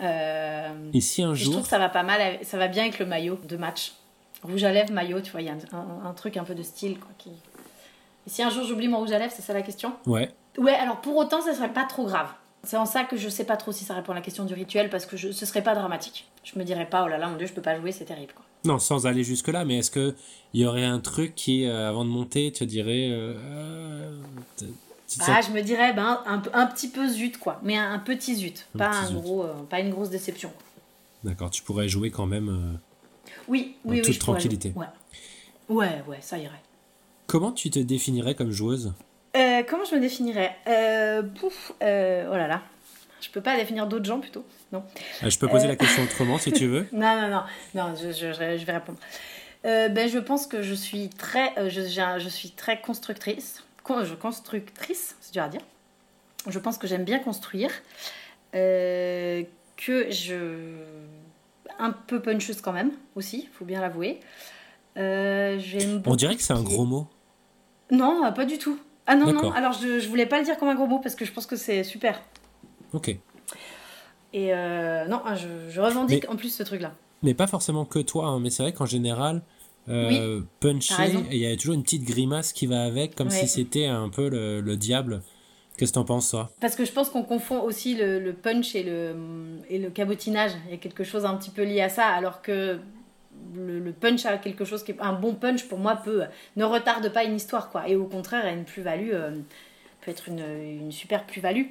Euh, 0.00 0.90
Et 0.94 1.00
si 1.00 1.22
un 1.22 1.32
et 1.32 1.36
je 1.36 1.44
jour, 1.44 1.52
trouve 1.54 1.64
que 1.64 1.70
ça 1.70 1.78
va 1.78 1.88
pas 1.88 2.02
mal, 2.02 2.38
ça 2.42 2.56
va 2.58 2.68
bien 2.68 2.82
avec 2.84 2.98
le 2.98 3.06
maillot 3.06 3.38
de 3.48 3.56
match, 3.56 3.92
rouge 4.42 4.62
à 4.64 4.72
lèvres 4.72 4.92
maillot, 4.92 5.20
tu 5.20 5.30
vois, 5.32 5.40
il 5.42 5.46
y 5.46 5.50
a 5.50 5.54
un, 5.54 5.76
un- 5.76 6.08
un 6.08 6.12
truc 6.14 6.36
un 6.36 6.44
peu 6.44 6.54
de 6.54 6.62
style 6.62 6.98
quoi. 6.98 7.08
Qui... 7.18 7.30
Et 7.30 8.30
si 8.30 8.42
un 8.42 8.50
jour 8.50 8.64
j'oublie 8.64 8.88
mon 8.88 8.98
rouge 8.98 9.12
à 9.12 9.18
lèvres, 9.18 9.32
c'est 9.34 9.42
ça 9.42 9.52
la 9.54 9.62
question? 9.62 9.92
Ouais, 10.06 10.30
Ouais, 10.56 10.74
alors 10.74 11.00
pour 11.00 11.16
autant 11.16 11.40
ça 11.40 11.54
serait 11.54 11.72
pas 11.72 11.84
trop 11.84 12.04
grave. 12.04 12.28
C'est 12.64 12.76
en 12.76 12.86
ça 12.86 13.04
que 13.04 13.16
je 13.16 13.28
sais 13.28 13.44
pas 13.44 13.56
trop 13.56 13.70
si 13.70 13.84
ça 13.84 13.94
répond 13.94 14.10
à 14.12 14.16
la 14.16 14.20
question 14.20 14.44
du 14.44 14.52
rituel 14.54 14.90
parce 14.90 15.06
que 15.06 15.16
je, 15.16 15.30
ce 15.30 15.46
serait 15.46 15.62
pas 15.62 15.74
dramatique. 15.76 16.26
Je 16.42 16.58
me 16.58 16.64
dirais 16.64 16.86
pas 16.86 17.04
oh 17.04 17.08
là 17.08 17.16
là 17.18 17.28
mon 17.28 17.36
dieu 17.36 17.46
je 17.46 17.52
peux 17.52 17.62
pas 17.62 17.76
jouer 17.78 17.92
c'est 17.92 18.04
terrible 18.04 18.32
quoi. 18.34 18.44
non, 18.64 18.78
sans 18.80 19.06
aller 19.06 19.22
jusque 19.22 19.48
là, 19.48 19.64
mais 19.64 19.78
est-ce 19.78 19.90
que 19.92 20.14
il 20.54 20.60
y 20.62 20.66
aurait 20.66 20.84
un 20.84 20.98
truc 20.98 21.34
qui, 21.36 21.66
euh, 21.66 21.88
avant 21.88 22.04
de 22.04 22.10
monter, 22.10 22.50
te 22.52 22.64
dirait, 22.64 23.08
euh, 23.10 24.10
Ah, 25.20 25.24
sens- 25.42 25.46
je 25.48 25.52
me 25.52 25.62
dirais 25.62 25.92
ben, 25.94 26.20
un, 26.26 26.42
un 26.52 26.66
petit 26.66 26.88
peu 26.88 27.08
zut, 27.08 27.38
quoi. 27.38 27.60
Mais 27.62 27.76
un, 27.76 27.92
un 27.92 27.98
petit 27.98 28.34
zut. 28.36 28.66
Un 28.74 28.78
pas, 28.78 28.88
petit 28.90 28.98
un 28.98 29.06
zut. 29.06 29.16
gros, 29.16 29.42
euh, 29.44 29.54
pas 29.68 29.80
une 29.80 29.90
grosse 29.90 30.10
déception. 30.10 30.52
d'accord, 31.24 31.50
tu 31.50 31.62
pourrais 31.62 31.88
jouer 31.88 32.10
quand 32.10 32.26
même. 32.26 32.48
euh, 32.48 33.30
Oui, 33.48 33.76
En 33.86 33.90
oui, 33.90 34.02
toute 34.02 34.18
tranquillité. 34.18 34.72
Ouais. 34.76 34.86
ouais, 35.68 36.02
ouais, 36.06 36.18
ça 36.20 36.36
irait. 36.38 36.60
Comment 37.26 37.52
tu 37.52 37.70
te 37.70 37.78
définirais 37.78 38.34
comme 38.34 38.50
joueuse? 38.50 38.92
Euh, 39.36 39.62
comment 39.68 39.84
je 39.84 39.94
me 39.94 40.00
définirais? 40.00 40.56
Pouf, 41.40 41.72
oh 41.80 41.84
là 41.84 42.46
là. 42.48 42.62
Je 43.20 43.30
peux 43.30 43.40
pas 43.40 43.56
définir 43.56 43.86
d'autres 43.86 44.04
gens 44.04 44.20
plutôt 44.20 44.44
Non. 44.72 44.82
Euh, 45.24 45.28
Je 45.30 45.38
peux 45.38 45.48
poser 45.48 45.66
la 45.66 45.74
question 45.76 46.04
autrement 46.04 46.38
si 46.38 46.52
tu 46.52 46.66
veux. 46.66 46.86
Non, 46.92 47.20
non, 47.20 47.28
non. 47.28 47.42
Non, 47.74 47.94
je, 47.96 48.12
je- 48.12 48.32
je- 48.32 48.56
je 48.58 48.64
vais 48.64 48.72
répondre. 48.72 48.98
Ben, 49.64 50.08
je 50.08 50.18
pense 50.18 50.46
que 50.46 50.62
je 50.62 50.72
suis 50.74 51.08
très, 51.10 51.52
je 51.68 52.28
suis 52.28 52.50
très 52.50 52.80
constructrice. 52.80 53.62
Constructrice, 54.20 55.16
c'est 55.20 55.32
dur 55.32 55.42
à 55.42 55.48
dire. 55.48 55.60
Je 56.46 56.58
pense 56.58 56.78
que 56.78 56.86
j'aime 56.86 57.04
bien 57.04 57.18
construire. 57.18 57.70
Euh, 58.54 59.42
que 59.76 60.10
je. 60.10 60.74
Un 61.78 61.92
peu 61.92 62.20
puncheuse 62.20 62.60
quand 62.60 62.72
même, 62.72 62.92
aussi, 63.14 63.48
faut 63.52 63.64
bien 63.64 63.80
l'avouer. 63.80 64.20
Euh, 64.96 65.60
On 66.06 66.16
dirait 66.16 66.34
que 66.34 66.42
c'est 66.42 66.52
un 66.52 66.62
gros 66.62 66.84
mot. 66.84 67.06
Non, 67.90 68.32
pas 68.34 68.44
du 68.44 68.58
tout. 68.58 68.78
Ah 69.06 69.14
non, 69.14 69.32
non, 69.32 69.52
alors 69.52 69.72
je, 69.72 70.00
je 70.00 70.08
voulais 70.08 70.26
pas 70.26 70.38
le 70.38 70.44
dire 70.44 70.58
comme 70.58 70.68
un 70.68 70.74
gros 70.74 70.86
mot 70.86 70.98
parce 70.98 71.14
que 71.14 71.24
je 71.24 71.32
pense 71.32 71.46
que 71.46 71.56
c'est 71.56 71.84
super. 71.84 72.20
Ok. 72.92 73.08
Et 74.32 74.52
euh, 74.54 75.06
non, 75.06 75.22
je, 75.34 75.70
je 75.70 75.80
revendique 75.80 76.28
en 76.28 76.36
plus 76.36 76.52
ce 76.54 76.62
truc-là. 76.62 76.94
Mais 77.22 77.32
pas 77.32 77.46
forcément 77.46 77.84
que 77.84 78.00
toi, 78.00 78.26
hein, 78.26 78.40
mais 78.40 78.50
c'est 78.50 78.62
vrai 78.62 78.72
qu'en 78.72 78.86
général, 78.86 79.42
euh, 79.88 80.40
raison. 80.96 81.24
il 81.30 81.38
y 81.38 81.46
a 81.46 81.56
toujours 81.56 81.74
une 81.74 81.82
petite 81.82 82.04
grimace 82.04 82.52
qui 82.52 82.66
va 82.66 82.82
avec, 82.84 83.14
comme 83.14 83.28
Ouais. 83.28 83.34
si 83.34 83.48
c'était 83.48 83.86
un 83.86 84.08
peu 84.08 84.28
le, 84.28 84.60
le 84.60 84.76
diable. 84.76 85.22
Qu'est-ce 85.76 85.92
que 85.92 85.94
t'en 85.94 86.04
penses, 86.04 86.30
toi? 86.30 86.50
Parce 86.60 86.74
que 86.74 86.84
je 86.84 86.90
pense 86.92 87.08
qu'on 87.08 87.22
confond 87.22 87.60
aussi 87.62 87.94
le, 87.94 88.18
le 88.18 88.32
punch 88.32 88.74
et 88.74 88.82
le, 88.82 89.14
et 89.70 89.78
le 89.78 89.90
cabotinage. 89.90 90.50
Il 90.66 90.72
y 90.72 90.74
a 90.74 90.78
quelque 90.78 91.04
chose 91.04 91.24
un 91.24 91.36
petit 91.36 91.50
peu 91.50 91.62
lié 91.62 91.80
à 91.82 91.88
ça, 91.88 92.06
alors 92.06 92.42
que 92.42 92.80
le, 93.54 93.78
le 93.78 93.92
punch 93.92 94.26
a 94.26 94.38
quelque 94.38 94.64
chose 94.64 94.82
qui 94.82 94.90
est 94.90 95.00
un 95.00 95.12
bon 95.12 95.34
punch 95.34 95.64
pour 95.68 95.78
moi 95.78 95.94
peut 95.94 96.22
ne 96.56 96.64
retarde 96.64 97.08
pas 97.12 97.22
une 97.22 97.36
histoire 97.36 97.70
quoi. 97.70 97.88
Et 97.88 97.94
au 97.94 98.06
contraire, 98.06 98.44
a 98.44 98.50
une 98.50 98.64
plus-value 98.64 99.10
euh, 99.12 99.30
peut 100.04 100.10
être 100.10 100.28
une, 100.28 100.40
une 100.40 100.90
super 100.90 101.24
plus-value. 101.24 101.66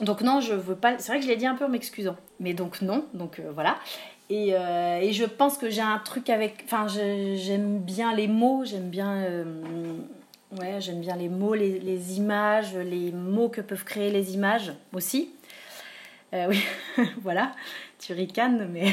Donc 0.00 0.20
non, 0.20 0.40
je 0.40 0.52
veux 0.54 0.76
pas. 0.76 0.96
C'est 0.98 1.08
vrai 1.08 1.18
que 1.18 1.24
je 1.24 1.28
l'ai 1.30 1.36
dit 1.36 1.46
un 1.46 1.56
peu 1.56 1.64
en 1.64 1.68
m'excusant, 1.68 2.16
mais 2.38 2.54
donc 2.54 2.80
non. 2.80 3.06
Donc 3.12 3.40
euh, 3.40 3.50
voilà. 3.52 3.76
Et, 4.28 4.54
euh, 4.54 4.98
et 5.00 5.12
je 5.12 5.24
pense 5.24 5.56
que 5.56 5.70
j'ai 5.70 5.80
un 5.82 5.98
truc 5.98 6.30
avec. 6.30 6.62
Enfin, 6.64 6.86
j'aime 6.88 7.78
bien 7.78 8.14
les 8.14 8.26
mots, 8.26 8.64
j'aime 8.64 8.88
bien. 8.90 9.12
euh, 9.22 9.44
ouais, 10.58 10.80
j'aime 10.80 11.00
bien 11.00 11.16
les 11.16 11.28
mots, 11.28 11.54
les, 11.54 11.78
les 11.78 12.16
images, 12.16 12.74
les 12.74 13.12
mots 13.12 13.48
que 13.48 13.60
peuvent 13.60 13.84
créer 13.84 14.10
les 14.10 14.34
images 14.34 14.72
aussi. 14.92 15.30
Euh, 16.34 16.46
oui, 16.48 16.60
voilà, 17.22 17.54
tu 17.98 18.12
ricanes, 18.14 18.68
mais. 18.72 18.92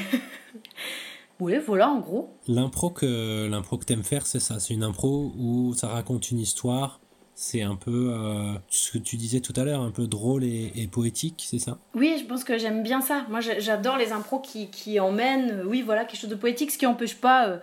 oui, 1.40 1.56
voilà, 1.66 1.90
en 1.90 2.00
gros. 2.00 2.30
L'impro 2.48 2.92
que, 2.92 3.48
l'impro 3.50 3.78
que 3.78 3.86
t'aimes 3.86 4.04
faire, 4.04 4.28
c'est 4.28 4.40
ça. 4.40 4.60
C'est 4.60 4.76
une 4.76 4.84
impro 4.84 5.34
où 5.38 5.74
ça 5.74 5.88
raconte 5.88 6.30
une 6.30 6.40
histoire. 6.40 7.00
C'est 7.36 7.64
un 7.64 7.76
peu 7.76 8.12
euh, 8.14 8.54
ce 8.70 8.92
que 8.92 9.00
tu 9.00 9.18
disais 9.18 9.40
tout 9.40 9.54
à 9.56 9.64
l'heure, 9.64 9.82
un 9.82 9.90
peu 9.90 10.06
drôle 10.06 10.44
et, 10.44 10.88
poétique, 10.92 11.46
c'est 11.50 11.58
ça? 11.58 11.80
Oui, 11.96 12.18
je 12.20 12.26
pense 12.26 12.44
que 12.44 12.60
j'aime 12.60 12.84
bien 12.84 13.02
ça. 13.02 13.26
Moi, 13.30 13.40
j'adore 13.42 13.98
les 13.98 14.12
impros 14.12 14.40
qui, 14.40 14.70
qui 14.70 15.00
emmènent, 15.00 15.62
euh, 15.62 15.64
oui, 15.66 15.82
voilà, 15.82 16.06
quelque 16.06 16.20
chose 16.20 16.30
de 16.30 16.36
poétique, 16.36 16.70
ce 16.70 16.78
qui 16.78 16.86
n'empêche 16.86 17.16
pas 17.16 17.48
euh, 17.48 17.58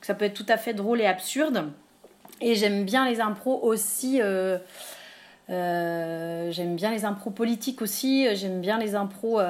que 0.00 0.06
ça 0.06 0.14
peut 0.14 0.24
être 0.24 0.34
tout 0.34 0.46
à 0.48 0.56
fait 0.56 0.74
drôle 0.74 1.00
et 1.00 1.06
absurde. 1.06 1.70
Et 2.40 2.56
j'aime 2.56 2.84
bien 2.84 3.08
les 3.08 3.20
impros 3.20 3.60
aussi. 3.62 4.18
j'aime 5.48 6.76
bien 6.76 6.90
les 6.90 7.04
impros 7.04 7.30
politiques 7.30 7.82
aussi. 7.82 8.26
J'aime 8.34 8.60
bien 8.60 8.78
les 8.78 8.96
impros 8.96 9.40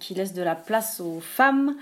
qui 0.00 0.14
laissent 0.14 0.32
de 0.32 0.42
la 0.42 0.56
place 0.56 1.00
aux 1.00 1.20
femmes. 1.20 1.76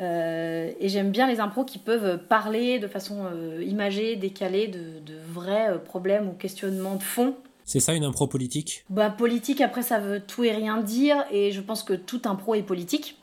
Euh, 0.00 0.72
et 0.80 0.88
j'aime 0.88 1.10
bien 1.10 1.26
les 1.26 1.40
impros 1.40 1.64
qui 1.64 1.78
peuvent 1.78 2.18
parler 2.26 2.78
de 2.78 2.88
façon 2.88 3.26
euh, 3.26 3.62
imagée, 3.62 4.16
décalée 4.16 4.66
de, 4.66 4.98
de 5.04 5.14
vrais 5.30 5.72
euh, 5.72 5.78
problèmes 5.78 6.28
ou 6.28 6.32
questionnements 6.32 6.96
de 6.96 7.02
fond. 7.02 7.36
C'est 7.64 7.80
ça 7.80 7.92
une 7.92 8.04
impro 8.04 8.26
politique? 8.26 8.84
Bah, 8.88 9.10
politique, 9.10 9.60
après, 9.60 9.82
ça 9.82 9.98
veut 9.98 10.20
tout 10.20 10.42
et 10.42 10.52
rien 10.52 10.78
dire, 10.78 11.24
et 11.30 11.52
je 11.52 11.60
pense 11.60 11.82
que 11.82 11.92
tout 11.92 12.22
impro 12.24 12.54
est 12.54 12.62
politique. 12.62 13.16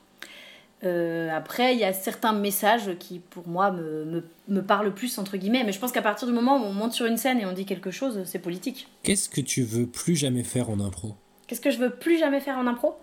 Après, 0.83 1.73
il 1.73 1.79
y 1.79 1.83
a 1.83 1.91
certains 1.91 2.31
messages 2.31 2.97
qui, 2.99 3.19
pour 3.19 3.47
moi, 3.47 3.71
me, 3.71 4.05
me, 4.05 4.23
me 4.47 4.61
parlent 4.61 4.93
plus, 4.93 5.17
entre 5.17 5.35
guillemets. 5.35 5.63
Mais 5.65 5.73
je 5.73 5.79
pense 5.79 5.91
qu'à 5.91 6.03
partir 6.03 6.27
du 6.27 6.33
moment 6.33 6.57
où 6.57 6.63
on 6.63 6.71
monte 6.71 6.93
sur 6.93 7.07
une 7.07 7.17
scène 7.17 7.39
et 7.39 7.45
on 7.45 7.51
dit 7.51 7.65
quelque 7.65 7.91
chose, 7.91 8.21
c'est 8.25 8.39
politique. 8.39 8.87
Qu'est-ce 9.03 9.27
que 9.27 9.41
tu 9.41 9.63
veux 9.63 9.87
plus 9.87 10.15
jamais 10.15 10.43
faire 10.43 10.69
en 10.69 10.79
impro? 10.79 11.15
Qu'est-ce 11.47 11.59
que 11.59 11.71
je 11.71 11.79
veux 11.79 11.89
plus 11.89 12.19
jamais 12.19 12.39
faire 12.39 12.57
en 12.57 12.67
impro? 12.67 12.95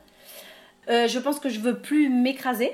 Je 0.89 1.19
pense 1.19 1.41
que 1.41 1.49
je 1.51 1.61
veux 1.61 1.79
plus 1.79 2.09
m'écraser. 2.09 2.73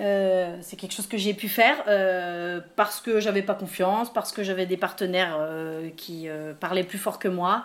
Euh, 0.00 0.56
c'est 0.62 0.76
quelque 0.76 0.92
chose 0.92 1.06
que 1.06 1.18
j'ai 1.18 1.34
pu 1.34 1.48
faire 1.48 1.84
euh, 1.86 2.60
parce 2.74 3.00
que 3.00 3.20
j'avais 3.20 3.42
pas 3.42 3.54
confiance, 3.54 4.10
parce 4.10 4.32
que 4.32 4.42
j'avais 4.42 4.64
des 4.64 4.78
partenaires 4.78 5.36
euh, 5.38 5.90
qui 5.96 6.28
parlaient 6.58 6.84
plus 6.84 6.98
fort 6.98 7.18
que 7.18 7.28
moi. 7.28 7.64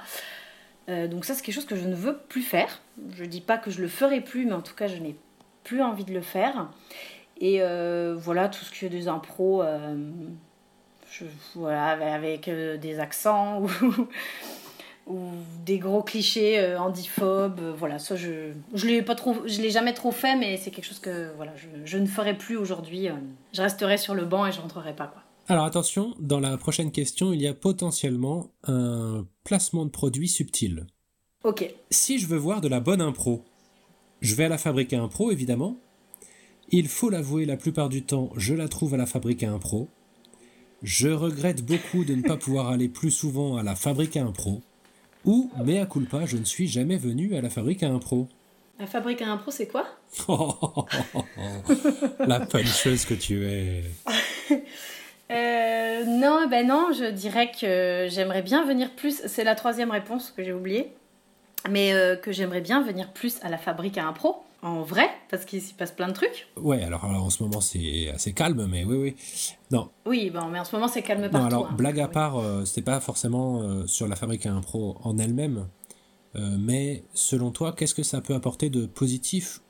Donc 0.88 1.26
ça, 1.26 1.34
c'est 1.34 1.42
quelque 1.42 1.56
chose 1.56 1.66
que 1.66 1.76
je 1.76 1.88
ne 1.88 1.96
veux 1.96 2.16
plus 2.16 2.44
faire. 2.44 2.80
Je 3.18 3.26
dis 3.26 3.42
pas 3.42 3.58
que 3.58 3.72
je 3.72 3.82
le 3.82 3.88
ferai 3.88 4.22
plus, 4.22 4.46
mais 4.46 4.54
en 4.54 4.62
tout 4.62 4.76
cas, 4.76 4.86
je 4.86 4.98
n'ai 4.98 5.16
plus 5.64 5.82
envie 5.82 6.06
de 6.06 6.14
le 6.14 6.22
faire. 6.22 6.70
Et 7.42 7.60
voilà, 8.16 8.50
tout 8.50 8.64
ce 8.64 8.72
qui 8.72 8.86
est 8.86 8.90
des 8.90 9.08
impros, 9.08 9.64
voilà, 11.56 12.14
avec, 12.14 12.48
des 12.48 13.00
accents 13.00 13.64
ou 15.08 15.30
des 15.66 15.78
gros 15.78 16.02
clichés 16.04 16.60
euh, 16.60 16.80
handiphobes. 16.80 17.60
euh, 17.60 17.74
voilà, 17.78 18.00
ça, 18.00 18.16
je 18.16 18.52
je 18.74 18.88
l'ai 18.88 19.02
pas 19.02 19.16
trop, 19.16 19.36
je 19.46 19.62
l'ai 19.62 19.70
jamais 19.70 19.94
trop 19.94 20.12
fait, 20.12 20.36
mais 20.36 20.58
c'est 20.58 20.72
quelque 20.72 20.86
chose 20.86 21.00
que 21.00 21.32
voilà, 21.36 21.54
je, 21.56 21.68
je 21.86 21.98
ne 21.98 22.06
ferai 22.08 22.38
plus 22.38 22.58
aujourd'hui. 22.58 23.08
euh. 23.10 23.14
je 23.54 23.62
resterai 23.62 23.98
sur 23.98 24.16
le 24.16 24.26
banc 24.26 24.46
et 24.48 24.52
je 24.52 24.60
rentrerai 24.62 24.96
pas 24.96 25.08
quoi. 25.08 25.22
Alors 25.48 25.66
attention, 25.66 26.16
dans 26.20 26.40
la 26.40 26.58
prochaine 26.58 26.92
question, 26.92 27.32
il 27.32 27.40
y 27.42 27.48
a 27.48 27.54
potentiellement 27.54 28.50
un 28.64 29.28
placement 29.44 29.86
de 29.86 29.92
produit 29.92 30.28
subtil. 30.28 30.88
Ok. 31.44 31.72
Si 31.92 32.18
je 32.18 32.26
veux 32.26 32.38
voir 32.38 32.62
de 32.62 32.68
la 32.68 32.80
bonne 32.80 33.02
impro, 33.02 33.44
je 34.22 34.34
vais 34.34 34.46
à 34.46 34.50
la 34.50 34.58
fabrique 34.58 34.92
à 34.94 35.02
impro, 35.04 35.30
évidemment. 35.32 35.78
Il 36.70 36.88
faut 36.88 37.12
l'avouer, 37.12 37.46
la 37.46 37.58
plupart 37.58 37.90
du 37.90 38.02
temps, 38.02 38.32
je 38.38 38.56
la 38.56 38.68
trouve 38.68 38.96
à 38.96 38.98
la 38.98 39.06
fabrique 39.06 39.44
à 39.44 39.52
impro. 39.52 39.88
Je 40.82 41.10
regrette 41.10 41.64
beaucoup 41.64 42.04
de 42.06 42.16
ne 42.16 42.24
pas 42.24 42.38
pouvoir 42.38 42.70
aller 42.70 42.90
plus 42.90 43.12
souvent 43.12 43.56
à 43.58 43.62
la 43.62 43.76
fabrique 43.76 44.18
à 44.18 44.24
impro. 44.24 44.62
Ou, 45.26 45.50
mea 45.64 45.86
culpa, 45.86 46.26
je 46.26 46.38
ne 46.38 46.46
suis 46.46 46.68
jamais 46.68 46.98
venu 46.98 47.36
à 47.36 47.42
la 47.42 47.50
fabrique 47.50 47.82
à 47.84 47.88
impro. 47.88 48.28
La 48.80 48.86
fabrique 48.86 49.22
à 49.22 49.32
impro, 49.32 49.52
c'est 49.52 49.68
quoi? 49.68 49.88
La 52.20 52.42
puncheuse 52.42 53.06
que 53.06 53.14
tu 53.14 53.46
es. 53.46 53.84
Euh, 55.32 56.04
non, 56.06 56.48
ben 56.48 56.68
non, 56.68 56.92
je 56.94 57.10
dirais 57.10 57.50
que 57.50 58.06
j'aimerais 58.12 58.44
bien 58.44 58.64
venir 58.64 58.92
plus. 58.92 59.24
C'est 59.26 59.44
la 59.44 59.56
troisième 59.56 59.90
réponse 59.90 60.30
que 60.30 60.44
j'ai 60.44 60.54
oubliée. 60.54 60.92
Mais 61.68 61.96
euh, 61.96 62.16
que 62.16 62.32
j'aimerais 62.32 62.62
bien 62.62 62.84
venir 62.84 63.10
plus 63.12 63.40
à 63.42 63.50
la 63.50 63.58
fabrique 63.58 63.98
à 63.98 64.06
impro, 64.06 64.44
en 64.66 64.82
vrai, 64.82 65.08
parce 65.30 65.46
qu'il 65.46 65.62
s'y 65.62 65.74
passe 65.76 65.92
plein 65.92 66.08
de 66.08 66.14
trucs. 66.14 66.48
Ouais, 66.58 66.82
alors, 66.84 67.06
alors, 67.06 67.24
en 67.24 67.30
ce 67.30 67.42
moment 67.44 67.62
c'est 67.62 68.10
assez 68.10 68.34
calme, 68.34 68.66
mais 68.70 68.84
oui, 68.84 68.98
oui. 68.98 69.16
Non, 69.72 69.90
Oui, 70.06 70.30
bon, 70.32 70.48
mais 70.48 70.60
en 70.60 70.66
ce 70.66 70.76
moment 70.76 70.88
c'est 70.88 71.04
calme 71.04 71.22
partout. 71.22 71.38
non 71.38 71.46
alors, 71.46 71.68
hein. 71.70 71.76
blague 71.78 72.00
à 72.00 72.08
Oui. 72.08 72.12
part, 72.14 72.38
euh, 72.40 72.66
c'était 72.66 72.82
pas 72.82 73.00
forcément 73.00 73.62
euh, 73.62 73.86
sur 73.88 74.08
la 74.08 74.16
fabrique 74.16 74.46
à 74.48 74.52
impro 74.54 74.98
en 75.04 75.18
elle-même, 75.20 75.68
euh, 76.36 76.58
mais 76.60 77.04
selon 77.14 77.52
toi, 77.52 77.74
qu'est-ce 77.74 77.94
que 77.96 78.04
ça 78.04 78.22
peut 78.22 78.34
apporter 78.34 78.70
de 78.70 78.86
positif 78.88 79.62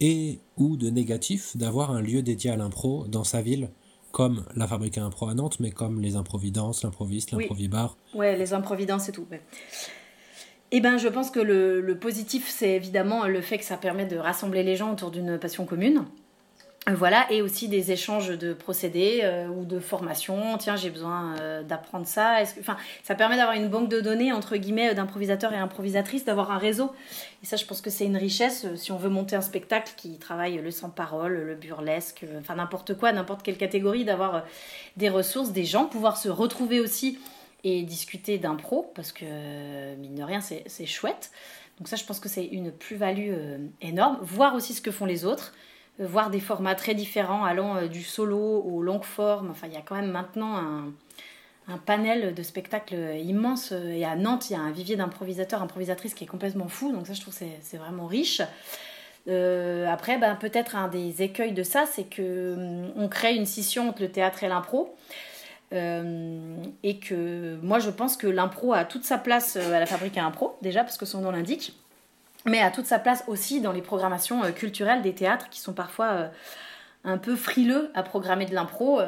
et 0.00 0.38
ou 0.58 0.76
de 0.76 0.90
négatif 0.90 1.56
d'avoir 1.56 1.90
un 1.90 2.02
lieu 2.02 2.22
dédié 2.22 2.50
à 2.50 2.56
l'impro 2.56 3.06
dans 3.08 3.24
sa 3.24 3.40
ville, 3.40 3.70
comme 4.10 4.44
la 4.54 4.66
fabrique 4.68 4.98
à 4.98 5.04
impro 5.04 5.28
à 5.28 5.34
Nantes, 5.34 5.58
mais 5.60 5.70
comme 5.70 6.00
les 6.00 6.16
improvidences, 6.16 6.82
l'improviste, 6.82 7.32
Oui. 7.32 7.38
l'improvibar? 7.44 7.96
Ouais, 8.14 8.36
les 8.36 8.52
improvidences 8.52 9.08
et 9.08 9.12
tout. 9.12 9.26
ouais. 9.30 9.40
Eh 10.74 10.80
ben, 10.80 10.96
je 10.96 11.08
pense 11.08 11.30
que 11.30 11.38
le, 11.38 11.94
positif, 11.96 12.48
c'est 12.48 12.70
évidemment 12.70 13.26
le 13.26 13.42
fait 13.42 13.58
que 13.58 13.64
ça 13.64 13.76
permet 13.76 14.06
de 14.06 14.16
rassembler 14.16 14.62
les 14.62 14.74
gens 14.74 14.90
autour 14.90 15.10
d'une 15.10 15.38
passion 15.38 15.66
commune. 15.66 16.06
Euh, 16.88 16.94
Voilà, 16.94 17.30
et 17.30 17.42
aussi 17.42 17.68
des 17.68 17.92
échanges 17.92 18.38
de 18.38 18.54
procédés 18.54 19.20
euh, 19.22 19.48
ou 19.48 19.66
de 19.66 19.78
formations. 19.78 20.56
Tiens, 20.56 20.76
j'ai 20.76 20.88
besoin 20.88 21.36
euh, 21.38 21.62
d'apprendre 21.62 22.06
ça. 22.06 22.38
Enfin, 22.58 22.78
ça 23.04 23.14
permet 23.14 23.36
d'avoir 23.36 23.54
une 23.54 23.68
banque 23.68 23.90
de 23.90 24.00
données, 24.00 24.32
entre 24.32 24.56
guillemets, 24.56 24.94
d'improvisateurs 24.94 25.52
et 25.52 25.58
improvisatrices, 25.58 26.24
d'avoir 26.24 26.50
un 26.50 26.58
réseau. 26.58 26.90
Et 27.42 27.46
ça, 27.46 27.56
je 27.56 27.66
pense 27.66 27.82
que 27.82 27.90
c'est 27.90 28.06
une 28.06 28.16
richesse 28.16 28.66
si 28.76 28.92
on 28.92 28.96
veut 28.96 29.10
monter 29.10 29.36
un 29.36 29.42
spectacle 29.42 29.92
qui 29.98 30.16
travaille 30.16 30.56
le 30.56 30.70
sans-parole, 30.70 31.34
le 31.34 31.54
burlesque, 31.54 32.24
enfin 32.40 32.54
n'importe 32.54 32.94
quoi, 32.94 33.12
n'importe 33.12 33.42
quelle 33.42 33.58
catégorie, 33.58 34.06
d'avoir 34.06 34.44
des 34.96 35.10
ressources, 35.10 35.50
des 35.50 35.66
gens, 35.66 35.84
pouvoir 35.84 36.16
se 36.16 36.30
retrouver 36.30 36.80
aussi 36.80 37.18
et 37.64 37.82
discuter 37.82 38.38
d'impro, 38.38 38.90
parce 38.94 39.12
que, 39.12 39.94
mine 39.96 40.14
de 40.14 40.22
rien, 40.22 40.40
c'est 40.40 40.86
chouette. 40.86 41.30
Donc 41.78 41.88
ça, 41.88 41.96
je 41.96 42.04
pense 42.04 42.20
que 42.20 42.28
c'est 42.28 42.44
une 42.44 42.70
plus-value 42.70 43.30
euh, 43.32 43.58
énorme. 43.80 44.18
Voir 44.22 44.54
aussi 44.54 44.74
ce 44.74 44.82
que 44.82 44.90
font 44.90 45.04
les 45.06 45.24
autres, 45.24 45.54
euh, 46.00 46.06
voir 46.06 46.30
des 46.30 46.40
formats 46.40 46.74
très 46.74 46.94
différents, 46.94 47.44
allant 47.44 47.76
euh, 47.76 47.88
du 47.88 48.02
solo 48.02 48.38
au 48.62 48.82
long 48.82 49.00
forme. 49.00 49.50
Enfin, 49.50 49.66
il 49.68 49.72
y 49.72 49.76
a 49.76 49.80
quand 49.80 49.96
même 49.96 50.10
maintenant 50.10 50.56
un, 50.56 50.92
un 51.68 51.78
panel 51.78 52.34
de 52.34 52.42
spectacles 52.42 53.16
immense. 53.16 53.72
Et 53.72 54.04
à 54.04 54.16
Nantes, 54.16 54.50
il 54.50 54.52
y 54.52 54.56
a 54.56 54.60
un 54.60 54.70
vivier 54.70 54.96
d'improvisateurs, 54.96 55.62
improvisatrices 55.62 56.14
qui 56.14 56.24
est 56.24 56.28
complètement 56.28 56.68
fou. 56.68 56.92
Donc 56.92 57.06
ça, 57.06 57.14
je 57.14 57.20
trouve 57.20 57.36
que 57.36 57.44
c'est- 57.62 57.76
vraiment 57.78 58.06
riche. 58.06 58.42
Après, 59.26 60.18
ben, 60.18 60.34
peut-être 60.36 60.74
un 60.76 60.88
des 60.88 61.22
écueils 61.22 61.52
de 61.52 61.62
ça, 61.62 61.84
c'est 61.90 62.04
que 62.04 62.54
hum, 62.54 62.92
on 62.96 63.08
crée 63.08 63.34
une 63.36 63.46
scission 63.46 63.88
entre 63.88 64.02
le 64.02 64.10
théâtre 64.10 64.42
et 64.44 64.48
l'impro. 64.48 64.94
Euh, 65.72 66.56
et 66.82 66.98
que 66.98 67.56
moi 67.62 67.78
je 67.78 67.88
pense 67.88 68.18
que 68.18 68.26
l'impro 68.26 68.74
a 68.74 68.84
toute 68.84 69.04
sa 69.04 69.16
place 69.16 69.56
euh, 69.56 69.72
à 69.72 69.80
la 69.80 69.86
fabrique 69.86 70.18
à 70.18 70.24
impro 70.24 70.58
déjà 70.60 70.82
parce 70.82 70.98
que 70.98 71.06
son 71.06 71.22
nom 71.22 71.30
l'indique 71.30 71.74
mais 72.44 72.60
a 72.60 72.70
toute 72.70 72.84
sa 72.84 72.98
place 72.98 73.24
aussi 73.26 73.62
dans 73.62 73.72
les 73.72 73.80
programmations 73.80 74.44
euh, 74.44 74.50
culturelles 74.50 75.00
des 75.00 75.14
théâtres 75.14 75.48
qui 75.48 75.60
sont 75.60 75.72
parfois 75.72 76.28
un 77.04 77.16
peu 77.16 77.36
frileux 77.36 77.90
à 77.94 78.02
programmer 78.02 78.44
de 78.44 78.54
l'impro. 78.54 79.00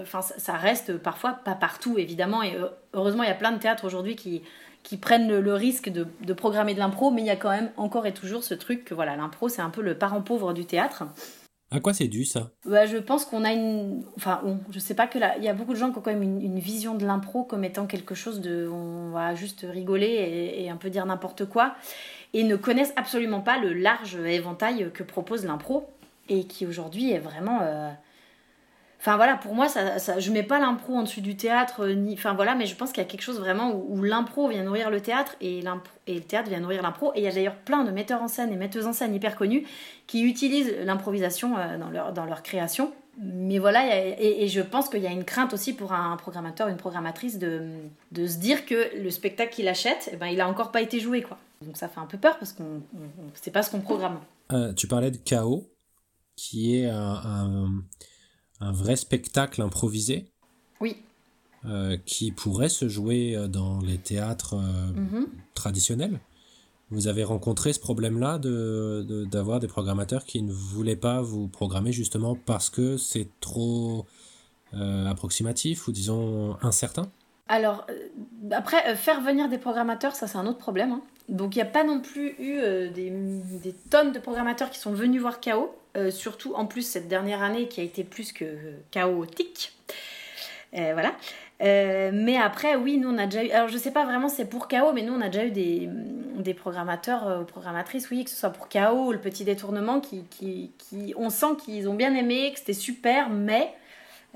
Enfin 0.00 0.22
ça, 0.22 0.52
reste 0.52 0.96
parfois 0.96 1.32
pas 1.32 1.54
partout 1.54 1.98
évidemment 1.98 2.42
et 2.42 2.56
heureusement 2.94 3.24
il 3.24 3.28
y 3.28 3.32
a 3.32 3.34
plein 3.34 3.52
de 3.52 3.58
théâtres 3.58 3.84
aujourd'hui 3.84 4.14
qui 4.14 4.96
prennent 4.96 5.28
le, 5.28 5.40
le 5.40 5.54
risque 5.54 5.88
de, 5.88 6.06
de 6.20 6.32
programmer 6.32 6.74
de 6.74 6.78
l'impro 6.78 7.10
mais 7.10 7.22
il 7.22 7.26
y 7.26 7.30
a 7.30 7.36
quand 7.36 7.50
même 7.50 7.70
encore 7.76 8.06
et 8.06 8.14
toujours 8.14 8.44
ce 8.44 8.54
truc 8.54 8.84
que 8.84 8.94
voilà 8.94 9.16
l'impro 9.16 9.48
c'est 9.48 9.62
un 9.62 9.70
peu 9.70 9.82
le 9.82 9.94
parent 9.94 10.22
pauvre 10.22 10.52
du 10.52 10.66
théâtre 10.66 11.04
À 11.70 11.80
quoi 11.80 11.94
c'est 11.94 12.08
dû 12.08 12.24
ça? 12.24 12.50
Bah, 12.64 12.86
je 12.86 12.96
pense 12.96 13.24
qu'on 13.24 13.44
a 13.44 13.52
une. 13.52 14.02
Enfin, 14.16 14.40
on, 14.44 14.58
je 14.70 14.78
sais 14.78 14.94
pas 14.94 15.06
que 15.06 15.18
là. 15.18 15.36
Il 15.38 15.44
y 15.44 15.48
a 15.48 15.54
beaucoup 15.54 15.72
de 15.72 15.78
gens 15.78 15.92
qui 15.92 15.98
ont 15.98 16.00
quand 16.00 16.10
même 16.10 16.22
une, 16.22 16.58
vision 16.58 16.96
de 16.96 17.06
l'impro 17.06 17.44
comme 17.44 17.62
étant 17.64 17.86
quelque 17.86 18.14
chose 18.14 18.40
de. 18.40 18.68
On 18.68 19.10
va 19.10 19.34
juste 19.34 19.64
rigoler 19.68 20.06
et, 20.06 20.64
et 20.64 20.70
un 20.70 20.76
peu 20.76 20.90
dire 20.90 21.06
n'importe 21.06 21.46
quoi. 21.46 21.74
Et 22.34 22.42
ne 22.44 22.56
connaissent 22.56 22.92
absolument 22.96 23.40
pas 23.40 23.58
le 23.58 23.72
large 23.72 24.16
éventail 24.16 24.90
que 24.92 25.02
propose 25.02 25.44
l'impro. 25.44 25.88
Et 26.28 26.44
qui 26.44 26.66
aujourd'hui 26.66 27.12
est 27.12 27.18
vraiment. 27.18 27.60
euh, 27.62 27.90
Enfin 29.00 29.16
voilà, 29.16 29.36
pour 29.36 29.54
moi, 29.54 29.66
ça, 29.66 29.98
ça, 29.98 30.18
je 30.18 30.30
mets 30.30 30.42
pas 30.42 30.60
l'impro 30.60 30.94
en 30.94 31.04
dessus 31.04 31.22
du 31.22 31.34
théâtre, 31.34 31.84
euh, 31.86 31.94
ni, 31.94 32.12
enfin 32.12 32.34
voilà, 32.34 32.54
mais 32.54 32.66
je 32.66 32.76
pense 32.76 32.92
qu'il 32.92 33.02
y 33.02 33.06
a 33.06 33.08
quelque 33.08 33.22
chose 33.22 33.38
vraiment 33.40 33.72
où, 33.72 34.02
l'impro 34.02 34.48
vient 34.48 34.62
nourrir 34.62 34.90
le 34.90 35.00
théâtre 35.00 35.36
et, 35.40 35.62
et 36.06 36.14
le 36.14 36.20
théâtre 36.20 36.50
vient 36.50 36.60
nourrir 36.60 36.82
l'impro. 36.82 37.10
Et 37.14 37.20
il 37.20 37.24
y 37.24 37.26
a 37.26 37.32
d'ailleurs 37.32 37.54
plein 37.56 37.82
de 37.84 37.90
metteurs 37.92 38.20
en 38.20 38.28
scène 38.28 38.52
et 38.52 38.56
metteuses 38.56 38.86
en 38.86 38.92
scène 38.92 39.14
hyper 39.14 39.36
connus 39.36 39.66
qui 40.06 40.22
utilisent 40.22 40.74
l'improvisation 40.84 41.56
euh, 41.56 41.78
dans 41.78 41.88
leur, 41.88 42.12
dans 42.12 42.26
leur 42.26 42.42
création. 42.42 42.92
Mais 43.22 43.58
voilà, 43.58 43.82
et, 44.20 44.46
je 44.48 44.60
pense 44.60 44.88
qu'il 44.90 45.02
y 45.02 45.06
a 45.06 45.10
une 45.10 45.24
crainte 45.24 45.54
aussi 45.54 45.72
pour 45.72 45.92
un 45.94 46.16
programmateur, 46.18 46.68
une 46.68 46.76
programmatrice 46.76 47.38
de, 47.38 47.62
de 48.12 48.26
se 48.26 48.36
dire 48.38 48.66
que 48.66 48.96
le 49.02 49.10
spectacle 49.10 49.52
qu'il 49.54 49.68
achète, 49.68 50.10
eh 50.12 50.16
ben, 50.16 50.26
il 50.26 50.40
a 50.42 50.48
encore 50.48 50.70
pas 50.72 50.80
été 50.82 51.00
joué. 51.00 51.22
quoi. 51.22 51.38
Donc 51.64 51.76
ça 51.78 51.88
fait 51.88 52.00
un 52.00 52.06
peu 52.06 52.18
peur 52.18 52.38
parce 52.38 52.52
qu'on 52.52 52.64
on- 52.64 53.22
on- 53.22 53.30
c'est 53.34 53.50
pas 53.50 53.62
ce 53.62 53.70
qu'on 53.70 53.80
programme. 53.80 54.20
Euh, 54.52 54.72
Tu 54.74 54.86
parlais 54.86 55.10
de 55.10 55.16
Chaos, 55.18 55.66
qui 56.36 56.76
est 56.78 56.86
un- 56.88 57.82
un 58.60 58.72
vrai 58.72 58.96
spectacle 58.96 59.62
improvisé. 59.62 60.26
Oui. 60.80 60.96
euh, 61.66 61.98
qui 62.06 62.32
pourrait 62.32 62.70
se 62.70 62.88
jouer 62.88 63.36
euh, 63.36 63.46
dans 63.46 63.80
les 63.80 63.98
théâtres 63.98 64.54
euh, 64.54 64.92
Mhm. 64.94 65.26
traditionnels. 65.54 66.18
Vous 66.90 67.06
avez 67.06 67.22
rencontré 67.22 67.74
ce 67.74 67.78
problème-là 67.78 68.38
de, 68.38 69.04
de- 69.06 69.24
d'avoir 69.26 69.60
des 69.60 69.68
programmateurs 69.68 70.24
qui 70.24 70.40
ne 70.42 70.52
voulaient 70.52 70.96
pas 70.96 71.20
vous 71.20 71.48
programmer 71.48 71.92
justement 71.92 72.34
parce 72.34 72.70
que 72.70 72.96
c'est 72.96 73.28
trop 73.40 74.06
euh, 74.72 75.06
approximatif 75.06 75.86
ou 75.86 75.92
disons 75.92 76.56
incertain? 76.62 77.10
Alors, 77.48 77.86
après, 78.52 78.96
faire 78.96 79.20
venir 79.20 79.48
des 79.50 79.58
programmateurs, 79.58 80.14
ça 80.14 80.26
c'est 80.28 80.38
un 80.38 80.46
autre 80.46 80.58
problème. 80.58 80.92
hein. 80.92 81.02
Donc, 81.28 81.54
il 81.56 81.58
n'y 81.58 81.62
a 81.62 81.66
pas 81.66 81.84
non 81.84 82.00
plus 82.00 82.30
eu 82.38 82.54
des, 82.90 83.10
des 83.62 83.72
tonnes 83.90 84.12
de 84.12 84.18
programmateurs 84.18 84.70
qui 84.70 84.78
sont 84.78 84.92
venus 84.94 85.20
voir 85.20 85.40
KO. 85.42 85.74
Euh, 85.96 86.10
surtout, 86.10 86.54
en 86.54 86.66
plus, 86.66 86.82
cette 86.82 87.08
dernière 87.08 87.42
année 87.42 87.66
qui 87.68 87.80
a 87.80 87.84
été 87.84 88.04
plus 88.04 88.32
que 88.32 88.44
chaotique. 88.90 89.72
Euh, 90.74 90.90
voilà. 90.92 91.14
Euh, 91.62 92.10
mais 92.14 92.36
après, 92.36 92.76
oui, 92.76 92.96
nous 92.96 93.10
on 93.10 93.18
a 93.18 93.26
déjà 93.26 93.44
eu. 93.44 93.50
Alors, 93.50 93.68
je 93.68 93.76
sais 93.76 93.90
pas 93.90 94.04
vraiment 94.04 94.28
c'est 94.28 94.46
pour 94.46 94.68
KO, 94.68 94.92
mais 94.94 95.02
nous 95.02 95.12
on 95.12 95.20
a 95.20 95.28
déjà 95.28 95.44
eu 95.44 95.50
des, 95.50 95.88
des 96.36 96.54
programmateurs 96.54 97.26
euh, 97.26 97.40
ou 97.40 97.44
programmatrices, 97.44 98.08
oui, 98.10 98.24
que 98.24 98.30
ce 98.30 98.36
soit 98.36 98.50
pour 98.50 98.68
KO 98.68 99.08
ou 99.08 99.12
le 99.12 99.18
petit 99.18 99.44
détournement, 99.44 100.00
qui, 100.00 100.24
qui, 100.30 100.70
qui 100.78 101.12
on 101.18 101.28
sent 101.28 101.56
qu'ils 101.62 101.88
ont 101.88 101.94
bien 101.94 102.14
aimé, 102.14 102.50
que 102.52 102.58
c'était 102.60 102.72
super, 102.72 103.28
mais 103.28 103.74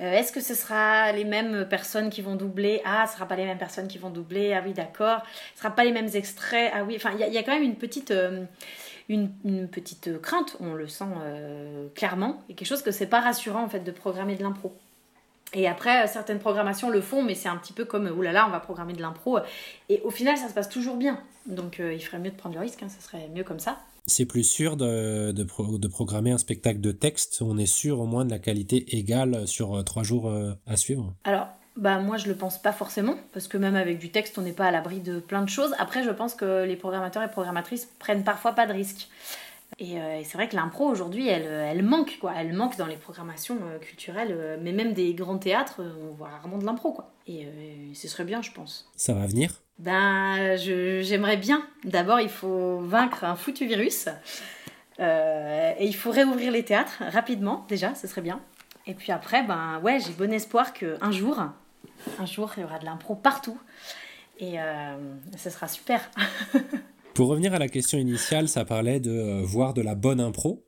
euh, 0.00 0.12
est-ce 0.12 0.32
que 0.32 0.40
ce 0.40 0.54
sera 0.54 1.12
les 1.12 1.24
mêmes 1.24 1.66
personnes 1.68 2.10
qui 2.10 2.20
vont 2.20 2.34
doubler? 2.34 2.82
Ah, 2.84 3.06
ce 3.06 3.14
sera 3.14 3.26
pas 3.26 3.36
les 3.36 3.44
mêmes 3.44 3.58
personnes 3.58 3.86
qui 3.88 3.98
vont 3.98 4.10
doubler. 4.10 4.52
Ah 4.52 4.60
oui, 4.66 4.72
d'accord. 4.72 5.22
Ce 5.54 5.60
sera 5.60 5.70
pas 5.70 5.84
les 5.84 5.92
mêmes 5.92 6.10
extraits. 6.14 6.72
Ah 6.74 6.82
oui, 6.84 6.94
enfin, 6.96 7.12
il 7.18 7.32
y, 7.32 7.38
a- 7.38 7.42
quand 7.44 7.52
même 7.54 7.62
une 7.62 7.76
petite, 7.76 8.10
euh, 8.10 8.44
une, 9.08 9.30
une 9.44 9.68
petite 9.68 10.20
crainte, 10.20 10.56
on 10.60 10.74
le 10.74 10.88
sent 10.88 11.04
euh, 11.22 11.88
clairement, 11.94 12.42
et 12.48 12.54
quelque 12.54 12.68
chose 12.68 12.82
que 12.82 12.90
c'est 12.90 13.06
pas 13.06 13.20
rassurant 13.20 13.64
en 13.64 13.68
fait 13.68 13.80
de 13.80 13.90
programmer 13.90 14.36
de 14.36 14.42
l'impro. 14.42 14.72
Et 15.52 15.68
après, 15.68 16.06
certaines 16.08 16.40
programmations 16.40 16.90
le 16.90 17.00
font, 17.00 17.22
mais 17.22 17.34
c'est 17.34 17.48
un 17.48 17.56
petit 17.56 17.72
peu 17.72 17.84
comme, 17.84 18.06
oulala, 18.06 18.46
on 18.46 18.50
va 18.50 18.58
programmer 18.58 18.92
de 18.92 19.00
l'impro. 19.00 19.38
Et 19.88 20.00
au 20.02 20.10
final, 20.10 20.36
ça 20.36 20.48
se 20.48 20.54
passe 20.54 20.68
toujours 20.68 20.96
bien. 20.96 21.20
Donc 21.46 21.78
il 21.78 22.00
ferait 22.00 22.18
mieux 22.18 22.30
de 22.30 22.36
prendre 22.36 22.56
le 22.56 22.60
risque, 22.60 22.82
hein, 22.82 22.88
ça 22.88 23.00
serait 23.00 23.28
mieux 23.32 23.44
comme 23.44 23.60
ça 23.60 23.78
c'est 24.06 24.26
plus 24.26 24.44
sûr 24.44 24.76
de, 24.76 25.32
de, 25.32 25.88
programmer 25.88 26.30
un 26.30 26.38
spectacle 26.38 26.80
de 26.80 26.92
texte. 26.92 27.40
On 27.40 27.56
est 27.56 27.66
sûr 27.66 28.00
au 28.00 28.06
moins 28.06 28.24
de 28.24 28.30
la 28.30 28.38
qualité 28.38 28.96
égale 28.96 29.46
sur 29.46 29.74
euh, 29.74 29.82
trois 29.82 30.02
jours 30.02 30.28
euh, 30.28 30.52
à 30.66 30.76
suivre. 30.76 31.14
Alors, 31.24 31.48
bah 31.76 31.98
moi 31.98 32.16
je 32.16 32.28
le 32.28 32.36
pense 32.36 32.60
pas 32.60 32.72
forcément 32.72 33.16
parce 33.32 33.48
que 33.48 33.56
même 33.56 33.74
avec 33.74 33.98
du 33.98 34.10
texte 34.10 34.38
on 34.38 34.42
n'est 34.42 34.52
pas 34.52 34.66
à 34.66 34.70
l'abri 34.70 35.00
de 35.00 35.18
plein 35.18 35.42
de 35.42 35.48
choses. 35.48 35.74
Après 35.78 36.02
je 36.02 36.10
pense 36.10 36.34
que 36.34 36.64
les 36.64 36.76
programmateurs 36.76 37.22
et 37.22 37.28
programmatrices 37.28 37.88
prennent 37.98 38.24
parfois 38.24 38.52
pas 38.52 38.66
de 38.66 38.72
risques. 38.72 39.08
Et, 39.80 39.98
euh, 39.98 40.20
c'est 40.22 40.34
vrai 40.34 40.48
que 40.48 40.54
l'impro 40.54 40.84
aujourd'hui 40.84 41.26
elle, 41.28 41.46
elle, 41.46 41.82
manque 41.82 42.18
quoi, 42.20 42.32
elle 42.36 42.52
manque 42.52 42.76
dans 42.76 42.86
les 42.86 42.96
programmations 42.96 43.58
culturelles, 43.80 44.58
mais 44.62 44.72
même 44.72 44.92
des 44.92 45.14
grands 45.14 45.38
théâtres 45.38 45.80
on 46.10 46.14
voit 46.14 46.28
rarement 46.28 46.58
de 46.58 46.64
l'impro 46.64 46.92
quoi. 46.92 47.10
Et 47.26 47.48
ce 47.94 48.08
serait 48.08 48.24
bien 48.24 48.40
je 48.40 48.52
pense. 48.52 48.88
Ça 48.96 49.14
va 49.14 49.26
venir? 49.26 49.50
Ben, 49.78 50.56
j'aimerais 50.56 51.36
bien. 51.36 51.66
D'abord, 51.84 52.20
il 52.20 52.28
faut 52.28 52.78
vaincre 52.80 53.24
un 53.24 53.34
foutu 53.34 53.66
virus. 53.66 54.08
Euh, 55.00 55.72
et 55.78 55.86
il 55.86 55.96
faut 55.96 56.10
réouvrir 56.10 56.52
les 56.52 56.64
théâtres 56.64 57.02
rapidement, 57.10 57.66
déjà, 57.68 57.94
ce 57.94 58.06
serait 58.06 58.20
bien. 58.20 58.40
Et 58.86 58.94
puis 58.94 59.12
après, 59.12 59.42
ben 59.42 59.80
ouais, 59.82 59.98
j'ai 59.98 60.12
bon 60.12 60.32
espoir 60.32 60.72
qu'un 60.72 61.10
jour, 61.10 61.42
un 62.18 62.26
jour, 62.26 62.52
il 62.56 62.60
y 62.60 62.64
aura 62.64 62.78
de 62.78 62.84
l'impro 62.84 63.14
partout. 63.14 63.58
Et 64.38 64.60
euh, 64.60 64.96
ce 65.36 65.50
sera 65.50 65.68
super. 65.68 66.10
pour 67.14 67.28
revenir 67.28 67.54
à 67.54 67.58
la 67.58 67.68
question 67.68 67.98
initiale, 67.98 68.48
ça 68.48 68.64
parlait 68.64 69.00
de 69.00 69.10
euh, 69.10 69.42
voir 69.44 69.74
de 69.74 69.82
la 69.82 69.94
bonne 69.94 70.20
impro. 70.20 70.66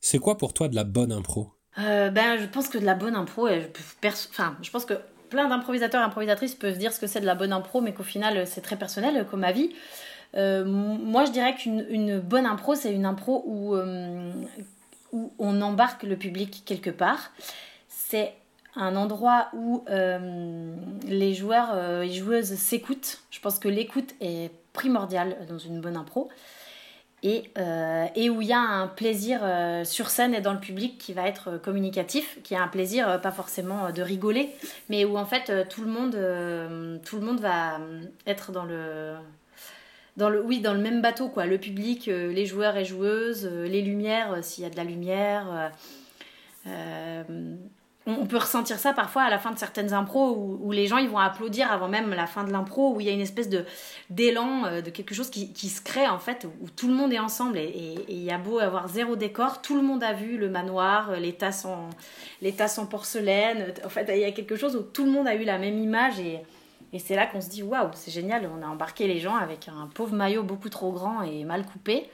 C'est 0.00 0.18
quoi 0.18 0.36
pour 0.36 0.52
toi 0.52 0.68
de 0.68 0.74
la 0.74 0.84
bonne 0.84 1.12
impro? 1.12 1.50
Ben, 1.76 2.38
je 2.38 2.46
pense 2.46 2.68
que 2.68 2.78
de 2.78 2.84
la 2.84 2.94
bonne 2.94 3.16
impro, 3.16 3.48
enfin, 3.48 4.56
je 4.62 4.70
pense 4.70 4.84
que 4.84 4.94
plein 5.28 5.48
d'improvisateurs 5.48 6.00
et 6.00 6.04
improvisatrices 6.04 6.54
peuvent 6.54 6.78
dire 6.78 6.92
ce 6.92 7.00
que 7.00 7.08
c'est 7.08 7.20
de 7.20 7.26
la 7.26 7.34
bonne 7.34 7.52
impro, 7.52 7.80
mais 7.80 7.92
qu'au 7.92 8.04
final, 8.04 8.46
c'est 8.46 8.60
très 8.60 8.76
personnel 8.76 9.26
comme 9.28 9.42
avis. 9.42 9.70
Euh, 10.36 10.64
moi, 10.64 11.24
je 11.24 11.32
dirais 11.32 11.54
qu'une 11.54 12.18
bonne 12.20 12.46
impro, 12.46 12.74
c'est 12.74 12.92
une 12.92 13.06
impro 13.06 13.44
où, 13.46 13.74
euh, 13.74 14.30
où 15.12 15.32
on 15.38 15.60
embarque 15.60 16.02
le 16.02 16.16
public 16.16 16.62
quelque 16.64 16.90
part. 16.90 17.32
C'est 17.88 18.32
un 18.76 18.96
endroit 18.96 19.48
où 19.52 19.84
euh, 19.88 20.74
les 21.06 21.34
joueurs 21.34 22.02
et 22.02 22.10
joueuses 22.10 22.54
s'écoutent. 22.54 23.20
Je 23.30 23.40
pense 23.40 23.58
que 23.58 23.68
l'écoute 23.68 24.14
est 24.20 24.50
primordiale 24.72 25.36
dans 25.48 25.58
une 25.58 25.80
bonne 25.80 25.96
impro 25.96 26.30
et, 27.24 27.50
euh, 27.56 28.06
où 28.28 28.42
il 28.42 28.48
y 28.48 28.52
a 28.52 28.60
un 28.60 28.86
plaisir 28.86 29.40
euh, 29.42 29.82
sur 29.84 30.10
scène 30.10 30.34
et 30.34 30.42
dans 30.42 30.52
le 30.52 30.60
public 30.60 30.98
qui 30.98 31.14
va 31.14 31.26
être 31.26 31.56
communicatif, 31.56 32.38
qui 32.44 32.54
a 32.54 32.62
un 32.62 32.68
plaisir 32.68 33.08
euh, 33.08 33.18
pas 33.18 33.32
forcément 33.32 33.90
de 33.90 34.02
rigoler, 34.02 34.50
mais 34.90 35.06
où 35.06 35.16
en 35.16 35.24
fait 35.24 35.66
tout 35.70 35.82
le 35.82 35.88
monde, 35.90 36.12
tout 37.02 37.16
le 37.16 37.22
monde 37.24 37.40
va 37.40 37.80
être 38.26 38.52
dans 38.52 38.64
le, 38.64 39.14
dans 40.18 40.28
le, 40.28 40.42
oui, 40.42 40.60
dans 40.60 40.74
le 40.74 40.80
même 40.80 41.00
bateau 41.00 41.30
quoi. 41.30 41.46
Le 41.46 41.56
public, 41.56 42.06
les 42.06 42.46
joueurs 42.46 42.76
et 42.76 42.84
joueuses, 42.84 43.46
les 43.46 43.80
lumières 43.80 44.44
s'il 44.44 44.64
y 44.64 44.66
a 44.66 44.70
de 44.70 44.76
la 44.76 44.84
lumière 44.84 45.72
on 48.06 48.26
peut 48.26 48.36
ressentir 48.36 48.78
ça 48.78 48.92
parfois 48.92 49.22
à 49.22 49.30
la 49.30 49.38
fin 49.38 49.50
de 49.50 49.58
certaines 49.58 49.94
impros 49.94 50.36
où, 50.36 50.72
les 50.72 50.86
gens 50.86 50.98
ils 50.98 51.08
vont 51.08 51.18
applaudir 51.18 51.72
avant 51.72 51.88
même 51.88 52.10
la 52.10 52.26
fin 52.26 52.44
de 52.44 52.52
l'impro 52.52 52.94
où 52.94 53.00
il 53.00 53.06
y 53.06 53.10
a 53.10 53.12
une 53.12 53.20
espèce 53.20 53.48
de 53.48 53.64
d'élan 54.10 54.66
euh, 54.66 54.82
de 54.82 54.90
quelque 54.90 55.14
chose 55.14 55.30
qui, 55.30 55.68
se 55.68 55.80
crée 55.80 56.06
en 56.06 56.18
fait 56.18 56.46
où 56.60 56.68
tout 56.68 56.88
le 56.88 56.94
monde 56.94 57.12
est 57.12 57.18
ensemble 57.18 57.56
et 57.56 58.04
il 58.08 58.22
y 58.22 58.30
a 58.30 58.38
beau 58.38 58.58
avoir 58.58 58.88
zéro 58.88 59.16
décor 59.16 59.62
tout 59.62 59.74
le 59.74 59.82
monde 59.82 60.02
a 60.02 60.12
vu 60.12 60.36
le 60.36 60.50
manoir 60.50 61.12
euh, 61.12 61.16
les 61.16 61.32
tasses 61.32 61.64
en 61.64 62.86
porcelaine 62.86 63.72
en 63.84 63.88
fait 63.88 64.10
il 64.14 64.20
y 64.20 64.24
a 64.24 64.32
quelque 64.32 64.56
chose 64.56 64.76
où 64.76 64.82
tout 64.82 65.04
le 65.04 65.10
monde 65.10 65.26
a 65.26 65.34
eu 65.34 65.44
la 65.44 65.58
même 65.58 65.78
image 65.78 66.20
et, 66.20 66.42
c'est 66.98 67.16
là 67.16 67.26
qu'on 67.26 67.40
se 67.40 67.48
dit 67.48 67.62
waouh 67.62 67.88
c'est 67.94 68.12
génial 68.12 68.48
on 68.56 68.62
a 68.62 68.68
embarqué 68.68 69.08
les 69.08 69.18
gens 69.18 69.34
avec 69.34 69.68
un 69.68 69.88
pauvre 69.88 70.14
maillot 70.14 70.44
beaucoup 70.44 70.68
trop 70.68 70.92
grand 70.92 71.22
et 71.22 71.42
mal 71.42 71.66
coupé 71.66 72.08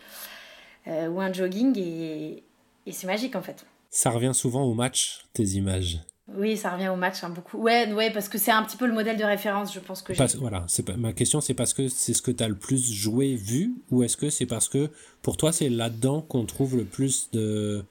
euh, 0.87 1.09
ou 1.09 1.21
un 1.21 1.33
jogging 1.33 1.77
et 1.77 2.43
c'est 2.91 3.07
magique 3.07 3.37
en 3.37 3.43
fait 3.43 3.67
ça 3.91 4.11
revient 4.11 4.33
souvent 4.33 4.63
au 4.63 4.75
match, 4.75 5.21
tes 5.35 5.45
images. 5.45 6.01
Oui, 6.37 6.57
ça 6.57 6.71
revient 6.71 6.89
au 6.89 6.97
match 6.97 7.25
hein, 7.25 7.31
beaucoup. 7.31 7.59
Ouais, 7.59 7.93
ouais, 7.93 8.13
parce 8.13 8.29
que 8.29 8.39
c'est 8.39 8.53
un 8.53 8.63
petit 8.63 8.77
peu 8.77 8.87
le 8.87 8.93
modèle 8.93 9.17
de 9.17 9.25
référence, 9.25 9.75
je 9.75 9.81
pense 9.81 10.01
que 10.01 10.15
j'ai. 10.15 10.25
Voilà, 10.39 10.65
c'est 10.69 10.89
ma 10.97 11.13
question, 11.13 11.41
c'est 11.41 11.55
parce 11.55 11.75
que 11.75 11.89
c'est 11.89 12.15
ce 12.15 12.23
que 12.23 12.31
tu 12.31 12.43
as 12.45 12.49
le 12.49 12.55
plus 12.55 12.93
joué, 12.93 13.35
vu, 13.35 13.75
ou 13.91 14.05
est-ce 14.05 14.17
que 14.17 14.31
c'est 14.31 14.47
parce 14.47 14.69
que 14.69 14.91
pour 15.23 15.37
toi, 15.37 15.53
c'est 15.53 15.69
là-dedans 15.69 16.23
qu'on 16.23 16.47
trouve 16.47 16.77
le 16.77 16.85
plus 16.85 17.31
de, 17.33 17.85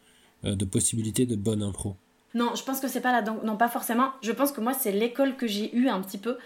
euh, 0.46 0.56
de 0.56 0.66
possibilités 0.66 1.26
de 1.26 1.36
bonne 1.36 1.62
impro? 1.62 1.98
Non, 2.34 2.56
je 2.56 2.64
pense 2.64 2.80
que 2.80 2.88
c'est 2.88 3.02
pas 3.02 3.12
là-dedans. 3.12 3.40
Non, 3.44 3.58
pas 3.58 3.70
forcément. 3.70 4.12
Je 4.22 4.32
pense 4.32 4.54
que 4.54 4.62
moi, 4.62 4.74
c'est 4.74 4.94
l'école 4.94 5.36
que 5.36 5.48
j'ai 5.48 5.76
eue 5.76 5.90
un 5.90 6.00
petit 6.02 6.20
peu. 6.20 6.38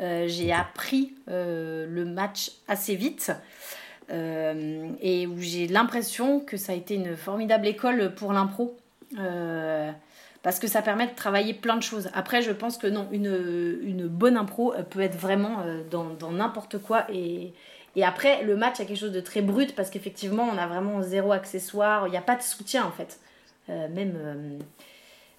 Euh, 0.00 0.26
j'ai 0.28 0.52
appris 0.52 1.14
euh, 1.28 1.86
le 1.86 2.04
match 2.04 2.50
assez 2.66 2.94
vite. 2.94 3.32
et 4.10 5.26
où 5.26 5.38
j'ai 5.38 5.66
l'impression 5.66 6.40
que 6.40 6.56
ça 6.56 6.72
a 6.72 6.74
été 6.74 6.94
une 6.94 7.16
formidable 7.16 7.66
école 7.66 8.14
pour 8.14 8.32
l'impro. 8.32 8.76
Euh, 9.16 9.90
parce 10.42 10.58
que 10.58 10.66
ça 10.66 10.82
permet 10.82 11.06
de 11.06 11.14
travailler 11.14 11.54
plein 11.54 11.76
de 11.76 11.82
choses. 11.82 12.10
Après, 12.14 12.42
je 12.42 12.52
pense 12.52 12.78
que 12.78 12.86
non, 12.86 13.08
une, 13.10 13.80
une 13.82 14.06
bonne 14.06 14.36
impro 14.36 14.74
peut 14.90 15.00
être 15.00 15.16
vraiment 15.16 15.62
euh, 15.64 15.82
dans 15.90 16.30
n'importe 16.30 16.78
quoi. 16.78 17.06
Et, 17.12 17.52
et 17.96 18.04
après, 18.04 18.44
le 18.44 18.56
match 18.56 18.80
a 18.80 18.84
quelque 18.84 18.98
chose 18.98 19.12
de 19.12 19.20
très 19.20 19.42
brut 19.42 19.74
parce 19.74 19.90
qu'effectivement, 19.90 20.44
on 20.44 20.58
a 20.58 20.66
vraiment 20.66 21.02
zéro 21.02 21.32
accessoire. 21.32 22.06
Il 22.06 22.10
n'y 22.10 22.16
a 22.16 22.22
pas 22.22 22.36
de 22.36 22.42
soutien 22.42 22.84
en 22.84 22.92
fait. 22.92 23.18
Euh, 23.70 23.88
même. 23.88 24.60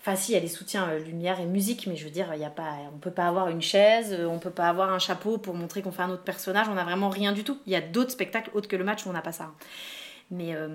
Enfin, 0.02 0.16
si, 0.16 0.32
il 0.32 0.36
y 0.36 0.38
a 0.38 0.42
des 0.42 0.48
soutiens 0.48 0.96
lumière 0.98 1.42
et 1.42 1.46
musique, 1.46 1.86
mais 1.86 1.98
je 1.98 2.06
veux 2.06 2.10
dire, 2.10 2.32
il 2.34 2.40
y 2.40 2.46
a 2.46 2.50
pas, 2.50 2.78
on 2.94 2.98
peut 3.00 3.12
pas 3.12 3.28
avoir 3.28 3.50
une 3.50 3.62
chaise, 3.62 4.18
on 4.30 4.40
peut 4.40 4.50
pas 4.50 4.70
avoir 4.70 4.94
un 4.94 5.00
chapeau 5.00 5.38
pour 5.38 5.54
montrer 5.56 5.82
qu'on 5.82 5.92
fait 5.92 6.04
un 6.04 6.10
autre 6.10 6.24
personnage, 6.24 6.68
on 6.70 6.76
n'a 6.76 6.86
vraiment 6.86 7.10
rien 7.10 7.34
du 7.34 7.44
tout. 7.44 7.58
Il 7.66 7.74
y 7.74 7.76
a 7.76 7.82
d'autres 7.82 8.12
spectacles 8.12 8.50
autres 8.54 8.70
que 8.70 8.78
le 8.78 8.86
match 8.86 9.06
où 9.06 9.10
on 9.10 9.14
n'a 9.14 9.22
pas 9.22 9.34
ça. 9.34 9.52
Mais, 10.32 10.54
euh, 10.54 10.68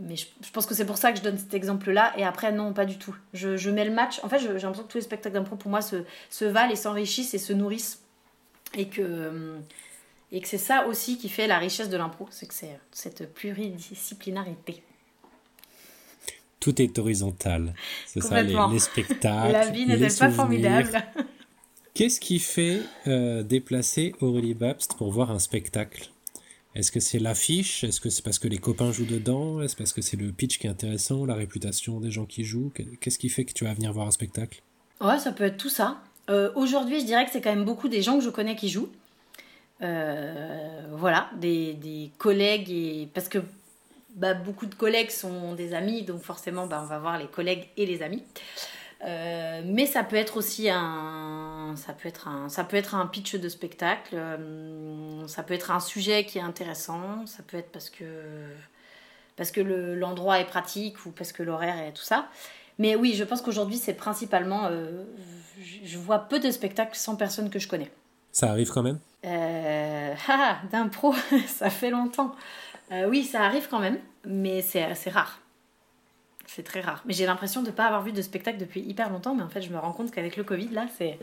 mais 0.00 0.16
je, 0.16 0.26
pense 0.52 0.64
que 0.64 0.74
c'est 0.74 0.86
pour 0.86 0.96
ça 0.96 1.12
que 1.12 1.18
je 1.18 1.22
donne 1.22 1.36
cet 1.36 1.52
exemple-là. 1.52 2.14
Et 2.16 2.24
après, 2.24 2.50
non, 2.50 2.72
pas 2.72 2.86
du 2.86 2.96
tout. 2.96 3.14
Je, 3.34 3.56
je 3.56 3.70
mets 3.70 3.84
le 3.84 3.92
match. 3.92 4.20
En 4.22 4.28
fait, 4.28 4.38
j'ai 4.38 4.48
l'impression 4.48 4.72
que 4.72 4.88
tous 4.88 4.98
les 4.98 5.04
spectacles 5.04 5.34
d'impro, 5.34 5.56
pour 5.56 5.70
moi, 5.70 5.82
se, 5.82 6.04
se 6.30 6.44
valent 6.46 6.72
et 6.72 6.76
s'enrichissent 6.76 7.34
et 7.34 7.38
se 7.38 7.52
nourrissent. 7.52 8.02
Et 8.74 8.88
que, 8.88 9.02
euh, 9.02 9.58
et 10.32 10.40
que 10.40 10.48
c'est 10.48 10.58
ça 10.58 10.86
aussi 10.86 11.18
qui 11.18 11.28
fait 11.28 11.46
la 11.46 11.58
richesse 11.58 11.90
de 11.90 11.96
l'impro. 11.96 12.26
C'est 12.30 12.46
que 12.46 12.54
c'est 12.54 12.78
cette 12.90 13.34
pluridisciplinarité. 13.34 14.82
Tout 16.58 16.80
est 16.80 16.98
horizontal. 16.98 17.74
C'est 18.06 18.22
ça, 18.22 18.42
les, 18.42 18.56
les, 18.70 18.78
spectacles. 18.78 19.52
la 19.52 19.70
vie 19.70 19.86
n'est 19.86 20.08
pas 20.08 20.30
formidable? 20.30 21.02
Qu'est-ce 21.94 22.20
qui 22.20 22.38
fait 22.38 22.80
euh, 23.06 23.42
déplacer 23.42 24.14
Aurélie 24.20 24.54
Babst 24.54 24.94
pour 24.94 25.10
voir 25.10 25.30
un 25.30 25.38
spectacle? 25.38 26.10
Est-ce 26.74 26.92
que 26.92 27.00
c'est 27.00 27.18
l'affiche? 27.18 27.82
Est-ce 27.82 28.00
que 28.00 28.10
c'est 28.10 28.22
parce 28.22 28.38
que 28.38 28.46
les 28.46 28.58
copains 28.58 28.92
jouent 28.92 29.06
dedans? 29.06 29.60
Est-ce 29.60 29.74
parce 29.74 29.92
que 29.92 30.02
c'est 30.02 30.16
le 30.16 30.30
pitch 30.30 30.58
qui 30.58 30.66
est 30.66 30.70
intéressant, 30.70 31.24
la 31.24 31.34
réputation 31.34 32.00
des 32.00 32.10
gens 32.10 32.26
qui 32.26 32.44
jouent? 32.44 32.72
Qu'est-ce 33.00 33.18
qui 33.18 33.28
fait 33.28 33.44
que 33.44 33.52
tu 33.52 33.64
vas 33.64 33.74
venir 33.74 33.92
voir 33.92 34.06
un 34.06 34.12
spectacle? 34.12 34.62
Ouais, 35.00 35.18
ça 35.18 35.32
peut 35.32 35.44
être 35.44 35.56
tout 35.56 35.68
ça. 35.68 35.98
Euh, 36.28 36.52
aujourd'hui, 36.54 37.00
je 37.00 37.06
dirais 37.06 37.24
que 37.24 37.32
c'est 37.32 37.40
quand 37.40 37.54
même 37.54 37.64
beaucoup 37.64 37.88
des 37.88 38.02
gens 38.02 38.18
que 38.18 38.24
je 38.24 38.30
connais 38.30 38.54
qui 38.54 38.68
jouent. 38.68 38.90
Euh, 39.82 40.86
voilà, 40.92 41.30
des, 41.40 42.10
collègues, 42.18 42.70
et... 42.70 43.08
parce 43.14 43.28
que 43.28 43.38
bah, 44.14 44.34
beaucoup 44.34 44.66
de 44.66 44.74
collègues 44.74 45.10
sont 45.10 45.54
des 45.54 45.74
amis, 45.74 46.02
donc 46.02 46.22
forcément, 46.22 46.66
bah, 46.66 46.80
on 46.84 46.86
va 46.86 46.98
voir 46.98 47.18
les 47.18 47.26
collègues 47.26 47.68
et 47.76 47.86
les 47.86 48.02
amis. 48.02 48.22
Euh, 49.02 49.62
mais 49.64 49.86
ça 49.86 50.02
peut 50.04 50.16
être 50.16 50.36
aussi 50.36 50.68
un, 50.68 51.74
ça 51.76 51.94
peut 51.94 52.08
être 52.08 52.28
un, 52.28 52.48
ça 52.50 52.64
peut 52.64 52.76
être 52.76 52.94
un 52.94 53.06
pitch 53.06 53.34
de 53.34 53.48
spectacle, 53.48 54.14
euh, 54.14 55.26
ça 55.26 55.42
peut 55.42 55.54
être 55.54 55.70
un 55.70 55.80
sujet 55.80 56.24
qui 56.24 56.38
est 56.38 56.42
intéressant, 56.42 57.26
ça 57.26 57.42
peut 57.42 57.56
être 57.56 57.72
parce 57.72 57.88
que, 57.88 58.04
parce 59.36 59.50
que 59.50 59.60
l'endroit 59.62 60.38
est 60.40 60.44
pratique 60.44 61.06
ou 61.06 61.12
parce 61.12 61.32
que 61.32 61.42
l'horaire 61.42 61.78
est 61.78 61.92
tout 61.92 62.02
ça. 62.02 62.28
Mais 62.78 62.94
oui, 62.94 63.14
je 63.14 63.24
pense 63.24 63.40
qu'aujourd'hui 63.40 63.78
c'est 63.78 63.94
principalement, 63.94 64.66
euh, 64.66 65.04
je 65.82 65.98
vois 65.98 66.18
peu 66.18 66.38
de 66.38 66.50
spectacles 66.50 66.96
sans 66.96 67.16
personne 67.16 67.48
que 67.48 67.58
je 67.58 67.68
connais. 67.68 67.90
Ça 68.32 68.50
arrive 68.50 68.70
quand 68.70 68.82
même? 68.82 68.98
Ah, 69.24 70.58
d'impro, 70.70 71.14
ça 71.46 71.70
fait 71.70 71.90
longtemps. 71.90 72.34
oui, 73.08 73.24
ça 73.24 73.44
arrive 73.44 73.66
quand 73.70 73.80
même, 73.80 73.98
mais 74.26 74.60
c'est 74.60 75.10
rare. 75.10 75.40
C'est 76.52 76.64
très 76.64 76.80
rare. 76.80 77.02
Mais 77.06 77.14
j'ai 77.14 77.26
l'impression 77.26 77.62
de 77.62 77.68
ne 77.68 77.72
pas 77.72 77.86
avoir 77.86 78.02
vu 78.02 78.10
de 78.10 78.22
spectacle 78.22 78.58
depuis 78.58 78.80
hyper 78.80 79.08
longtemps, 79.10 79.36
mais 79.36 79.42
en 79.42 79.48
fait, 79.48 79.62
je 79.62 79.70
me 79.70 79.78
rends 79.78 79.92
compte 79.92 80.10
qu'avec 80.10 80.36
le 80.36 80.42
Covid, 80.42 80.68
là, 80.70 80.88
c'est 80.98 81.16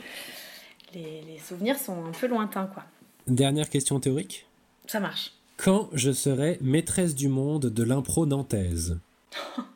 les, 0.94 1.22
les, 1.28 1.38
souvenirs 1.38 1.78
sont 1.78 2.06
un 2.06 2.12
peu 2.12 2.28
lointains, 2.28 2.68
quoi. 2.68 2.86
Dernière 3.28 3.70
question 3.70 4.00
théorique. 4.00 4.46
Ça 4.86 5.02
marche. 5.02 5.34
Quand 5.58 5.90
je 5.92 6.14
serai 6.14 6.58
maîtresse 6.62 7.14
du 7.14 7.28
monde 7.28 7.66
de 7.66 7.84
l'impro 7.84 8.26
nantaise? 8.26 9.00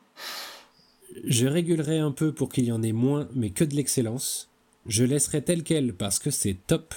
Je 1.26 1.46
régulerai 1.46 2.00
un 2.00 2.12
peu 2.12 2.32
pour 2.32 2.50
qu'il 2.50 2.66
y 2.66 2.72
en 2.72 2.82
ait 2.82 2.94
moins, 2.94 3.28
mais 3.36 3.50
que 3.50 3.66
de 3.66 3.76
l'excellence. 3.76 4.50
Je 4.88 5.04
laisserai 5.04 5.44
tel 5.44 5.64
quel 5.64 5.94
parce 5.94 6.18
que 6.18 6.32
c'est 6.32 6.56
top. 6.66 6.96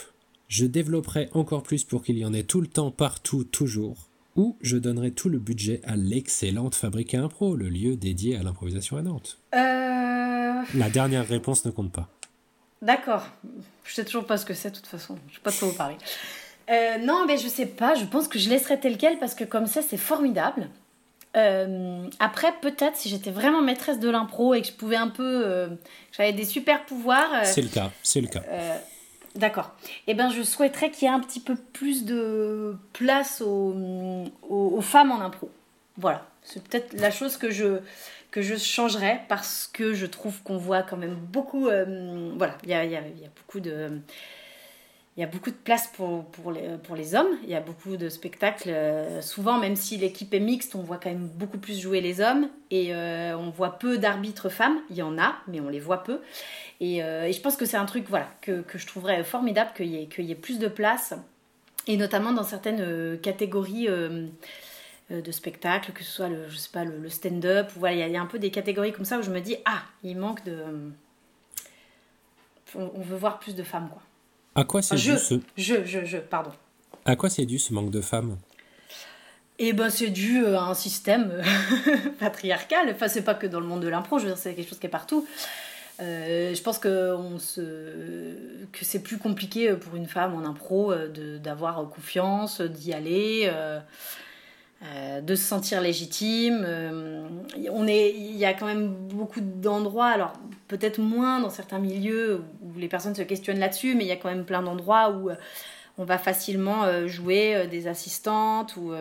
Je 0.49 0.65
développerai 0.65 1.29
encore 1.33 1.65
plus 1.65 1.83
pour 1.83 2.03
qu'il 2.05 2.17
y 2.17 2.25
en 2.25 2.33
ait 2.33 2.45
tout 2.45 2.61
le 2.61 2.69
temps, 2.69 2.93
partout, 2.93 3.43
toujours. 3.45 4.09
Ou 4.37 4.57
je 4.61 4.77
donnerai 4.77 5.13
tout 5.13 5.29
le 5.29 5.39
budget 5.39 5.81
à 5.85 5.97
l'excellente 5.97 6.75
Fabrique 6.75 7.15
à 7.15 7.23
Impro, 7.23 7.55
le 7.57 7.69
lieu 7.69 7.97
dédié 7.97 8.37
à 8.37 8.43
l'improvisation 8.43 8.97
à 8.97 9.03
Nantes. 9.03 9.39
Euh... 9.55 10.63
La 10.75 10.91
dernière 10.91 11.27
réponse 11.27 11.65
ne 11.65 11.71
compte 11.71 11.93
pas. 11.93 12.09
D'accord. 12.83 13.27
Je 13.85 13.95
sais 13.95 14.05
toujours 14.05 14.27
pas 14.27 14.37
ce 14.37 14.45
que 14.45 14.55
c'est 14.55 14.71
de 14.71 14.77
toute 14.77 14.87
façon. 14.87 15.17
Je 15.29 15.35
sais 15.35 15.41
pas 15.41 15.51
de 15.51 15.57
quoi 15.57 15.69
vous 15.69 15.75
parler. 15.75 15.97
Euh, 16.71 16.99
non, 16.99 17.25
mais 17.27 17.39
je 17.39 17.49
sais 17.49 17.67
pas. 17.67 17.95
Je 17.95 18.05
pense 18.05 18.29
que 18.29 18.39
je 18.39 18.49
laisserai 18.49 18.81
tel 18.81 18.97
quel 18.97 19.19
parce 19.19 19.35
que 19.35 19.45
comme 19.45 19.67
ça, 19.67 19.83
c'est 19.83 19.97
formidable. 19.97 20.69
Euh, 21.37 22.07
après, 22.21 22.53
peut-être 22.63 22.97
si 22.97 23.09
j'étais 23.09 23.31
vraiment 23.31 23.61
maîtresse 23.61 23.99
de 23.99 24.09
l'impro 24.09 24.55
et 24.55 24.63
que 24.63 24.69
je 24.69 24.73
pouvais 24.73 24.97
un 24.97 25.09
peu, 25.09 25.43
euh, 25.45 25.69
j'avais 26.13 26.33
des 26.33 26.45
super 26.45 26.85
pouvoirs. 26.87 27.29
euh, 27.35 27.41
C'est 27.45 27.63
le 27.63 27.69
cas, 27.69 27.91
c'est 28.03 28.21
le 28.21 28.29
cas. 28.29 28.43
D'accord. 29.35 29.75
Eh 30.07 30.15
ben, 30.15 30.31
je 30.31 30.43
souhaiterais 30.43 30.91
qu'il 30.91 31.09
y 31.09 31.11
ait 31.11 31.15
un 31.15 31.21
petit 31.21 31.41
peu 31.41 31.57
plus 31.57 32.05
de 32.05 32.77
place 32.93 33.41
aux, 33.41 34.81
femmes 34.81 35.11
en 35.11 35.21
impro. 35.21 35.51
Voilà. 35.97 36.27
C'est 36.43 36.63
peut-être 36.63 36.93
la 36.93 37.11
chose 37.11 37.37
que 37.37 37.51
je, 37.51 37.79
que 38.31 38.43
je 38.43 38.57
changerais 38.57 39.23
parce 39.29 39.69
que 39.73 39.95
je 39.95 40.07
trouve 40.07 40.43
qu'on 40.43 40.59
voit 40.59 40.83
quand 40.83 40.97
même 40.97 41.15
beaucoup. 41.15 41.69
euh, 41.69 42.33
voilà, 42.37 42.57
il 42.65 42.71
y 42.71 42.75
a 42.75 43.03
beaucoup 43.37 43.61
de. 43.61 44.01
Il 45.17 45.21
y 45.21 45.23
a 45.23 45.29
beaucoup 45.29 45.51
de 45.51 45.57
place 45.57 45.87
pour, 45.97 46.25
pour, 46.27 46.51
les, 46.51 46.77
pour 46.83 46.97
les 46.97 47.15
hommes. 47.15 47.29
Il 47.45 47.49
y 47.49 47.55
a 47.55 47.61
beaucoup 47.61 47.97
de 47.97 48.09
spectacles. 48.09 48.69
euh, 48.69 49.23
souvent, 49.23 49.59
même 49.59 49.77
si 49.77 49.97
l'équipe 49.97 50.35
est 50.35 50.41
mixte, 50.41 50.75
on 50.75 50.81
voit 50.83 50.99
quand 50.99 51.09
même 51.11 51.29
beaucoup 51.29 51.59
plus 51.59 51.81
jouer 51.81 52.01
les 52.01 52.21
hommes. 52.21 52.49
Et 52.73 52.93
euh, 52.93 53.37
on 53.39 53.51
voit 53.51 53.79
peu 53.79 53.97
d'arbitres 53.99 54.49
femmes. 54.49 54.77
Il 54.91 54.97
y 54.97 55.03
en 55.03 55.17
a, 55.19 55.37
mais 55.47 55.61
on 55.61 55.69
les 55.69 55.79
voit 55.79 56.03
peu. 56.03 56.21
Et, 56.81 57.01
euh, 57.05 57.27
et 57.29 57.33
je 57.33 57.41
pense 57.41 57.57
que 57.57 57.65
c'est 57.65 57.77
un 57.77 57.85
truc 57.87 58.07
voilà, 58.09 58.27
que, 58.41 58.63
que 58.63 58.77
je 58.77 58.89
trouverais 58.89 59.23
formidable 59.23 59.71
qu'il 59.77 59.87
y, 59.87 60.03
ait- 60.03 60.07
qu'il 60.07 60.25
y 60.25 60.33
ait 60.33 60.35
plus 60.35 60.59
de 60.59 60.67
place. 60.67 61.15
Et 61.87 61.97
notamment 61.97 62.33
dans 62.33 62.43
certaines 62.43 63.19
catégories 63.21 63.87
de 63.89 65.33
spectacles, 65.33 65.93
que 65.93 66.03
ce 66.03 66.11
soit 66.11 66.29
le, 66.29 66.47
le, 67.03 67.09
stand-up. 67.09 67.71
Voilà, 67.77 68.09
il 68.09 68.13
y, 68.13 68.17
a- 68.17 68.21
un 68.21 68.27
peu 68.27 68.41
des 68.41 68.51
catégories 68.51 68.93
comme 68.93 69.05
ça 69.05 69.19
où 69.19 69.23
je 69.23 69.31
me 69.31 69.41
dis, 69.41 69.57
ah, 69.65 69.83
il 70.03 70.17
manque 70.17 70.43
de... 70.45 70.57
On 72.75 73.03
veut 73.03 73.17
voir 73.17 73.39
plus 73.39 73.55
de 73.55 73.63
femmes, 73.63 73.89
quoi. 73.93 74.03
À 74.55 74.65
quoi 74.65 74.83
c'est 74.83 74.97
je. 74.97 75.13
dû 75.13 75.19
ce... 75.19 75.35
Je, 75.57 75.85
je, 75.85 76.05
je, 76.05 76.19
pardon. 76.19 76.51
À 77.05 77.17
quoi 77.17 77.29
c'est 77.31 77.45
dû 77.47 77.59
ce 77.59 77.73
manque 77.73 77.91
de 77.91 78.01
femmes 78.01 78.37
Et 79.59 79.73
ben 79.73 79.91
c'est 79.91 80.09
dû 80.11 80.43
euh, 80.45 80.59
à 80.59 80.63
un 80.65 80.75
système 80.75 81.31
euh, 81.33 81.43
patriarcal. 82.19 82.89
Enfin, 82.95 83.09
c'est 83.09 83.23
pas 83.23 83.35
que 83.35 83.47
dans 83.47 83.61
le 83.61 83.67
monde 83.67 83.83
de 83.83 83.89
l'impro, 83.89 84.19
je 84.19 84.25
veux 84.25 84.31
dire, 84.31 84.39
c'est 84.39 84.55
quelque 84.55 84.69
chose 84.69 84.79
qui 84.79 84.87
est 84.87 84.91
partout. 84.91 85.27
Euh, 86.01 86.55
je 86.55 86.63
pense 86.63 86.79
que, 86.79 87.15
on 87.15 87.39
se... 87.39 87.61
que 88.73 88.85
c'est 88.85 89.01
plus 89.03 89.19
compliqué 89.19 89.73
pour 89.75 89.95
une 89.97 90.07
femme 90.09 90.35
en 90.35 90.45
impro 90.45 90.93
de- 90.95 91.39
d'avoir 91.39 91.89
confiance, 91.89 92.61
d'y 92.61 92.93
aller, 92.93 93.49
euh, 93.53 93.79
euh, 94.85 95.21
de 95.21 95.35
se 95.35 95.45
sentir 95.45 95.81
légitime. 95.81 96.63
Euh, 96.67 97.27
on 97.71 97.87
est... 97.87 98.11
Il 98.11 98.37
y 98.37 98.45
a 98.45 98.53
quand 98.55 98.67
même 98.67 98.89
beaucoup 98.89 99.41
d'endroits, 99.41 100.09
alors 100.09 100.35
peut-être 100.69 100.99
moins 100.99 101.41
dans 101.41 101.51
certains 101.51 101.79
milieux 101.79 102.43
où 102.63 102.79
les 102.79 102.89
personnes 102.89 103.15
se 103.15 103.23
questionnent 103.23 103.59
là-dessus, 103.59 103.95
mais 103.95 104.05
il 104.05 104.09
y 104.09 104.13
a 104.13 104.17
quand 104.17 104.29
même 104.29 104.45
plein 104.45 104.63
d'endroits 104.63 105.11
où 105.11 105.31
euh, 105.31 105.37
on 105.97 106.05
va 106.05 106.19
facilement 106.19 107.07
jouer 107.07 107.69
des 107.71 107.87
assistantes 107.87 108.75
ou, 108.77 108.93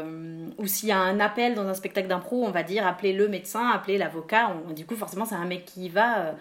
ou 0.59 0.67
s'il 0.67 0.89
y 0.89 0.91
a 0.91 0.99
un 0.99 1.19
appel 1.19 1.55
dans 1.55 1.67
un 1.67 1.73
spectacle 1.73 2.07
d'impro, 2.07 2.45
on 2.45 2.51
va 2.51 2.61
dire 2.61 2.85
appelez 2.85 3.13
le 3.13 3.27
médecin, 3.27 3.67
appelez 3.71 3.97
l'avocat. 3.97 4.55
Du 4.75 4.85
coup, 4.85 4.95
forcément, 4.95 5.25
c'est 5.25 5.33
un 5.33 5.45
mec 5.45 5.65
qui 5.65 5.85
y 5.85 5.89
va. 5.89 6.35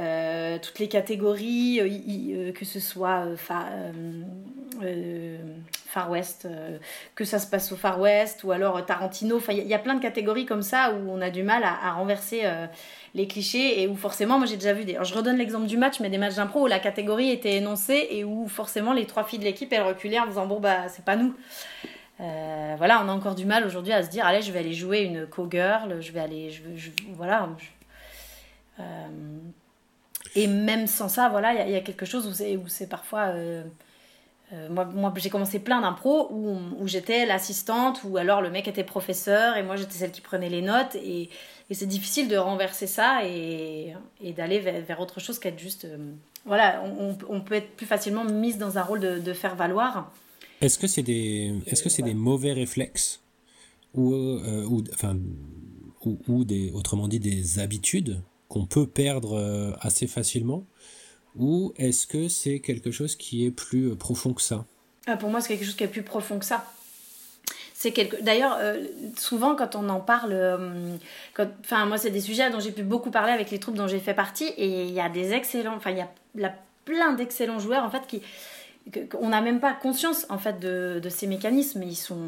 Euh, 0.00 0.58
toutes 0.60 0.78
les 0.78 0.88
catégories, 0.88 1.78
euh, 1.80 2.48
euh, 2.48 2.52
que 2.52 2.64
ce 2.64 2.80
soit 2.80 3.36
fa- 3.36 3.68
Far 5.86 6.10
West, 6.10 6.48
que 7.14 7.24
ça 7.24 7.38
se 7.38 7.46
passe 7.46 7.70
au 7.72 7.76
Far 7.76 8.00
West, 8.00 8.44
ou 8.44 8.52
alors 8.52 8.84
Tarantino. 8.86 9.36
Enfin, 9.36 9.52
il 9.52 9.66
y, 9.66 9.74
a- 9.74 9.78
plein 9.78 9.94
de 9.94 10.00
catégories 10.00 10.46
comme 10.46 10.62
ça 10.62 10.92
où 10.94 11.10
on 11.10 11.20
a 11.20 11.28
du 11.30 11.42
mal 11.42 11.64
à, 11.64 11.92
renverser 11.92 12.42
les 13.14 13.26
clichés 13.26 13.82
et 13.82 13.88
où 13.88 13.96
forcément, 13.96 14.38
moi 14.38 14.46
j'ai 14.46 14.56
déjà 14.56 14.72
vu 14.72 14.84
des. 14.84 14.96
Je 15.02 15.12
redonne 15.14 15.36
l'exemple 15.36 15.66
du 15.66 15.76
match, 15.76 16.00
mais 16.00 16.08
des 16.08 16.18
matchs 16.18 16.36
d'impro 16.36 16.62
où 16.62 16.66
la 16.66 16.78
catégorie 16.78 17.30
était 17.30 17.56
énoncée 17.56 18.06
et 18.10 18.24
où 18.24 18.46
forcément 18.48 18.92
les 18.92 19.04
trois 19.06 19.24
filles 19.24 19.40
de 19.40 19.44
l'équipe 19.44 19.72
elles 19.72 19.82
reculaient 19.82 20.20
en 20.20 20.26
disant 20.26 20.46
bon 20.46 20.60
bah 20.60 20.88
c'est 20.88 21.04
pas 21.04 21.16
nous. 21.16 21.34
Voilà, 22.18 23.02
on 23.04 23.08
a 23.08 23.12
encore 23.12 23.34
du 23.34 23.44
mal 23.44 23.66
aujourd'hui 23.66 23.92
à 23.92 24.02
se 24.02 24.08
dire 24.10 24.24
allez, 24.24 24.40
je 24.42 24.52
vais 24.52 24.60
aller 24.60 24.74
jouer 24.74 25.00
une 25.00 25.26
co-girl, 25.26 26.00
je 26.00 26.12
vais 26.12 26.20
aller. 26.20 26.50
Je, 26.50 26.90
voilà. 27.16 27.48
Et 30.34 30.46
même 30.46 30.86
sans 30.86 31.08
ça, 31.08 31.28
voilà, 31.28 31.66
il 31.66 31.72
y 31.72 31.76
a- 31.76 31.80
quelque 31.80 32.06
chose 32.06 32.26
où 32.26 32.68
c'est, 32.68 32.86
parfois. 32.88 33.28
euh, 33.28 33.62
euh, 34.52 34.68
moi, 34.68 35.12
j'ai 35.16 35.30
commencé 35.30 35.60
plein 35.60 35.80
d'impro 35.80 36.28
où, 36.32 36.86
j'étais 36.86 37.24
l'assistante, 37.24 38.00
ou 38.04 38.16
alors 38.16 38.42
le 38.42 38.50
mec 38.50 38.66
était 38.66 38.84
professeur, 38.84 39.56
et 39.56 39.62
moi 39.62 39.76
j'étais 39.76 39.94
celle 39.94 40.10
qui 40.10 40.20
prenait 40.20 40.48
les 40.48 40.62
notes. 40.62 40.96
Et, 40.96 41.30
c'est 41.72 41.86
difficile 41.86 42.26
de 42.26 42.36
renverser 42.36 42.88
ça 42.88 43.20
et, 43.24 43.94
d'aller 44.36 44.58
vers, 44.58 45.00
autre 45.00 45.20
chose 45.20 45.38
qu'être 45.38 45.58
juste. 45.58 45.84
euh, 45.84 45.96
voilà, 46.44 46.82
on, 47.28 47.40
peut 47.42 47.54
être 47.54 47.76
plus 47.76 47.86
facilement 47.86 48.24
mise 48.24 48.58
dans 48.58 48.78
un 48.78 48.82
rôle 48.82 49.00
de, 49.00 49.32
faire 49.32 49.54
valoir. 49.54 50.10
Est-ce 50.60 50.78
que 50.78 50.86
c'est 50.86 51.02
des, 51.02 51.54
est-ce 51.66 51.82
que 51.82 51.88
c'est 51.88 52.02
des 52.02 52.14
mauvais 52.14 52.52
réflexes 52.52 53.20
ou, 53.94 54.14
enfin, 54.94 55.16
ou 56.28 56.44
des, 56.44 56.70
autrement 56.72 57.08
dit, 57.08 57.20
des 57.20 57.58
habitudes 57.58 58.20
qu'on 58.50 58.66
peut 58.66 58.86
perdre 58.86 59.38
euh, 59.38 59.72
assez 59.80 60.06
facilement 60.06 60.66
ou 61.36 61.72
est-ce 61.76 62.06
que 62.06 62.28
c'est 62.28 62.58
quelque 62.58 62.90
chose 62.90 63.14
qui 63.14 63.46
est 63.46 63.52
plus 63.52 63.92
euh, 63.92 63.94
profond 63.94 64.34
que 64.34 64.42
ça? 64.42 64.66
Ah, 65.06 65.16
pour 65.16 65.30
moi, 65.30 65.40
c'est 65.40 65.48
quelque 65.48 65.64
chose 65.64 65.76
qui 65.76 65.84
est 65.84 65.88
plus 65.88 66.02
profond 66.02 66.38
que 66.40 66.44
ça. 66.44 66.66
C'est 67.72 67.92
quelque... 67.92 68.20
D'ailleurs, 68.22 68.58
euh, 68.60 68.84
souvent 69.16 69.54
quand 69.54 69.76
on 69.76 69.88
en 69.88 70.00
parle, 70.00 70.34
enfin 71.60 71.86
moi 71.86 71.96
c'est 71.96 72.10
des 72.10 72.20
sujets 72.20 72.50
dont 72.50 72.60
j'ai 72.60 72.72
pu 72.72 72.82
beaucoup 72.82 73.10
parler 73.10 73.32
avec 73.32 73.50
les 73.50 73.58
troupes 73.58 73.76
dont 73.76 73.86
j'ai 73.86 74.00
fait 74.00 74.12
partie, 74.12 74.48
et 74.58 74.84
il 74.84 74.92
y 74.92 75.00
a 75.00 75.08
des 75.08 75.32
excellents, 75.32 75.76
enfin 75.76 75.92
il 75.92 76.40
y 76.40 76.44
a 76.44 76.54
plein 76.84 77.14
d'excellents 77.14 77.58
joueurs 77.58 77.84
en 77.84 77.90
fait 77.90 78.06
qui, 78.06 78.20
qu'on 79.10 79.28
n'a 79.28 79.40
même 79.40 79.60
pas 79.60 79.72
conscience 79.72 80.26
en 80.30 80.38
fait 80.38 80.58
de, 80.58 81.00
ces 81.08 81.26
mécanismes. 81.26 81.82
Ils 81.82 81.96
sont 81.96 82.18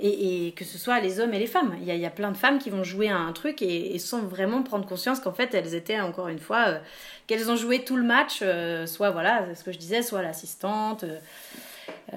et, 0.00 0.52
que 0.56 0.64
ce 0.64 0.78
soit 0.78 1.00
les 1.00 1.20
hommes 1.20 1.32
et 1.32 1.38
les 1.38 1.46
femmes. 1.46 1.76
Il 1.80 1.86
y 1.86 2.06
a, 2.06 2.10
plein 2.10 2.30
de 2.30 2.36
femmes 2.36 2.58
qui 2.58 2.70
vont 2.70 2.84
jouer 2.84 3.08
à 3.08 3.16
un 3.16 3.32
truc 3.32 3.62
et, 3.62 3.98
sans 3.98 4.20
vraiment 4.20 4.62
prendre 4.62 4.86
conscience 4.86 5.20
qu'en 5.20 5.32
fait 5.32 5.54
elles 5.54 5.74
étaient 5.74 6.00
encore 6.00 6.28
une 6.28 6.38
fois 6.38 6.68
euh, 6.68 6.78
qu'elles 7.26 7.50
ont 7.50 7.56
joué 7.56 7.84
tout 7.84 7.96
le 7.96 8.02
match, 8.02 8.40
euh, 8.42 8.86
soit 8.86 9.10
voilà 9.10 9.54
ce 9.54 9.64
que 9.64 9.72
je 9.72 9.78
disais, 9.78 10.02
soit 10.02 10.22
l'assistante. 10.22 11.04
euh, 11.04 11.18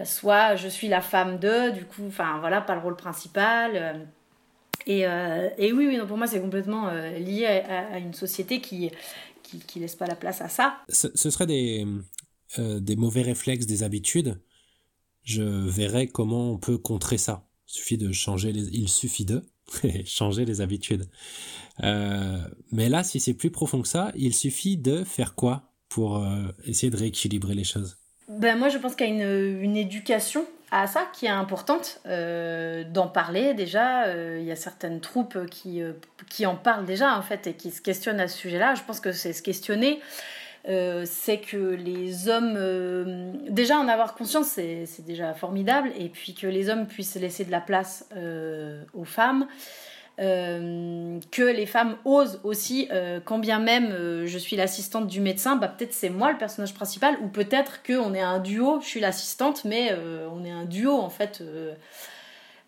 soit 0.04 0.56
je 0.56 0.68
suis 0.68 0.88
la 0.88 1.02
femme 1.02 1.40
de, 1.40 1.70
du 1.72 1.86
coup, 1.86 2.04
enfin 2.08 2.38
voilà, 2.40 2.62
pas 2.62 2.76
le 2.76 2.82
rôle 2.82 2.96
principal. 2.96 4.08
et, 4.88 5.06
oui, 5.08 5.88
oui, 5.88 5.98
non, 5.98 6.06
pour 6.06 6.18
moi, 6.18 6.28
c'est 6.28 6.42
complètement 6.42 6.92
lié 7.18 7.46
à, 7.46 7.98
une 7.98 8.14
société 8.14 8.62
qui, 8.62 8.92
qui, 9.44 9.80
laisse 9.80 9.96
pas 9.96 10.06
la 10.06 10.16
place 10.16 10.42
à 10.42 10.50
ça. 10.50 10.78
ce 10.90 11.30
serait 11.30 11.48
des, 11.48 11.86
euh, 12.60 12.80
des 12.80 12.96
mauvais 12.96 13.22
réflexes, 13.22 13.66
des 13.66 13.84
habitudes. 13.84 14.39
Je 15.24 15.43
verrai 15.43 16.08
comment 16.08 16.52
on 16.52 16.58
peut 16.58 16.78
contrer 16.78 17.18
ça. 17.18 17.48
Il 17.68 17.74
suffit 17.74 17.98
de 17.98 18.12
changer 18.12 18.52
les, 18.52 18.68
il 18.70 18.88
suffit 18.88 19.26
de 19.26 19.43
changer 20.06 20.46
les 20.46 20.62
habitudes. 20.62 21.10
Euh, 21.84 22.38
mais 22.72 22.89
là, 22.89 23.04
si 23.04 23.20
c'est 23.20 23.34
plus 23.34 23.50
profond 23.50 23.82
que 23.82 23.88
ça, 23.88 24.12
il 24.16 24.34
suffit 24.34 24.78
de 24.78 25.04
faire 25.04 25.36
quoi 25.36 25.72
pour 25.89 26.18
euh, 26.18 26.43
essayer 26.66 26.91
de 26.91 26.98
rééquilibrer 26.98 27.56
les 27.56 27.64
choses? 27.64 27.98
Ben, 28.30 28.58
moi, 28.58 28.70
je 28.70 28.78
pense 28.78 28.96
qu'il 28.96 29.08
y 29.08 29.10
a 29.10 29.14
une, 29.14 29.62
une 29.62 29.78
éducation 29.78 30.46
à 30.72 30.88
ça 30.88 31.08
qui 31.14 31.26
est 31.26 31.30
importante, 31.30 32.02
d'en 32.06 33.08
parler 33.08 33.54
déjà. 33.54 34.38
Il 34.38 34.43
y 34.43 34.52
a 34.52 34.56
certaines 34.56 35.00
troupes 35.00 35.46
qui, 35.46 35.80
qui 36.30 36.46
en 36.46 36.56
parlent 36.56 36.86
déjà, 36.86 37.18
en 37.18 37.22
fait, 37.22 37.48
et 37.48 37.54
qui 37.54 37.72
se 37.72 37.82
questionnent 37.82 38.20
à 38.20 38.28
ce 38.28 38.38
sujet-là. 38.38 38.76
Je 38.76 38.82
pense 38.84 39.00
que 39.00 39.12
c'est 39.12 39.32
se 39.32 39.43
questionner. 39.43 40.02
Euh, 40.68 41.03
c'est 41.05 41.38
que 41.38 41.57
les 41.57 42.28
hommes, 42.28 42.55
euh, 42.57 43.32
déjà 43.49 43.78
en 43.78 43.88
avoir 43.88 44.16
conscience, 44.16 44.47
c'est 44.47 45.05
déjà 45.05 45.34
formidable, 45.36 45.91
et 45.97 46.09
puis 46.09 46.34
que 46.34 46.47
les 46.47 46.70
hommes 46.70 46.88
puissent 46.88 47.16
laisser 47.16 47.45
de 47.45 47.51
la 47.51 47.61
place 47.61 48.07
euh, 48.16 48.84
aux 48.93 49.05
femmes, 49.05 49.47
que 50.18 51.43
les 51.43 51.66
femmes 51.66 51.97
osent 52.05 52.39
aussi, 52.45 52.88
quand 53.26 53.38
bien 53.38 53.59
même 53.59 54.26
je 54.26 54.38
suis 54.38 54.55
l'assistante 54.55 55.07
du 55.07 55.20
médecin, 55.20 55.57
bah, 55.57 55.68
peut-être 55.68 55.91
c'est 55.91 56.09
moi 56.09 56.32
le 56.32 56.38
personnage 56.38 56.74
principal, 56.74 57.18
ou 57.22 57.28
peut-être 57.28 57.84
qu'on 57.84 58.13
est 58.13 58.22
un 58.22 58.39
duo, 58.39 58.80
je 58.80 58.88
suis 58.88 59.01
l'assistante, 59.01 59.66
mais 59.66 59.93
on 60.32 60.45
est 60.45 60.51
un 60.51 60.63
duo 60.63 60.93
en 60.93 61.09
fait. 61.09 61.43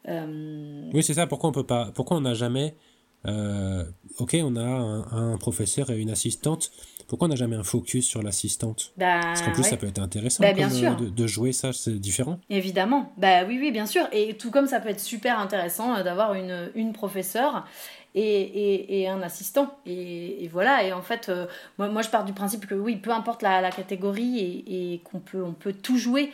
Oui, 0.06 1.04
c'est 1.04 1.14
ça. 1.14 1.26
Pourquoi 1.26 1.50
on 1.50 1.54
peut 1.54 1.66
pas 1.66 1.90
Pourquoi 1.96 2.18
on 2.18 2.22
n'a 2.22 2.34
jamais 2.34 2.76
Ok, 3.24 4.36
on 4.44 4.58
a 4.58 4.66
un 4.66 5.38
professeur 5.38 5.90
et 5.90 5.98
une 5.98 6.10
assistante. 6.10 6.70
Pourquoi 7.08 7.28
on 7.28 7.30
n'a 7.30 7.36
jamais 7.38 7.56
un 7.56 7.64
focus 7.64 8.06
sur 8.06 8.22
l'assistante? 8.22 8.92
Bah, 8.98 9.20
Parce 9.22 9.42
qu'en 9.42 9.52
plus, 9.54 9.64
ouais. 9.64 9.70
ça 9.70 9.78
peut 9.78 9.88
être 9.88 10.00
intéressant 10.00 10.44
Bah, 10.44 10.52
bien 10.54 10.68
comme, 10.68 10.78
sûr. 10.78 10.92
euh, 10.92 10.96
de, 10.96 11.10
de 11.10 11.28
jouer 11.28 11.54
ça, 11.54 11.72
c'est 11.72 11.98
différent. 12.00 12.40
Évidemment, 12.50 13.14
bah 13.18 13.46
oui, 13.48 13.58
oui, 13.62 13.72
bien 13.72 13.86
sûr. 13.86 14.04
Et 14.12 14.36
tout 14.36 14.52
comme 14.52 14.68
ça 14.68 14.80
peut 14.82 14.90
être 14.90 15.00
super 15.00 15.40
intéressant 15.40 15.96
euh, 15.96 16.04
d'avoir 16.04 16.34
une, 16.34 16.70
une 16.76 16.92
professeure 16.92 17.66
et, 18.14 18.22
et, 18.22 19.02
et 19.02 19.08
un 19.08 19.22
assistant. 19.22 19.78
Et, 19.86 20.44
et 20.44 20.48
voilà, 20.50 20.84
et 20.86 20.92
en 20.92 21.02
fait, 21.02 21.30
euh, 21.30 21.48
moi, 21.78 21.88
moi 21.88 22.02
je 22.02 22.10
pars 22.10 22.26
du 22.26 22.34
principe 22.34 22.66
que 22.66 22.76
oui, 22.76 22.98
peu 22.98 23.12
importe 23.12 23.42
la, 23.42 23.62
la 23.62 23.72
catégorie 23.72 24.40
et, 24.68 25.00
qu'on 25.06 25.20
peut, 25.20 25.42
on 25.44 25.54
peut 25.54 25.74
tout 25.74 25.98
jouer. 25.98 26.32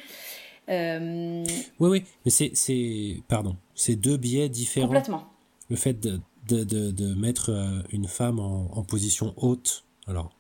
Euh, 0.70 1.44
Oui, 1.80 1.90
oui, 1.90 2.04
mais 2.26 2.32
c'est, 2.32 2.52
c'est, 2.56 3.18
pardon, 3.28 3.56
c'est 3.76 3.96
deux 3.96 4.18
biais 4.18 4.50
différents. 4.50 4.88
Complètement. 4.88 5.28
Le 5.70 5.76
fait 5.76 6.00
de, 6.00 6.20
de, 6.48 6.64
de, 6.64 6.92
de 6.92 7.14
mettre 7.14 7.52
une 7.92 8.08
femme 8.08 8.40
en, 8.40 8.70
en 8.76 8.84
position 8.84 9.34
haute, 9.38 9.84
alors. 10.08 10.32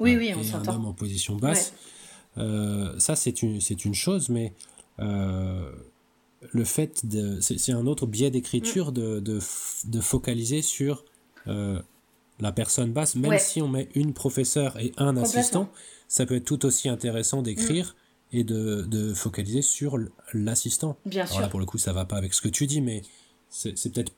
Oui, 0.00 0.16
oui, 0.16 0.32
on 0.36 0.42
et 0.42 0.52
un 0.54 0.66
homme 0.68 0.86
en 0.86 0.92
position 0.92 1.36
basse. 1.36 1.72
Euh, 2.38 2.98
ça, 2.98 3.16
c'est 3.16 3.42
une, 3.42 3.60
c'est 3.60 3.84
une 3.84 3.94
chose, 3.94 4.28
mais 4.28 4.52
euh, 4.98 5.70
le 6.52 6.64
fait 6.64 7.06
de. 7.06 7.40
C'est 7.40 7.72
un 7.72 7.86
autre 7.86 8.06
biais 8.06 8.30
d'écriture 8.30 8.92
de, 8.92 9.20
de, 9.20 9.40
de 9.84 10.00
focaliser 10.00 10.62
sur 10.62 11.04
euh, 11.46 11.80
la 12.38 12.52
personne 12.52 12.92
basse, 12.92 13.14
même 13.16 13.30
Ouais. 13.32 13.38
si 13.38 13.60
on 13.60 13.68
met 13.68 13.88
une 13.94 14.14
professeure 14.14 14.78
et 14.78 14.92
un 14.96 15.16
assistant, 15.16 15.70
ça 16.08 16.24
peut 16.26 16.36
être 16.36 16.44
tout 16.44 16.64
aussi 16.64 16.88
intéressant 16.88 17.42
d'écrire 17.42 17.94
et 18.32 18.44
de, 18.44 18.82
de 18.88 19.12
focaliser 19.12 19.60
sur 19.62 19.98
l'assistant. 20.32 20.96
Bien 21.04 21.22
Alors 21.22 21.32
sûr. 21.32 21.40
là, 21.42 21.48
pour 21.48 21.60
le 21.60 21.66
coup, 21.66 21.78
ça 21.78 21.92
va 21.92 22.04
pas 22.04 22.16
avec 22.16 22.32
ce 22.32 22.40
que 22.40 22.48
tu 22.48 22.66
dis, 22.66 22.80
mais 22.80 23.02
c'est 23.48 23.76
c'est 23.76 23.90
peut-être 23.92 24.12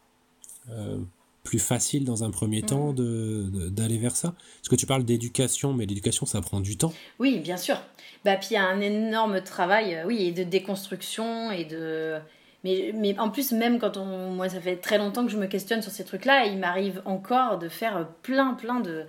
plus 1.44 1.58
facile 1.58 2.04
dans 2.04 2.24
un 2.24 2.30
premier 2.30 2.62
Mm. 2.62 2.66
temps 2.66 2.92
d'aller 2.94 3.98
vers 3.98 4.16
ça? 4.16 4.34
Parce 4.60 4.68
que 4.68 4.76
tu 4.76 4.86
parles 4.86 5.04
d'éducation, 5.04 5.72
mais 5.72 5.86
l'éducation, 5.86 6.26
ça 6.26 6.40
prend 6.40 6.60
du 6.60 6.76
temps. 6.76 6.92
Oui, 7.18 7.38
bien 7.40 7.56
sûr. 7.56 7.76
Bah, 8.24 8.36
puis 8.36 8.48
il 8.52 8.54
y 8.54 8.56
a 8.56 8.64
un 8.64 8.80
énorme 8.80 9.40
travail, 9.42 9.94
euh, 9.96 10.04
oui, 10.06 10.22
et 10.28 10.32
de 10.32 10.44
déconstruction 10.44 11.50
et 11.50 11.64
de. 11.64 12.18
Mais, 12.64 12.92
mais 12.94 13.18
en 13.18 13.28
plus, 13.30 13.50
même 13.52 13.80
quand 13.80 13.96
on. 13.96 14.30
Moi, 14.30 14.48
ça 14.48 14.60
fait 14.60 14.76
très 14.76 14.98
longtemps 14.98 15.24
que 15.26 15.32
je 15.32 15.36
me 15.36 15.46
questionne 15.46 15.82
sur 15.82 15.90
ces 15.90 16.04
trucs-là, 16.04 16.46
et 16.46 16.50
il 16.50 16.58
m'arrive 16.58 17.02
encore 17.04 17.58
de 17.58 17.68
faire 17.68 18.06
plein, 18.22 18.54
plein 18.54 18.78
de, 18.78 19.02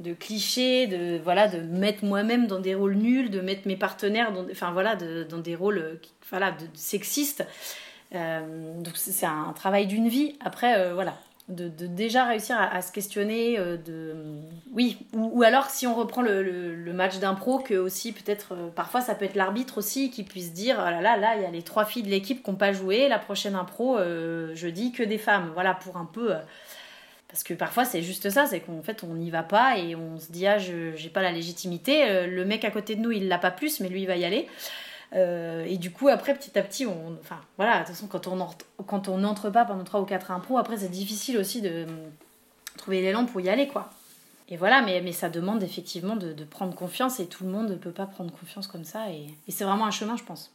de 0.00 0.14
clichés, 0.14 0.86
de, 0.86 1.20
voilà, 1.22 1.46
de 1.48 1.58
mettre 1.60 2.06
moi-même 2.06 2.46
dans 2.46 2.58
des 2.60 2.74
rôles 2.74 2.94
nuls, 2.96 3.28
de 3.30 3.42
mettre 3.42 3.68
mes 3.68 3.76
partenaires 3.76 4.32
dans, 4.32 4.46
enfin, 4.50 4.72
voilà, 4.72 4.96
de- 4.96 5.24
dans 5.28 5.38
des 5.38 5.54
rôles 5.54 5.78
euh, 5.78 5.94
voilà, 6.30 6.52
de, 6.52 6.64
sexistes. 6.72 7.46
Euh, 8.14 8.80
donc, 8.80 8.96
c'est 8.96 9.12
c'est 9.12 9.26
un 9.26 9.52
travail 9.54 9.86
d'une 9.86 10.08
vie. 10.08 10.36
Après, 10.40 10.78
euh, 10.78 10.94
voilà. 10.94 11.18
De, 11.48 11.68
déjà 11.68 12.24
réussir 12.24 12.56
à, 12.58 12.82
se 12.82 12.90
questionner 12.90 13.56
euh, 13.56 13.76
de 13.76 14.16
oui 14.72 14.98
ou, 15.12 15.44
alors 15.44 15.70
si 15.70 15.86
on 15.86 15.94
reprend 15.94 16.20
le, 16.20 16.92
match 16.92 17.20
d'impro 17.20 17.60
que 17.60 17.74
aussi 17.74 18.10
peut-être 18.10 18.54
euh, 18.54 18.68
parfois 18.74 19.00
ça 19.00 19.14
peut 19.14 19.26
être 19.26 19.36
l'arbitre 19.36 19.78
aussi 19.78 20.10
qui 20.10 20.24
puisse 20.24 20.52
dire 20.52 20.74
oh 20.80 20.90
là 20.90 21.00
là 21.00 21.16
là 21.16 21.36
il 21.36 21.42
y 21.42 21.44
a 21.44 21.50
les 21.52 21.62
trois 21.62 21.84
filles 21.84 22.02
de 22.02 22.08
l'équipe 22.08 22.42
qui 22.42 22.50
n'ont 22.50 22.56
pas 22.56 22.72
joué 22.72 23.06
la 23.06 23.20
prochaine 23.20 23.54
impro 23.54 23.96
euh, 23.96 24.50
je 24.56 24.66
dis 24.66 24.90
que 24.90 25.04
des 25.04 25.18
femmes. 25.18 25.52
Voilà 25.54 25.74
pour 25.74 25.98
un 25.98 26.04
peu 26.04 26.34
parce 27.28 27.44
que 27.44 27.54
parfois 27.54 27.84
c'est 27.84 28.02
juste 28.02 28.28
ça 28.28 28.46
c'est 28.46 28.58
qu'en 28.58 28.82
fait 28.82 29.04
on 29.04 29.14
n'y 29.14 29.30
va 29.30 29.44
pas 29.44 29.78
et 29.78 29.94
on 29.94 30.18
se 30.18 30.32
dit 30.32 30.48
ah 30.48 30.58
je 30.58 30.96
j'ai 30.96 31.10
pas 31.10 31.22
la 31.22 31.30
légitimité 31.30 32.26
le 32.26 32.44
mec 32.44 32.64
à 32.64 32.72
côté 32.72 32.96
de 32.96 33.02
nous 33.02 33.12
il 33.12 33.28
l'a 33.28 33.38
pas 33.38 33.52
plus 33.52 33.78
mais 33.78 33.88
lui 33.88 34.02
il 34.02 34.06
va 34.08 34.16
y 34.16 34.24
aller 34.24 34.48
Euh, 35.14 35.64
et 35.64 35.78
du 35.78 35.92
coup, 35.92 36.08
après, 36.08 36.34
petit 36.34 36.58
à 36.58 36.62
petit, 36.62 36.86
on, 36.86 37.16
enfin, 37.20 37.40
voilà, 37.56 37.80
de 37.80 37.86
toute 37.86 37.94
façon, 37.94 38.06
quand 38.06 38.26
on 38.26 38.48
quand 38.86 39.08
on 39.08 39.18
n'entre 39.18 39.50
pas 39.50 39.64
pendant 39.64 39.84
3 39.84 40.00
ou 40.00 40.04
4 40.04 40.30
impros, 40.30 40.58
après, 40.58 40.78
c'est 40.78 40.88
difficile 40.88 41.38
aussi 41.38 41.60
de 41.60 41.84
hum, 41.84 42.10
trouver 42.76 43.00
l'élan 43.00 43.24
pour 43.26 43.40
y 43.40 43.48
aller, 43.48 43.68
quoi. 43.68 43.90
Et 44.48 44.56
voilà, 44.56 44.82
mais, 44.82 45.00
mais 45.00 45.12
ça 45.12 45.28
demande 45.28 45.62
effectivement 45.62 46.16
de, 46.16 46.32
prendre 46.44 46.74
confiance 46.74 47.18
et 47.18 47.26
tout 47.26 47.44
le 47.44 47.50
monde 47.50 47.70
ne 47.70 47.74
peut 47.74 47.90
pas 47.90 48.06
prendre 48.06 48.32
confiance 48.32 48.66
comme 48.68 48.84
ça. 48.84 49.10
Et, 49.10 49.26
et 49.48 49.50
c'est 49.50 49.64
vraiment 49.64 49.86
un 49.86 49.90
chemin, 49.90 50.16
je 50.16 50.22
pense. 50.22 50.52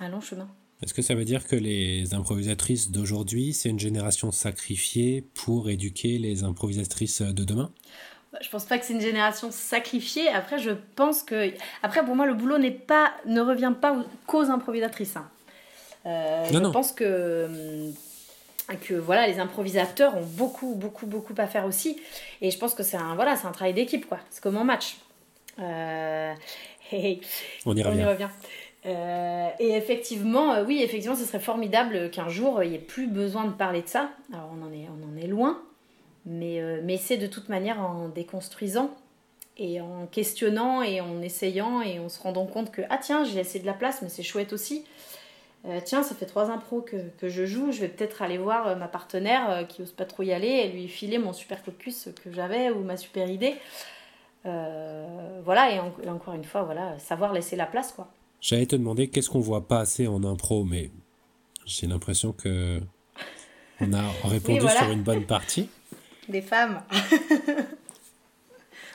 Un 0.00 0.08
long 0.08 0.20
chemin. 0.20 0.48
Est-ce 0.82 0.94
que 0.94 1.02
ça 1.02 1.14
veut 1.14 1.24
dire 1.24 1.46
que 1.46 1.54
les 1.54 2.12
improvisatrices 2.12 2.90
d'aujourd'hui, 2.90 3.52
c'est 3.52 3.68
une 3.68 3.78
génération 3.78 4.32
sacrifiée 4.32 5.24
pour 5.34 5.70
éduquer 5.70 6.18
les 6.18 6.42
improvisatrices 6.42 7.22
de 7.22 7.44
demain? 7.44 7.70
Je 8.40 8.48
pense 8.48 8.64
pas 8.64 8.78
que 8.78 8.84
c'est 8.84 8.94
une 8.94 9.00
génération 9.00 9.50
sacrifiée. 9.50 10.28
Après, 10.28 10.58
je 10.58 10.70
pense 10.96 11.22
que. 11.22 11.52
Après, 11.82 12.04
pour 12.04 12.16
moi, 12.16 12.26
le 12.26 12.34
boulot 12.34 12.58
n'est 12.58 12.70
pas, 12.70 13.12
ne 13.26 13.40
revient 13.40 13.72
pas 13.80 13.92
aux- 13.94 14.04
qu'aux 14.26 14.50
improvisatrices. 14.50 15.16
hein. 15.16 15.28
Euh, 16.06 16.44
Non, 16.50 16.52
je 16.52 16.58
non. 16.58 16.72
pense 16.72 16.92
que. 16.92 17.46
hum, 17.46 17.94
que 18.80 18.94
voilà 18.94 19.26
les 19.26 19.38
improvisateurs 19.38 20.16
ont 20.16 20.22
beaucoup 20.24 20.74
beaucoup 20.76 21.04
beaucoup 21.04 21.34
à 21.36 21.46
faire 21.46 21.66
aussi 21.66 22.00
et 22.40 22.50
je 22.50 22.56
pense 22.58 22.72
que 22.74 22.82
c'est 22.82 22.96
un 22.96 23.14
voilà 23.16 23.36
c'est 23.36 23.46
un 23.46 23.50
travail 23.50 23.74
d'équipe 23.74 24.08
quoi 24.08 24.18
c'est 24.30 24.42
comme 24.42 24.56
un 24.56 24.64
match 24.64 24.96
Euh, 25.58 26.32
et- 26.92 27.20
On 27.66 27.76
y 27.76 27.80
on 27.84 27.92
y 27.92 28.02
revient. 28.02 28.04
revient. 28.04 28.28
Euh, 28.86 29.48
et 29.58 29.72
effectivement, 29.76 30.54
euh, 30.54 30.64
oui, 30.64 30.80
effectivement, 30.82 31.16
ce 31.16 31.24
serait 31.26 31.38
formidable 31.40 32.08
qu'un 32.10 32.28
jour 32.30 32.62
il 32.64 32.70
n'y 32.70 32.76
ait 32.76 32.78
plus 32.78 33.08
besoin 33.08 33.44
de 33.44 33.52
parler 33.52 33.82
de 33.82 33.88
ça. 33.88 34.08
Alors 34.32 34.50
on 34.58 34.64
en 34.66 34.72
est, 34.72 34.88
on 34.88 35.12
en 35.12 35.22
est 35.22 35.26
loin, 35.26 35.60
mais, 36.26 36.60
euh, 36.60 36.80
mais 36.84 36.96
c'est 36.96 37.16
de 37.16 37.26
toute 37.26 37.48
manière 37.48 37.80
en 37.80 38.08
déconstruisant 38.08 38.90
et 39.58 39.80
en 39.80 40.06
questionnant 40.06 40.82
et 40.82 41.00
en 41.00 41.20
essayant 41.20 41.82
et 41.82 41.98
en 41.98 42.08
se 42.08 42.20
rendant 42.20 42.46
compte 42.46 42.70
que 42.72 42.82
ah 42.90 42.98
tiens 42.98 43.24
j'ai 43.24 43.34
laissé 43.34 43.58
de 43.58 43.66
la 43.66 43.74
place, 43.74 44.00
mais 44.02 44.08
c'est 44.08 44.22
chouette 44.22 44.52
aussi. 44.52 44.84
Euh, 45.64 45.78
tiens, 45.84 46.02
ça 46.02 46.14
fait 46.16 46.26
trois 46.26 46.50
impros 46.50 46.80
que, 46.80 46.96
que 47.18 47.28
je 47.28 47.46
joue, 47.46 47.70
je 47.70 47.80
vais 47.80 47.88
peut-être 47.88 48.20
aller 48.22 48.38
voir 48.38 48.66
euh, 48.66 48.74
ma 48.74 48.88
partenaire 48.88 49.64
qui 49.68 49.82
ose 49.82 49.92
pas 49.92 50.04
trop 50.04 50.24
y 50.24 50.32
aller 50.32 50.48
et 50.48 50.68
lui 50.72 50.88
filer 50.88 51.18
mon 51.18 51.32
super 51.32 51.60
focus 51.60 52.08
que 52.24 52.32
j'avais 52.32 52.70
ou 52.70 52.80
ma 52.82 52.96
super 52.96 53.30
idée. 53.30 53.54
Euh, 54.44 55.40
voilà, 55.44 55.72
et, 55.72 55.78
en- 55.78 55.94
et 56.02 56.08
encore 56.08 56.34
une 56.34 56.44
fois, 56.44 56.62
voilà, 56.64 56.98
savoir 56.98 57.32
laisser 57.32 57.54
la 57.56 57.66
place, 57.66 57.92
quoi. 57.92 58.08
J'allais 58.40 58.66
te 58.66 58.74
demander 58.74 59.08
qu'est-ce 59.08 59.30
qu'on 59.30 59.38
voit 59.40 59.68
pas 59.68 59.78
assez 59.80 60.08
en 60.08 60.24
impro, 60.24 60.64
mais 60.64 60.90
j'ai 61.64 61.86
l'impression 61.86 62.32
que 62.32 62.80
on 63.80 63.92
a 63.92 64.02
répondu 64.24 64.58
voilà. 64.60 64.80
sur 64.80 64.90
une 64.90 65.02
bonne 65.02 65.26
partie. 65.26 65.68
Des 66.28 66.42
femmes. 66.42 66.82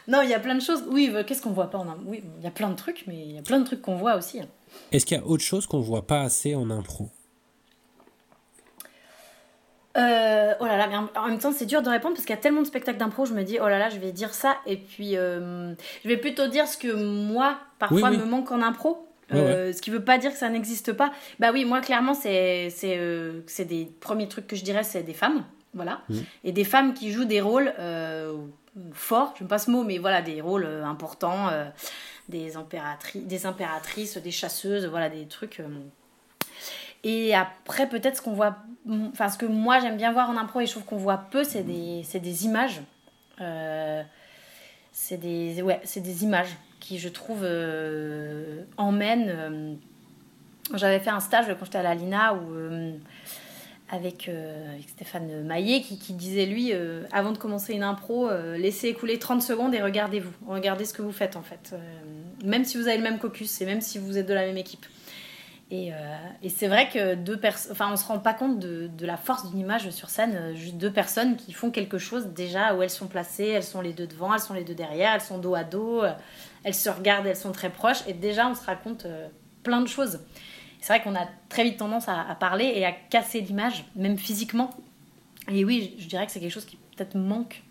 non, 0.08 0.22
il 0.22 0.30
y 0.30 0.34
a 0.34 0.40
plein 0.40 0.56
de 0.56 0.62
choses. 0.62 0.84
Oui, 0.90 1.12
euh, 1.14 1.24
qu'est-ce 1.24 1.42
qu'on 1.42 1.52
voit 1.52 1.70
pas 1.70 1.78
en 1.78 1.90
impro 1.90 2.04
Oui, 2.06 2.24
il 2.38 2.44
y 2.44 2.48
a 2.48 2.52
plein 2.52 2.70
de 2.70 2.76
trucs, 2.76 3.04
mais 3.08 3.16
il 3.18 3.32
y 3.34 3.38
a 3.38 3.42
plein 3.42 3.60
de 3.60 3.66
trucs 3.66 3.82
qu'on 3.82 3.98
voit 3.98 4.16
aussi. 4.16 4.40
hein. 4.40 4.48
Est-ce 4.92 5.06
qu'il 5.06 5.18
y 5.18 5.20
a 5.20 5.26
autre 5.26 5.44
chose 5.44 5.66
qu'on 5.68 5.80
voit 5.82 6.08
pas 6.08 6.22
assez 6.22 6.56
en 6.56 6.70
impro? 6.70 7.10
Euh, 9.98 10.54
oh 10.60 10.66
là 10.66 10.78
là, 10.78 10.88
mais 10.88 10.96
en, 11.20 11.28
même 11.28 11.40
temps, 11.40 11.52
c'est 11.52 11.66
dur 11.66 11.82
de 11.82 11.90
répondre 11.90 12.14
parce 12.14 12.26
qu'il 12.26 12.36
y 12.36 12.38
a 12.38 12.42
tellement 12.42 12.62
de 12.62 12.68
spectacles 12.68 13.00
d'impro, 13.00 13.26
je 13.26 13.34
me 13.34 13.44
dis, 13.44 13.58
oh 13.60 13.68
là 13.68 13.80
là, 13.80 13.90
je 13.90 13.98
vais 13.98 14.12
dire 14.12 14.34
ça, 14.36 14.58
et 14.68 14.78
puis 14.78 15.18
euh, 15.18 15.74
je 16.04 16.08
vais 16.08 16.18
plutôt 16.18 16.48
dire 16.48 16.68
ce 16.68 16.78
que 16.78 16.94
moi, 16.94 17.58
parfois, 17.80 18.10
Oui, 18.10 18.12
oui. 18.12 18.18
me 18.18 18.26
manque 18.26 18.52
en 18.52 18.62
impro. 18.62 19.08
Ouais, 19.32 19.40
Euh, 19.40 19.74
Ce 19.74 19.82
qui 19.82 19.90
veut 19.90 20.04
pas 20.04 20.20
dire 20.20 20.32
que 20.32 20.38
ça 20.38 20.50
n'existe 20.50 20.94
pas. 20.94 21.12
Bah 21.40 21.50
oui, 21.52 21.66
moi, 21.66 21.82
clairement, 21.82 22.14
c'est 22.14 22.70
c'est 22.70 23.66
des 23.66 23.86
premiers 24.00 24.28
trucs 24.28 24.46
que 24.48 24.56
je 24.56 24.64
dirais, 24.64 24.84
c'est 24.84 25.02
des 25.04 25.14
femmes. 25.16 25.44
Voilà. 25.78 26.02
Mhm. 26.10 26.26
Et 26.44 26.52
des 26.52 26.66
femmes 26.66 26.94
qui 26.94 27.12
jouent 27.14 27.26
des 27.26 27.40
rôles 27.40 27.74
euh, 27.80 28.36
forts, 28.92 29.34
j'aime 29.40 29.48
pas 29.48 29.60
ce 29.60 29.72
mot, 29.72 29.84
mais 29.86 29.98
voilà, 30.00 30.22
des 30.22 30.42
rôles 30.42 30.66
euh, 30.66 30.84
importants, 30.84 31.48
euh, 31.48 31.66
des, 32.28 32.58
impératri- 32.58 33.26
des 33.26 33.46
impératrices, 33.46 34.18
des 34.18 34.32
chasseuses, 34.32 34.86
voilà, 34.88 35.08
des 35.10 35.26
trucs. 35.28 35.62
et 37.04 37.34
après, 37.34 37.88
peut-être 37.88 38.18
ce 38.18 38.22
qu'on 38.22 38.34
voit, 38.34 38.58
enfin, 39.14 39.30
ce 39.30 39.38
que 39.38 39.46
moi 39.46 39.80
j'aime 39.80 39.96
bien 39.98 40.12
voir 40.12 40.30
en 40.30 40.36
impro 40.36 40.60
et 40.60 40.66
je 40.66 40.72
trouve 40.72 40.84
qu'on 40.84 40.98
voit 40.98 41.18
peu, 41.32 41.44
c'est 41.46 41.64
des, 41.64 42.02
c'est 42.04 42.20
des 42.20 42.46
images. 42.46 42.82
Euh, 43.40 44.04
c'est 44.92 45.18
des, 45.18 45.62
ouais, 45.62 45.80
des 45.96 46.24
images 46.24 46.58
qui, 46.80 46.98
je 46.98 47.08
trouve, 47.10 47.42
euh, 47.44 48.64
emmènent. 48.78 49.30
euh, 49.30 49.74
J'avais 50.74 51.00
fait 51.00 51.12
un 51.12 51.20
stage 51.20 51.46
quand 51.60 51.66
j'étais 51.66 51.78
à 51.78 51.84
la 51.84 51.94
Lina 51.96 52.34
où, 52.34 52.40
avec, 53.90 54.28
euh, 54.28 54.74
avec 54.74 54.90
Stéphane 54.90 55.44
Maillet 55.44 55.82
qui, 55.82 56.14
disait, 56.14 56.46
lui, 56.46 56.72
euh, 56.74 57.04
avant 57.12 57.32
de 57.32 57.38
commencer 57.38 57.74
une 57.74 57.84
impro, 57.84 58.30
euh, 58.30 58.58
laissez 58.58 58.88
écouler 58.88 59.18
30 59.18 59.42
secondes 59.42 59.74
et 59.74 59.82
regardez-vous. 59.82 60.32
Regardez 60.48 60.86
ce 60.86 60.94
que 60.94 61.02
vous 61.02 61.12
faites 61.12 61.36
en 61.36 61.42
fait. 61.42 61.74
Même 62.44 62.66
si 62.66 62.78
vous 62.78 62.88
avez 62.88 62.98
le 62.98 63.04
même 63.04 63.20
caucus 63.20 63.62
et 63.62 63.66
même 63.66 63.82
si 63.82 63.98
vous 63.98 64.18
êtes 64.18 64.28
de 64.28 64.34
la 64.34 64.46
même 64.46 64.58
équipe. 64.58 64.86
Et, 65.70 65.92
c'est 66.48 66.68
vrai 66.68 66.88
que 66.88 67.16
deux 67.16 67.38
personnes, 67.38 67.74
enfin, 67.74 67.90
on 67.92 67.98
se 67.98 68.06
rend 68.06 68.20
pas 68.20 68.34
compte 68.34 68.58
de, 68.58 68.88
de 68.88 69.06
la 69.06 69.18
force 69.18 69.50
d'une 69.50 69.60
image 69.60 69.90
sur 69.90 70.10
scène. 70.10 70.56
Juste 70.56 70.78
deux 70.78 70.92
personnes 70.92 71.36
qui 71.36 71.52
font 71.52 71.72
quelque 71.72 71.98
chose 71.98 72.28
déjà 72.28 72.74
où 72.74 72.82
elles 72.82 72.90
sont 72.90 73.08
placées, 73.08 73.48
elles 73.48 73.64
sont 73.64 73.82
les 73.82 73.92
deux 73.92 74.08
devant, 74.08 74.34
elles 74.34 74.40
sont 74.40 74.54
les 74.54 74.64
deux 74.64 74.76
derrière, 74.76 75.14
elles 75.14 75.22
sont 75.22 75.40
dos 75.40 75.56
à 75.56 75.66
dos, 75.66 76.04
elles 76.64 76.74
se 76.74 76.90
regardent, 76.90 77.28
elles 77.28 77.36
sont 77.36 77.52
très 77.52 77.70
proches. 77.70 78.08
Et 78.08 78.14
déjà, 78.14 78.48
on 78.48 78.56
se 78.56 78.64
raconte 78.64 79.08
plein 79.64 79.82
de 79.82 79.88
choses. 79.88 80.20
C'est 80.82 80.94
vrai 80.94 81.02
qu'on 81.02 81.16
a 81.16 81.28
très 81.50 81.64
vite 81.64 81.78
tendance 81.78 82.08
à, 82.08 82.22
à 82.22 82.36
parler 82.36 82.72
et 82.76 82.86
à 82.86 82.92
casser 82.92 83.42
l'image, 83.42 83.86
même 83.96 84.18
physiquement. 84.18 84.70
Et 85.52 85.66
oui, 85.66 85.94
je, 85.98 86.04
je 86.04 86.08
dirais 86.08 86.26
que 86.26 86.32
c'est 86.32 86.40
quelque 86.40 86.54
chose 86.54 86.66
qui 86.66 86.78
peut-être 86.96 87.16
manque. 87.16 87.64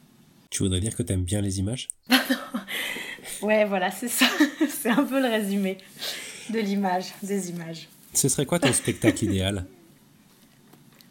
Tu 0.50 0.62
voudrais 0.62 0.80
dire 0.80 0.94
que 0.96 1.02
t'aimes 1.02 1.24
bien 1.24 1.40
les 1.40 1.58
images? 1.58 1.88
Ouais, 3.42 3.64
voilà, 3.64 3.90
c'est 3.90 4.08
ça. 4.08 4.26
c'est 4.68 4.90
un 4.90 5.04
peu 5.04 5.20
le 5.20 5.28
résumé 5.28 5.78
de 6.50 6.58
l'image, 6.58 7.06
des 7.22 7.50
images. 7.50 7.88
Ce 8.14 8.28
serait 8.28 8.46
quoi 8.46 8.58
ton 8.58 8.72
spectacle 8.72 9.24
idéal? 9.24 9.66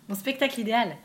Mon 0.07 0.15
spectacle 0.15 0.59
idéal. 0.59 0.95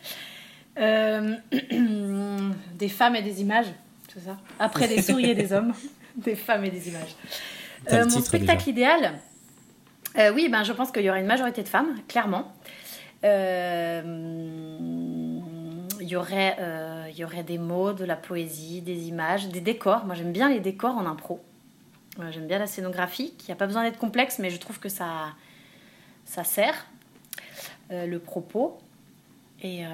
Euh, 0.78 1.36
des 2.74 2.88
femmes 2.88 3.16
et 3.16 3.22
des 3.22 3.40
images, 3.40 3.66
tout 4.12 4.20
ça? 4.24 4.38
Après 4.58 4.88
des 4.88 5.02
souris 5.10 5.30
et 5.30 5.34
des 5.34 5.52
hommes, 5.52 5.74
des 6.16 6.36
femmes 6.36 6.64
et 6.64 6.70
des 6.70 6.88
images. 6.88 7.14
Euh, 7.92 8.04
mon 8.04 8.20
spectacle 8.22 8.68
idéal, 8.68 9.18
euh, 10.18 10.32
oui, 10.34 10.48
ben, 10.48 10.62
je 10.64 10.72
pense 10.72 10.90
qu'il 10.90 11.02
y 11.02 11.10
aurait 11.10 11.20
une 11.20 11.26
majorité 11.26 11.62
de 11.62 11.68
femmes, 11.68 11.96
clairement. 12.08 12.52
Euh, 13.24 14.02
Il 16.02 16.08
y, 16.08 16.16
aurait, 16.16 16.56
euh, 16.58 17.08
y 17.14 17.22
aurait 17.24 17.42
des 17.44 17.58
mots, 17.58 17.92
de 17.92 18.04
la 18.04 18.16
poésie, 18.16 18.80
des 18.80 19.08
images, 19.08 19.48
des 19.48 19.60
décors. 19.60 20.04
Moi, 20.06 20.14
j'aime 20.14 20.32
bien 20.32 20.48
les 20.48 20.58
décors 20.60 20.96
en 20.96 21.06
impro. 21.06 21.40
J'aime 22.30 22.46
bien 22.46 22.58
la 22.58 22.66
scénographie, 22.66 23.34
qui 23.38 23.50
n'a 23.50 23.54
pas 23.56 23.66
besoin 23.66 23.84
d'être 23.84 23.98
complexe, 23.98 24.38
mais 24.40 24.50
je 24.50 24.58
trouve 24.58 24.78
que 24.80 24.88
ça, 24.88 25.28
ça 26.24 26.42
sert. 26.44 26.86
le 27.90 28.18
propos. 28.18 28.78
Et 29.62 29.84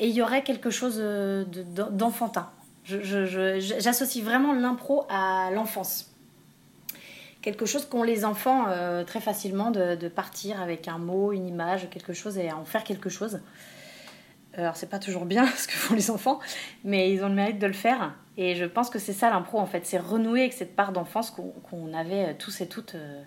il 0.00 0.10
y 0.10 0.22
aurait 0.22 0.42
quelque 0.42 0.70
chose 0.70 0.96
de- 0.96 1.46
de- 1.46 1.90
d'enfantin. 1.90 2.50
J'associe 2.84 4.24
vraiment 4.24 4.52
l'impro 4.54 5.04
à 5.08 5.50
l'enfance. 5.52 6.10
Quelque 7.42 7.66
chose 7.66 7.86
qu'ont 7.86 8.04
les 8.04 8.24
enfants 8.24 8.66
euh, 8.68 9.02
très 9.02 9.20
facilement 9.20 9.72
de, 9.72 10.08
partir 10.08 10.62
avec 10.62 10.86
un 10.86 10.98
mot, 10.98 11.32
une 11.32 11.48
image, 11.48 11.90
quelque 11.90 12.12
chose 12.12 12.38
et 12.38 12.52
en 12.52 12.64
faire 12.64 12.84
quelque 12.84 13.10
chose. 13.10 13.40
Alors 14.54 14.76
c'est 14.76 14.88
pas 14.88 15.00
toujours 15.00 15.24
bien 15.24 15.46
ce 15.56 15.66
que 15.66 15.72
font 15.72 15.94
les 15.94 16.10
enfants, 16.10 16.38
mais 16.84 17.12
ils 17.12 17.24
ont 17.24 17.28
le 17.28 17.34
mérite 17.34 17.58
de 17.58 17.66
le 17.66 17.72
faire. 17.72 18.14
Et 18.36 18.54
je 18.54 18.64
pense 18.64 18.90
que 18.90 19.00
c'est 19.00 19.12
ça 19.12 19.28
l'impro 19.28 19.58
en 19.58 19.66
fait, 19.66 19.84
c'est 19.84 19.98
renouer 19.98 20.42
avec 20.42 20.52
cette 20.52 20.76
part 20.76 20.92
d'enfance 20.92 21.30
qu'on 21.32 21.92
avait 21.92 22.28
euh, 22.28 22.34
tous 22.38 22.60
et 22.60 22.68
toutes 22.68 22.94
euh, 22.94 23.22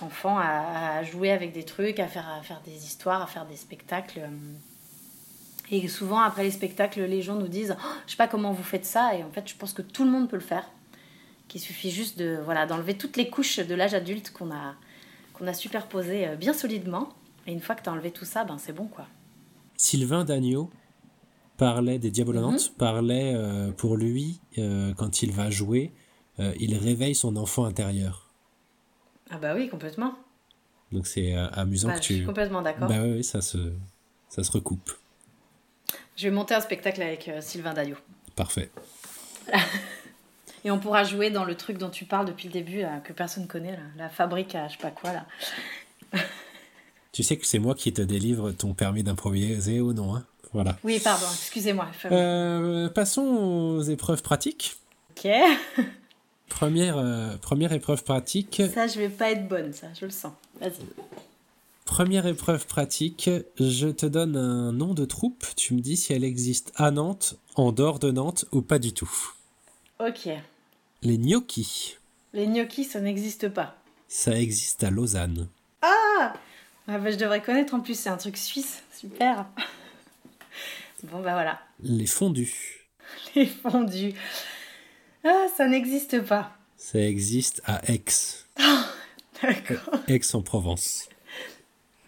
enfants 0.00 0.38
à, 0.38 1.04
jouer 1.04 1.30
avec 1.30 1.52
des 1.52 1.64
trucs, 1.64 2.00
à 2.00 2.08
faire, 2.08 2.60
des 2.64 2.84
histoires, 2.84 3.22
à 3.22 3.26
faire 3.28 3.46
des 3.46 3.56
spectacles. 3.56 4.20
Et 5.70 5.86
souvent 5.86 6.20
après 6.20 6.42
les 6.42 6.50
spectacles, 6.50 7.02
les 7.02 7.22
gens 7.22 7.36
nous 7.36 7.46
disent 7.46 7.76
Oh, 7.78 7.88
Je 8.06 8.12
sais 8.12 8.16
pas 8.16 8.26
comment 8.26 8.52
vous 8.52 8.64
faites 8.64 8.84
ça, 8.84 9.14
et 9.14 9.22
en 9.22 9.30
fait 9.30 9.48
je 9.48 9.54
pense 9.54 9.72
que 9.72 9.82
tout 9.82 10.04
le 10.04 10.10
monde 10.10 10.28
peut 10.28 10.36
le 10.36 10.42
faire. 10.42 10.68
Qu'il 11.52 11.60
suffit 11.60 11.90
juste 11.90 12.18
de 12.18 12.38
voilà 12.42 12.64
d'enlever 12.64 12.96
toutes 12.96 13.18
les 13.18 13.28
couches 13.28 13.58
de 13.58 13.74
l'âge 13.74 13.92
adulte 13.92 14.32
qu'on 14.32 14.50
a, 14.50 14.74
qu'on 15.34 15.46
a 15.46 15.52
superposées 15.52 16.26
euh, 16.28 16.36
bien 16.36 16.54
solidement. 16.54 17.10
Et 17.46 17.52
une 17.52 17.60
fois 17.60 17.74
que 17.74 17.82
tu 17.82 17.90
as 17.90 17.92
enlevé 17.92 18.10
tout 18.10 18.24
ça, 18.24 18.44
ben 18.44 18.56
c'est 18.56 18.72
bon 18.72 18.86
quoi. 18.86 19.06
Sylvain 19.76 20.24
Dagneau 20.24 20.70
parlait 21.58 21.98
des 21.98 22.10
Diabolantes, 22.10 22.72
parlait 22.78 23.34
euh, 23.34 23.70
pour 23.70 23.98
lui, 23.98 24.40
euh, 24.56 24.94
quand 24.94 25.22
il 25.22 25.30
va 25.30 25.50
jouer, 25.50 25.92
euh, 26.40 26.54
il 26.58 26.74
réveille 26.74 27.14
son 27.14 27.36
enfant 27.36 27.66
intérieur. 27.66 28.30
Ah 29.28 29.36
bah 29.36 29.54
oui, 29.54 29.68
complètement. 29.68 30.14
Donc 30.90 31.06
c'est 31.06 31.34
amusant 31.34 31.88
Bah, 31.88 31.94
que 31.96 32.00
je 32.02 32.06
tu. 32.06 32.14
suis 32.14 32.24
complètement 32.24 32.62
d'accord. 32.62 32.88
Bah 32.88 33.02
oui, 33.02 33.22
ça 33.22 33.42
se, 33.42 33.74
ça 34.30 34.42
se 34.42 34.50
recoupe. 34.52 34.90
Je 36.16 36.24
vais 36.28 36.34
monter 36.34 36.54
un 36.54 36.60
spectacle 36.60 37.02
avec 37.02 37.30
Sylvain 37.40 37.74
Daillot. 37.74 37.98
Parfait. 38.36 38.70
Et 40.64 40.70
on 40.70 40.78
pourra 40.78 41.04
jouer 41.04 41.30
dans 41.30 41.44
le 41.44 41.56
truc 41.56 41.78
dont 41.78 41.90
tu 41.90 42.04
parles 42.04 42.26
depuis 42.26 42.46
le 42.46 42.52
début, 42.52 42.80
là, 42.80 43.00
que 43.00 43.12
personne 43.12 43.46
connaît, 43.46 43.72
là, 43.72 43.82
la 43.96 44.08
fabrique 44.08 44.54
à 44.54 44.68
je 44.68 44.72
sais 44.72 44.78
pas 44.78 44.90
quoi. 44.90 45.12
Là. 45.12 45.26
Tu 47.12 47.22
sais 47.22 47.36
que 47.36 47.46
c'est 47.46 47.58
moi 47.58 47.74
qui 47.74 47.92
te 47.92 48.00
délivre 48.00 48.52
ton 48.52 48.72
permis 48.72 49.02
d'improviser 49.02 49.82
ou 49.82 49.92
non, 49.92 50.16
hein? 50.16 50.24
Voilà. 50.54 50.78
Oui, 50.82 50.98
pardon, 50.98 51.26
excusez-moi. 51.30 51.88
Euh, 52.10 52.88
passons 52.88 53.22
aux 53.22 53.82
épreuves 53.82 54.22
pratiques. 54.22 54.76
Ok. 55.10 55.30
Première, 56.48 56.98
euh, 56.98 57.36
première 57.38 57.72
épreuve 57.72 58.04
pratique. 58.04 58.62
Ça, 58.74 58.86
je 58.86 58.98
vais 58.98 59.08
pas 59.08 59.30
être 59.30 59.48
bonne, 59.48 59.72
ça, 59.72 59.86
je 59.98 60.04
le 60.04 60.10
sens. 60.10 60.32
Vas-y. 60.60 60.84
Première 61.86 62.26
épreuve 62.26 62.66
pratique, 62.66 63.30
je 63.58 63.88
te 63.88 64.04
donne 64.04 64.36
un 64.36 64.70
nom 64.70 64.92
de 64.92 65.06
troupe, 65.06 65.46
tu 65.56 65.74
me 65.74 65.80
dis 65.80 65.96
si 65.96 66.12
elle 66.12 66.24
existe 66.24 66.70
à 66.76 66.90
Nantes, 66.90 67.36
en 67.54 67.72
dehors 67.72 67.98
de 67.98 68.10
Nantes 68.10 68.44
ou 68.52 68.60
pas 68.60 68.78
du 68.78 68.92
tout. 68.92 69.10
Ok. 69.98 70.28
Les 71.02 71.18
gnocchis, 71.18 71.96
Les 72.32 72.46
gnocchis, 72.46 72.84
ça 72.84 73.00
n'existe 73.00 73.48
pas. 73.48 73.76
ça 74.08 74.38
existe 74.38 74.84
à 74.84 74.90
Lausanne. 74.90 75.48
Ah 76.88 76.98
bah, 76.98 77.10
je 77.12 77.16
devrais 77.16 77.40
connaître 77.42 77.74
en 77.74 77.80
plus, 77.80 77.98
c'est 77.98 78.08
un 78.08 78.16
truc 78.16 78.36
suisse. 78.36 78.82
Super. 78.92 79.46
Bon, 81.04 81.20
bah 81.20 81.32
voilà. 81.32 81.60
Les 81.80 82.06
fondus, 82.06 82.86
Les 83.34 83.46
fondus. 83.46 84.12
Ah, 85.24 85.46
ça 85.56 85.66
n'existe 85.66 86.20
pas. 86.24 86.56
ça 86.76 87.00
existe 87.00 87.60
à 87.64 87.80
Aix, 87.92 88.04
D'accord. 89.42 89.98
Aix-en-Provence. 90.06 91.08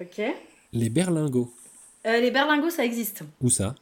Ok. 0.01 0.20
Les 0.72 0.90
berlingots, 0.90 1.53
Euh, 2.07 2.20
les 2.20 2.30
berlingots, 2.30 2.70
ça 2.70 2.84
existe. 2.84 3.22
où 3.40 3.51
ça? 3.51 3.74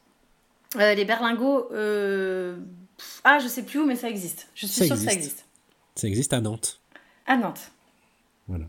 Euh, 0.76 0.94
les 0.94 1.04
berlingots, 1.04 1.68
euh, 1.74 2.56
ah, 3.24 3.38
je 3.38 3.48
sais 3.48 3.62
plus 3.62 3.80
où, 3.80 3.86
mais 3.86 3.96
ça 3.96 4.09
existe. 4.09 4.48
Je 4.55 4.66
suis 4.66 4.74
Ça 4.76 4.86
sûre 4.86 4.96
que 4.96 5.03
ça 5.03 5.12
existe. 5.12 5.44
Ça 5.94 6.09
existe 6.09 6.32
à 6.32 6.40
Nantes. 6.40 6.80
À 7.26 7.36
Nantes. 7.36 7.70
Voilà. 8.48 8.64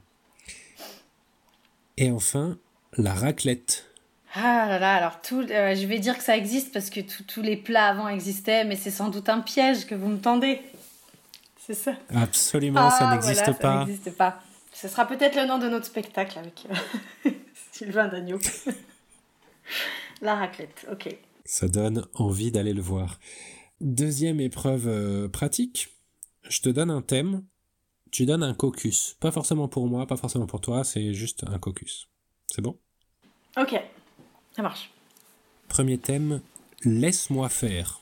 Et 1.98 2.12
enfin, 2.12 2.58
la 2.98 3.14
raclette. 3.14 3.90
Ah 4.36 4.66
là 4.68 4.80
là, 4.80 4.96
alors 4.96 5.22
tout, 5.22 5.42
euh, 5.42 5.76
je 5.76 5.86
vais 5.86 6.00
dire 6.00 6.18
que 6.18 6.24
ça 6.24 6.36
existe 6.36 6.74
parce 6.74 6.90
que 6.90 7.02
tous 7.02 7.42
les 7.42 7.56
plats 7.56 7.88
avant 7.88 8.08
existaient, 8.08 8.66
mais 8.66 8.76
c'est 8.76 8.90
sans 8.92 9.10
doute 9.10 9.30
un 9.30 9.42
piège 9.42 9.86
que 9.86 9.94
vous 9.94 10.08
me 10.08 10.18
tendez. 10.20 10.60
C'est 11.66 11.76
ça. 11.76 11.94
Absolument, 12.14 12.90
ça 12.90 13.10
Ah, 13.10 13.14
n'existe 13.14 13.40
voilà, 13.44 13.54
pas. 13.54 13.80
Ça 13.82 13.86
n'existe 13.86 14.18
pas. 14.18 14.42
Ce 14.74 14.88
sera 14.88 15.08
peut-être 15.08 15.36
le 15.36 15.46
nom 15.46 15.60
de 15.60 15.70
notre 15.70 15.86
spectacle 15.86 16.38
avec 16.40 16.68
euh, 17.26 17.30
Sylvain 17.72 18.08
Dagneau. 18.08 18.40
La 20.22 20.36
raclette, 20.36 20.88
ok. 20.92 21.16
Ça 21.46 21.68
donne 21.68 22.06
envie 22.16 22.52
d'aller 22.52 22.74
le 22.74 22.82
voir. 22.82 23.20
Deuxième 23.84 24.40
épreuve 24.40 24.88
euh, 24.88 25.28
pratique. 25.28 25.90
Je 26.44 26.62
te 26.62 26.70
donne 26.70 26.90
un 26.90 27.02
thème. 27.02 27.44
Tu 28.12 28.26
donnes 28.26 28.42
un 28.42 28.54
caucus. 28.54 29.18
Pas 29.20 29.30
forcément 29.30 29.68
pour 29.68 29.88
moi, 29.88 30.08
pas 30.08 30.16
forcément 30.16 30.46
pour 30.46 30.62
toi, 30.62 30.86
c'est 30.86 31.14
juste 31.14 31.44
un 31.50 31.60
caucus. 31.60 32.08
C'est 32.48 32.62
bon? 32.62 32.80
Ok, 33.58 33.76
ça 34.56 34.62
marche. 34.62 34.90
Premier 35.68 35.98
thème, 35.98 36.40
laisse-moi 36.86 37.50
faire. 37.50 38.00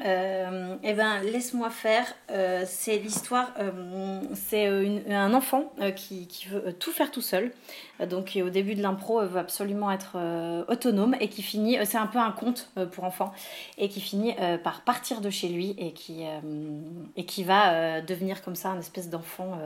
Euh, 0.00 0.76
eh 0.82 0.94
ben, 0.94 1.20
laisse-moi 1.22 1.70
faire. 1.70 2.06
Euh, 2.30 2.64
c'est 2.66 2.98
l'histoire. 2.98 3.52
euh, 3.58 4.20
c'est 4.34 4.66
un 5.10 5.34
enfant 5.34 5.72
qui, 5.96 6.28
veut 6.50 6.72
tout 6.72 6.92
faire 6.92 7.10
tout 7.10 7.20
seul. 7.20 7.52
Donc, 8.08 8.38
au 8.42 8.50
début 8.50 8.74
de 8.74 8.82
l'impro, 8.82 9.20
veut 9.20 9.38
absolument 9.38 9.90
être 9.90 10.16
autonome 10.68 11.14
et 11.20 11.28
qui 11.28 11.42
finit. 11.42 11.78
c'est 11.84 11.98
un 11.98 12.06
peu 12.06 12.18
un 12.18 12.32
conte 12.32 12.70
pour 12.92 13.04
enfants 13.04 13.32
et 13.78 13.88
qui 13.88 14.00
finit 14.00 14.34
par 14.64 14.82
partir 14.82 15.20
de 15.20 15.30
chez 15.30 15.48
lui 15.48 15.74
et 15.78 15.92
qui 15.92 16.24
et 17.16 17.24
qui 17.24 17.44
va 17.44 18.00
devenir 18.00 18.42
comme 18.42 18.56
ça 18.56 18.70
un 18.70 18.78
espèce 18.80 19.08
d'enfant 19.08 19.56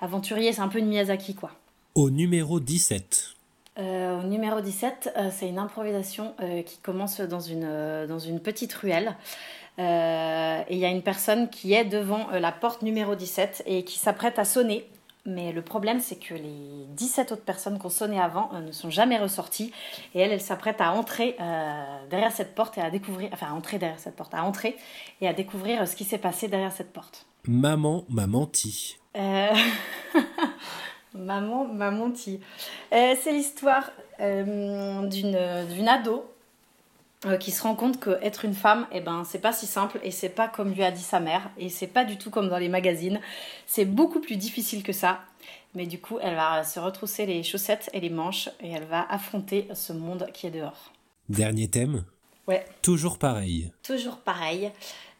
aventurier. 0.00 0.52
C'est 0.52 0.62
un 0.62 0.68
peu 0.68 0.78
une 0.78 0.88
Miyazaki, 0.88 1.34
quoi. 1.34 1.52
Au 1.94 2.10
numéro 2.10 2.58
17. 2.58 3.37
Euh, 3.78 4.20
au 4.20 4.24
numéro 4.24 4.60
17, 4.60 5.12
euh, 5.16 5.28
c'est 5.32 5.48
une 5.48 5.58
improvisation 5.58 6.34
euh, 6.40 6.62
qui 6.62 6.78
commence 6.78 7.20
dans 7.20 7.40
une, 7.40 7.64
euh, 7.64 8.06
dans 8.06 8.18
une 8.18 8.40
petite 8.40 8.72
ruelle. 8.74 9.16
Et 9.80 10.74
il 10.74 10.78
y 10.78 10.84
a 10.84 10.88
une 10.88 11.02
personne 11.02 11.48
qui 11.48 11.72
est 11.72 11.84
devant 11.84 12.26
la 12.32 12.50
porte 12.50 12.82
numéro 12.82 13.14
17 13.14 13.62
et 13.64 13.84
qui 13.84 13.96
s'apprête 13.96 14.36
à 14.40 14.44
sonner. 14.44 14.84
Mais 15.24 15.52
le 15.52 15.62
problème, 15.62 16.00
c'est 16.00 16.16
que 16.16 16.34
les 16.34 16.84
17 16.96 17.30
autres 17.30 17.44
personnes 17.44 17.78
qui 17.78 17.86
ont 17.86 17.90
sonné 17.90 18.20
avant 18.20 18.50
ne 18.60 18.72
sont 18.72 18.90
jamais 18.90 19.18
ressorties. 19.18 19.72
Et 20.16 20.20
elle, 20.20 20.32
elle 20.32 20.40
s'apprête 20.40 20.80
à 20.80 20.90
entrer 20.90 21.36
derrière 22.10 22.32
cette 22.32 22.56
porte 22.56 22.76
et 22.76 22.80
à 22.80 22.90
découvrir, 22.90 23.30
enfin 23.32 23.46
à 23.50 23.52
entrer 23.52 23.78
derrière 23.78 24.00
cette 24.00 24.16
porte, 24.16 24.34
à 24.34 24.42
entrer 24.42 24.76
et 25.20 25.28
à 25.28 25.32
découvrir 25.32 25.86
ce 25.86 25.94
qui 25.94 26.02
s'est 26.02 26.18
passé 26.18 26.48
derrière 26.48 26.72
cette 26.72 26.92
porte. 26.92 27.26
Maman 27.46 28.04
m'a 28.08 28.26
menti. 28.26 28.96
Maman 31.14 31.66
m'a 31.66 31.90
menti. 31.90 32.40
Euh, 32.92 33.14
c'est 33.22 33.32
l'histoire 33.32 33.90
euh, 34.20 35.06
d'une 35.06 35.88
ado 35.88 36.24
euh, 37.24 37.36
qui 37.36 37.50
se 37.50 37.62
rend 37.62 37.74
compte 37.74 38.02
qu'être 38.02 38.44
une 38.44 38.54
femme, 38.54 38.86
eh 38.92 39.00
ben, 39.00 39.24
c'est 39.24 39.40
pas 39.40 39.52
si 39.52 39.66
simple 39.66 39.98
et 40.04 40.10
c'est 40.10 40.28
pas 40.28 40.46
comme 40.46 40.72
lui 40.72 40.84
a 40.84 40.90
dit 40.90 41.02
sa 41.02 41.18
mère 41.18 41.50
et 41.58 41.68
c'est 41.68 41.88
pas 41.88 42.04
du 42.04 42.16
tout 42.16 42.30
comme 42.30 42.48
dans 42.48 42.58
les 42.58 42.68
magazines. 42.68 43.20
C'est 43.66 43.84
beaucoup 43.84 44.20
plus 44.20 44.36
difficile 44.36 44.82
que 44.82 44.92
ça. 44.92 45.20
Mais 45.74 45.86
du 45.86 46.00
coup, 46.00 46.18
elle 46.22 46.34
va 46.34 46.64
se 46.64 46.80
retrousser 46.80 47.26
les 47.26 47.42
chaussettes 47.42 47.90
et 47.92 48.00
les 48.00 48.10
manches 48.10 48.48
et 48.60 48.70
elle 48.70 48.84
va 48.84 49.06
affronter 49.10 49.68
ce 49.74 49.92
monde 49.92 50.28
qui 50.32 50.46
est 50.46 50.50
dehors. 50.50 50.92
Dernier 51.28 51.68
thème. 51.68 52.04
Ouais. 52.48 52.64
Toujours 52.82 53.18
pareil. 53.18 53.70
Toujours 53.84 54.16
pareil. 54.18 54.72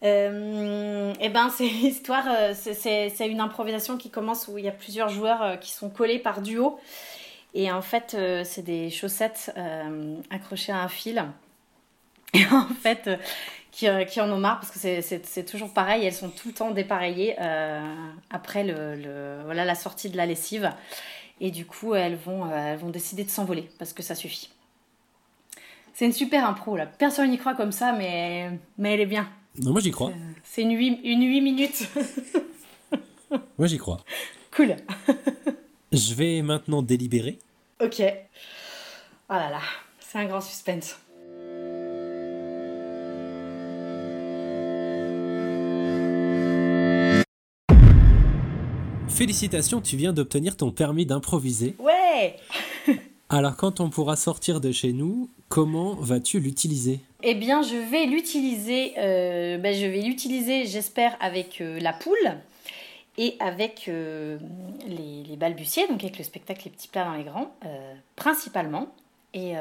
Euh, 0.03 1.12
et 1.20 1.29
ben 1.29 1.51
c'est 1.57 1.68
l'histoire, 1.68 2.24
euh, 2.29 2.55
c'est- 2.55 3.11
une 3.29 3.41
improvisation 3.41 3.97
qui 3.99 4.11
commence 4.11 4.49
où 4.49 4.59
il 4.59 4.64
y 4.64 4.68
a 4.68 4.72
plusieurs 4.72 5.09
joueurs 5.11 5.43
euh, 5.43 5.57
qui 5.57 5.70
sont 5.72 5.91
collés 5.91 6.18
par 6.18 6.41
duo. 6.43 6.81
Et 7.55 7.70
en 7.72 7.83
fait, 7.83 8.14
c'est 8.45 8.62
des 8.62 8.91
chaussettes 8.91 9.53
accrochées 10.31 10.70
à 10.72 10.83
un 10.83 10.89
fil. 10.89 11.24
Et 12.35 12.45
en 12.53 12.66
fait, 12.83 13.09
qui, 13.72 13.87
qui 14.07 14.20
en 14.20 14.31
ont 14.31 14.37
marre 14.39 14.61
parce 14.61 14.70
que 14.70 14.79
c'est- 14.79 15.45
toujours 15.51 15.72
pareil, 15.72 16.05
elles 16.05 16.12
sont 16.12 16.29
tout 16.29 16.49
le 16.49 16.55
temps 16.55 16.70
dépareillées 16.72 17.37
euh, 17.41 17.81
après 18.31 18.64
le, 18.64 18.95
le- 18.97 19.41
voilà, 19.45 19.64
la 19.64 19.74
sortie 19.74 20.11
de 20.11 20.16
la 20.18 20.26
lessive. 20.26 20.70
Et 21.41 21.51
du 21.51 21.64
coup, 21.64 21.95
elles 21.95 22.16
vont, 22.16 22.45
euh, 22.51 22.72
elles 22.72 22.79
vont 22.79 22.91
décider 22.91 23.24
de 23.24 23.31
s'envoler 23.31 23.68
parce 23.79 23.95
que 23.95 24.03
ça 24.03 24.14
suffit. 24.14 24.51
C'est 25.99 26.07
une 26.07 26.13
super 26.13 26.49
impro 26.49 26.77
là. 26.77 26.87
Personne 26.87 27.29
n'y 27.29 27.39
croit 27.39 27.57
comme 27.57 27.73
ça, 27.73 27.91
mais, 27.91 28.53
mais 28.79 28.95
elle 28.95 29.01
est 29.01 29.07
bien. 29.07 29.29
Non, 29.61 29.73
moi 29.73 29.81
j'y 29.81 29.91
crois. 29.91 30.13
C'est 30.45 30.63
une 30.63 30.71
8, 30.71 31.01
une 31.03 31.27
huit 31.27 31.41
minutes. 31.41 31.89
Moi 33.59 33.67
j'y 33.67 33.79
crois. 33.79 33.99
cool. 34.53 34.77
Je 35.93 36.15
vais 36.15 36.41
maintenant 36.43 36.83
délibérer. 36.83 37.41
Ok. 37.83 38.01
Oh 38.01 39.33
là 39.33 39.51
là, 39.51 39.61
c'est 39.99 40.19
un 40.19 40.27
grand 40.27 40.41
suspense. 40.41 40.97
Félicitations, 49.09 49.81
tu 49.81 49.97
viens 49.97 50.13
d'obtenir 50.13 50.57
ton 50.57 50.71
permis 50.71 51.07
d'improviser. 51.07 51.75
Ouais 51.81 52.37
Alors 53.31 53.57
quand 53.57 53.81
on 53.81 53.91
pourra 53.91 54.16
sortir 54.16 54.59
de 54.59 54.72
chez 54.72 54.95
nous, 54.95 55.29
comment 55.51 55.95
vas-tu 55.97 56.41
l'utiliser? 56.41 57.01
Eh 57.22 57.35
bien, 57.35 57.61
je 57.61 57.76
vais 57.76 58.07
l'utiliser, 58.07 58.95
euh, 58.97 59.59
ben, 59.59 59.74
je 59.74 59.85
vais 59.85 60.01
l'utiliser, 60.01 60.64
j'espère, 60.64 61.14
avec 61.20 61.61
euh, 61.61 61.79
la 61.79 61.93
poule 61.93 62.16
et 63.18 63.37
avec 63.39 63.87
euh, 63.89 64.39
les, 64.87 65.24
les 65.24 65.37
balbutiers, 65.37 65.87
donc 65.89 66.03
avec 66.03 66.16
le 66.16 66.24
spectacle 66.24 66.62
Les 66.64 66.70
petits 66.70 66.89
plats 66.89 67.05
dans 67.05 67.14
les 67.14 67.24
grands, 67.24 67.53
principalement. 68.16 68.89
Et, 69.35 69.53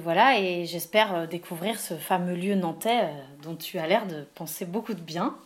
voilà, 0.00 0.38
et 0.40 0.66
j'espère 0.66 1.28
découvrir 1.28 1.78
ce 1.78 1.94
fameux 1.94 2.34
lieu 2.34 2.56
nantais 2.56 3.08
dont 3.42 3.54
tu 3.54 3.78
as 3.78 3.86
l'air 3.86 4.06
de 4.06 4.26
penser 4.34 4.66
beaucoup 4.66 4.92
de 4.92 5.00
bien, 5.00 5.36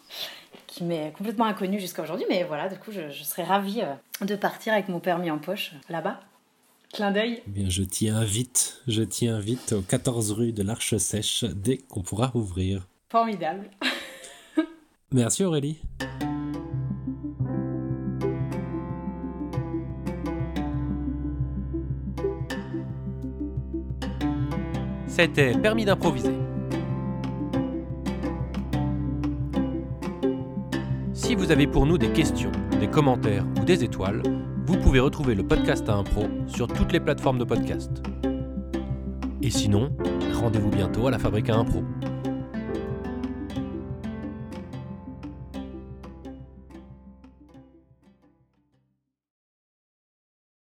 qui 0.67 0.85
m'est 0.85 1.13
complètement 1.19 1.45
inconnu 1.45 1.79
jusqu'à 1.79 2.03
aujourd'hui, 2.03 2.27
mais 2.31 2.45
voilà, 2.45 2.69
du 2.69 2.77
coup, 2.77 2.93
je, 2.93 3.11
je 3.11 3.25
serais 3.25 3.45
ravie 3.45 3.83
de 4.21 4.37
partir 4.37 4.73
avec 4.73 4.89
mon 4.89 5.01
permis 5.01 5.31
en 5.31 5.39
poche 5.39 5.73
là-bas. 5.91 6.21
Clin 6.93 7.11
d'œil. 7.11 7.43
Eh 7.47 7.51
bien, 7.51 7.71
je 7.71 7.83
t'y 7.85 8.11
invite, 8.11 8.83
je 8.87 9.03
t'y 9.03 9.27
invite 9.27 9.73
au 9.73 9.81
14 9.81 10.33
rue 10.33 10.53
de 10.53 10.63
l'Arche 10.63 10.99
Sèche 10.99 11.45
dès 11.45 11.79
qu'on 11.79 12.03
pourra 12.03 12.27
rouvrir. 12.27 12.87
Formidable. 13.09 13.71
Merci 15.11 15.43
Aurélie. 15.43 15.81
C'était 25.07 25.53
Permis 25.53 25.87
d'improviser. 25.87 26.35
Si 31.15 31.35
vous 31.35 31.51
avez 31.51 31.67
pour 31.67 31.87
nous 31.87 31.97
des 31.97 32.13
questions, 32.13 32.53
des 32.79 32.89
commentaires 32.89 33.47
ou 33.59 33.65
des 33.65 33.83
étoiles, 33.83 34.23
vous 34.73 34.79
pouvez 34.79 35.01
retrouver 35.01 35.35
le 35.35 35.43
podcast 35.47 35.87
à 35.91 35.95
impro 35.95 36.29
sur 36.47 36.67
toutes 36.67 36.93
les 36.93 37.01
plateformes 37.01 37.39
de 37.39 37.45
podcast. 37.45 37.91
Et 39.43 39.51
sinon, 39.51 39.95
rendez-vous 40.33 40.71
bientôt 40.71 41.07
à 41.07 41.11
la 41.11 41.19
Fabrique 41.19 41.51
à 41.51 41.57
impro. 41.57 41.83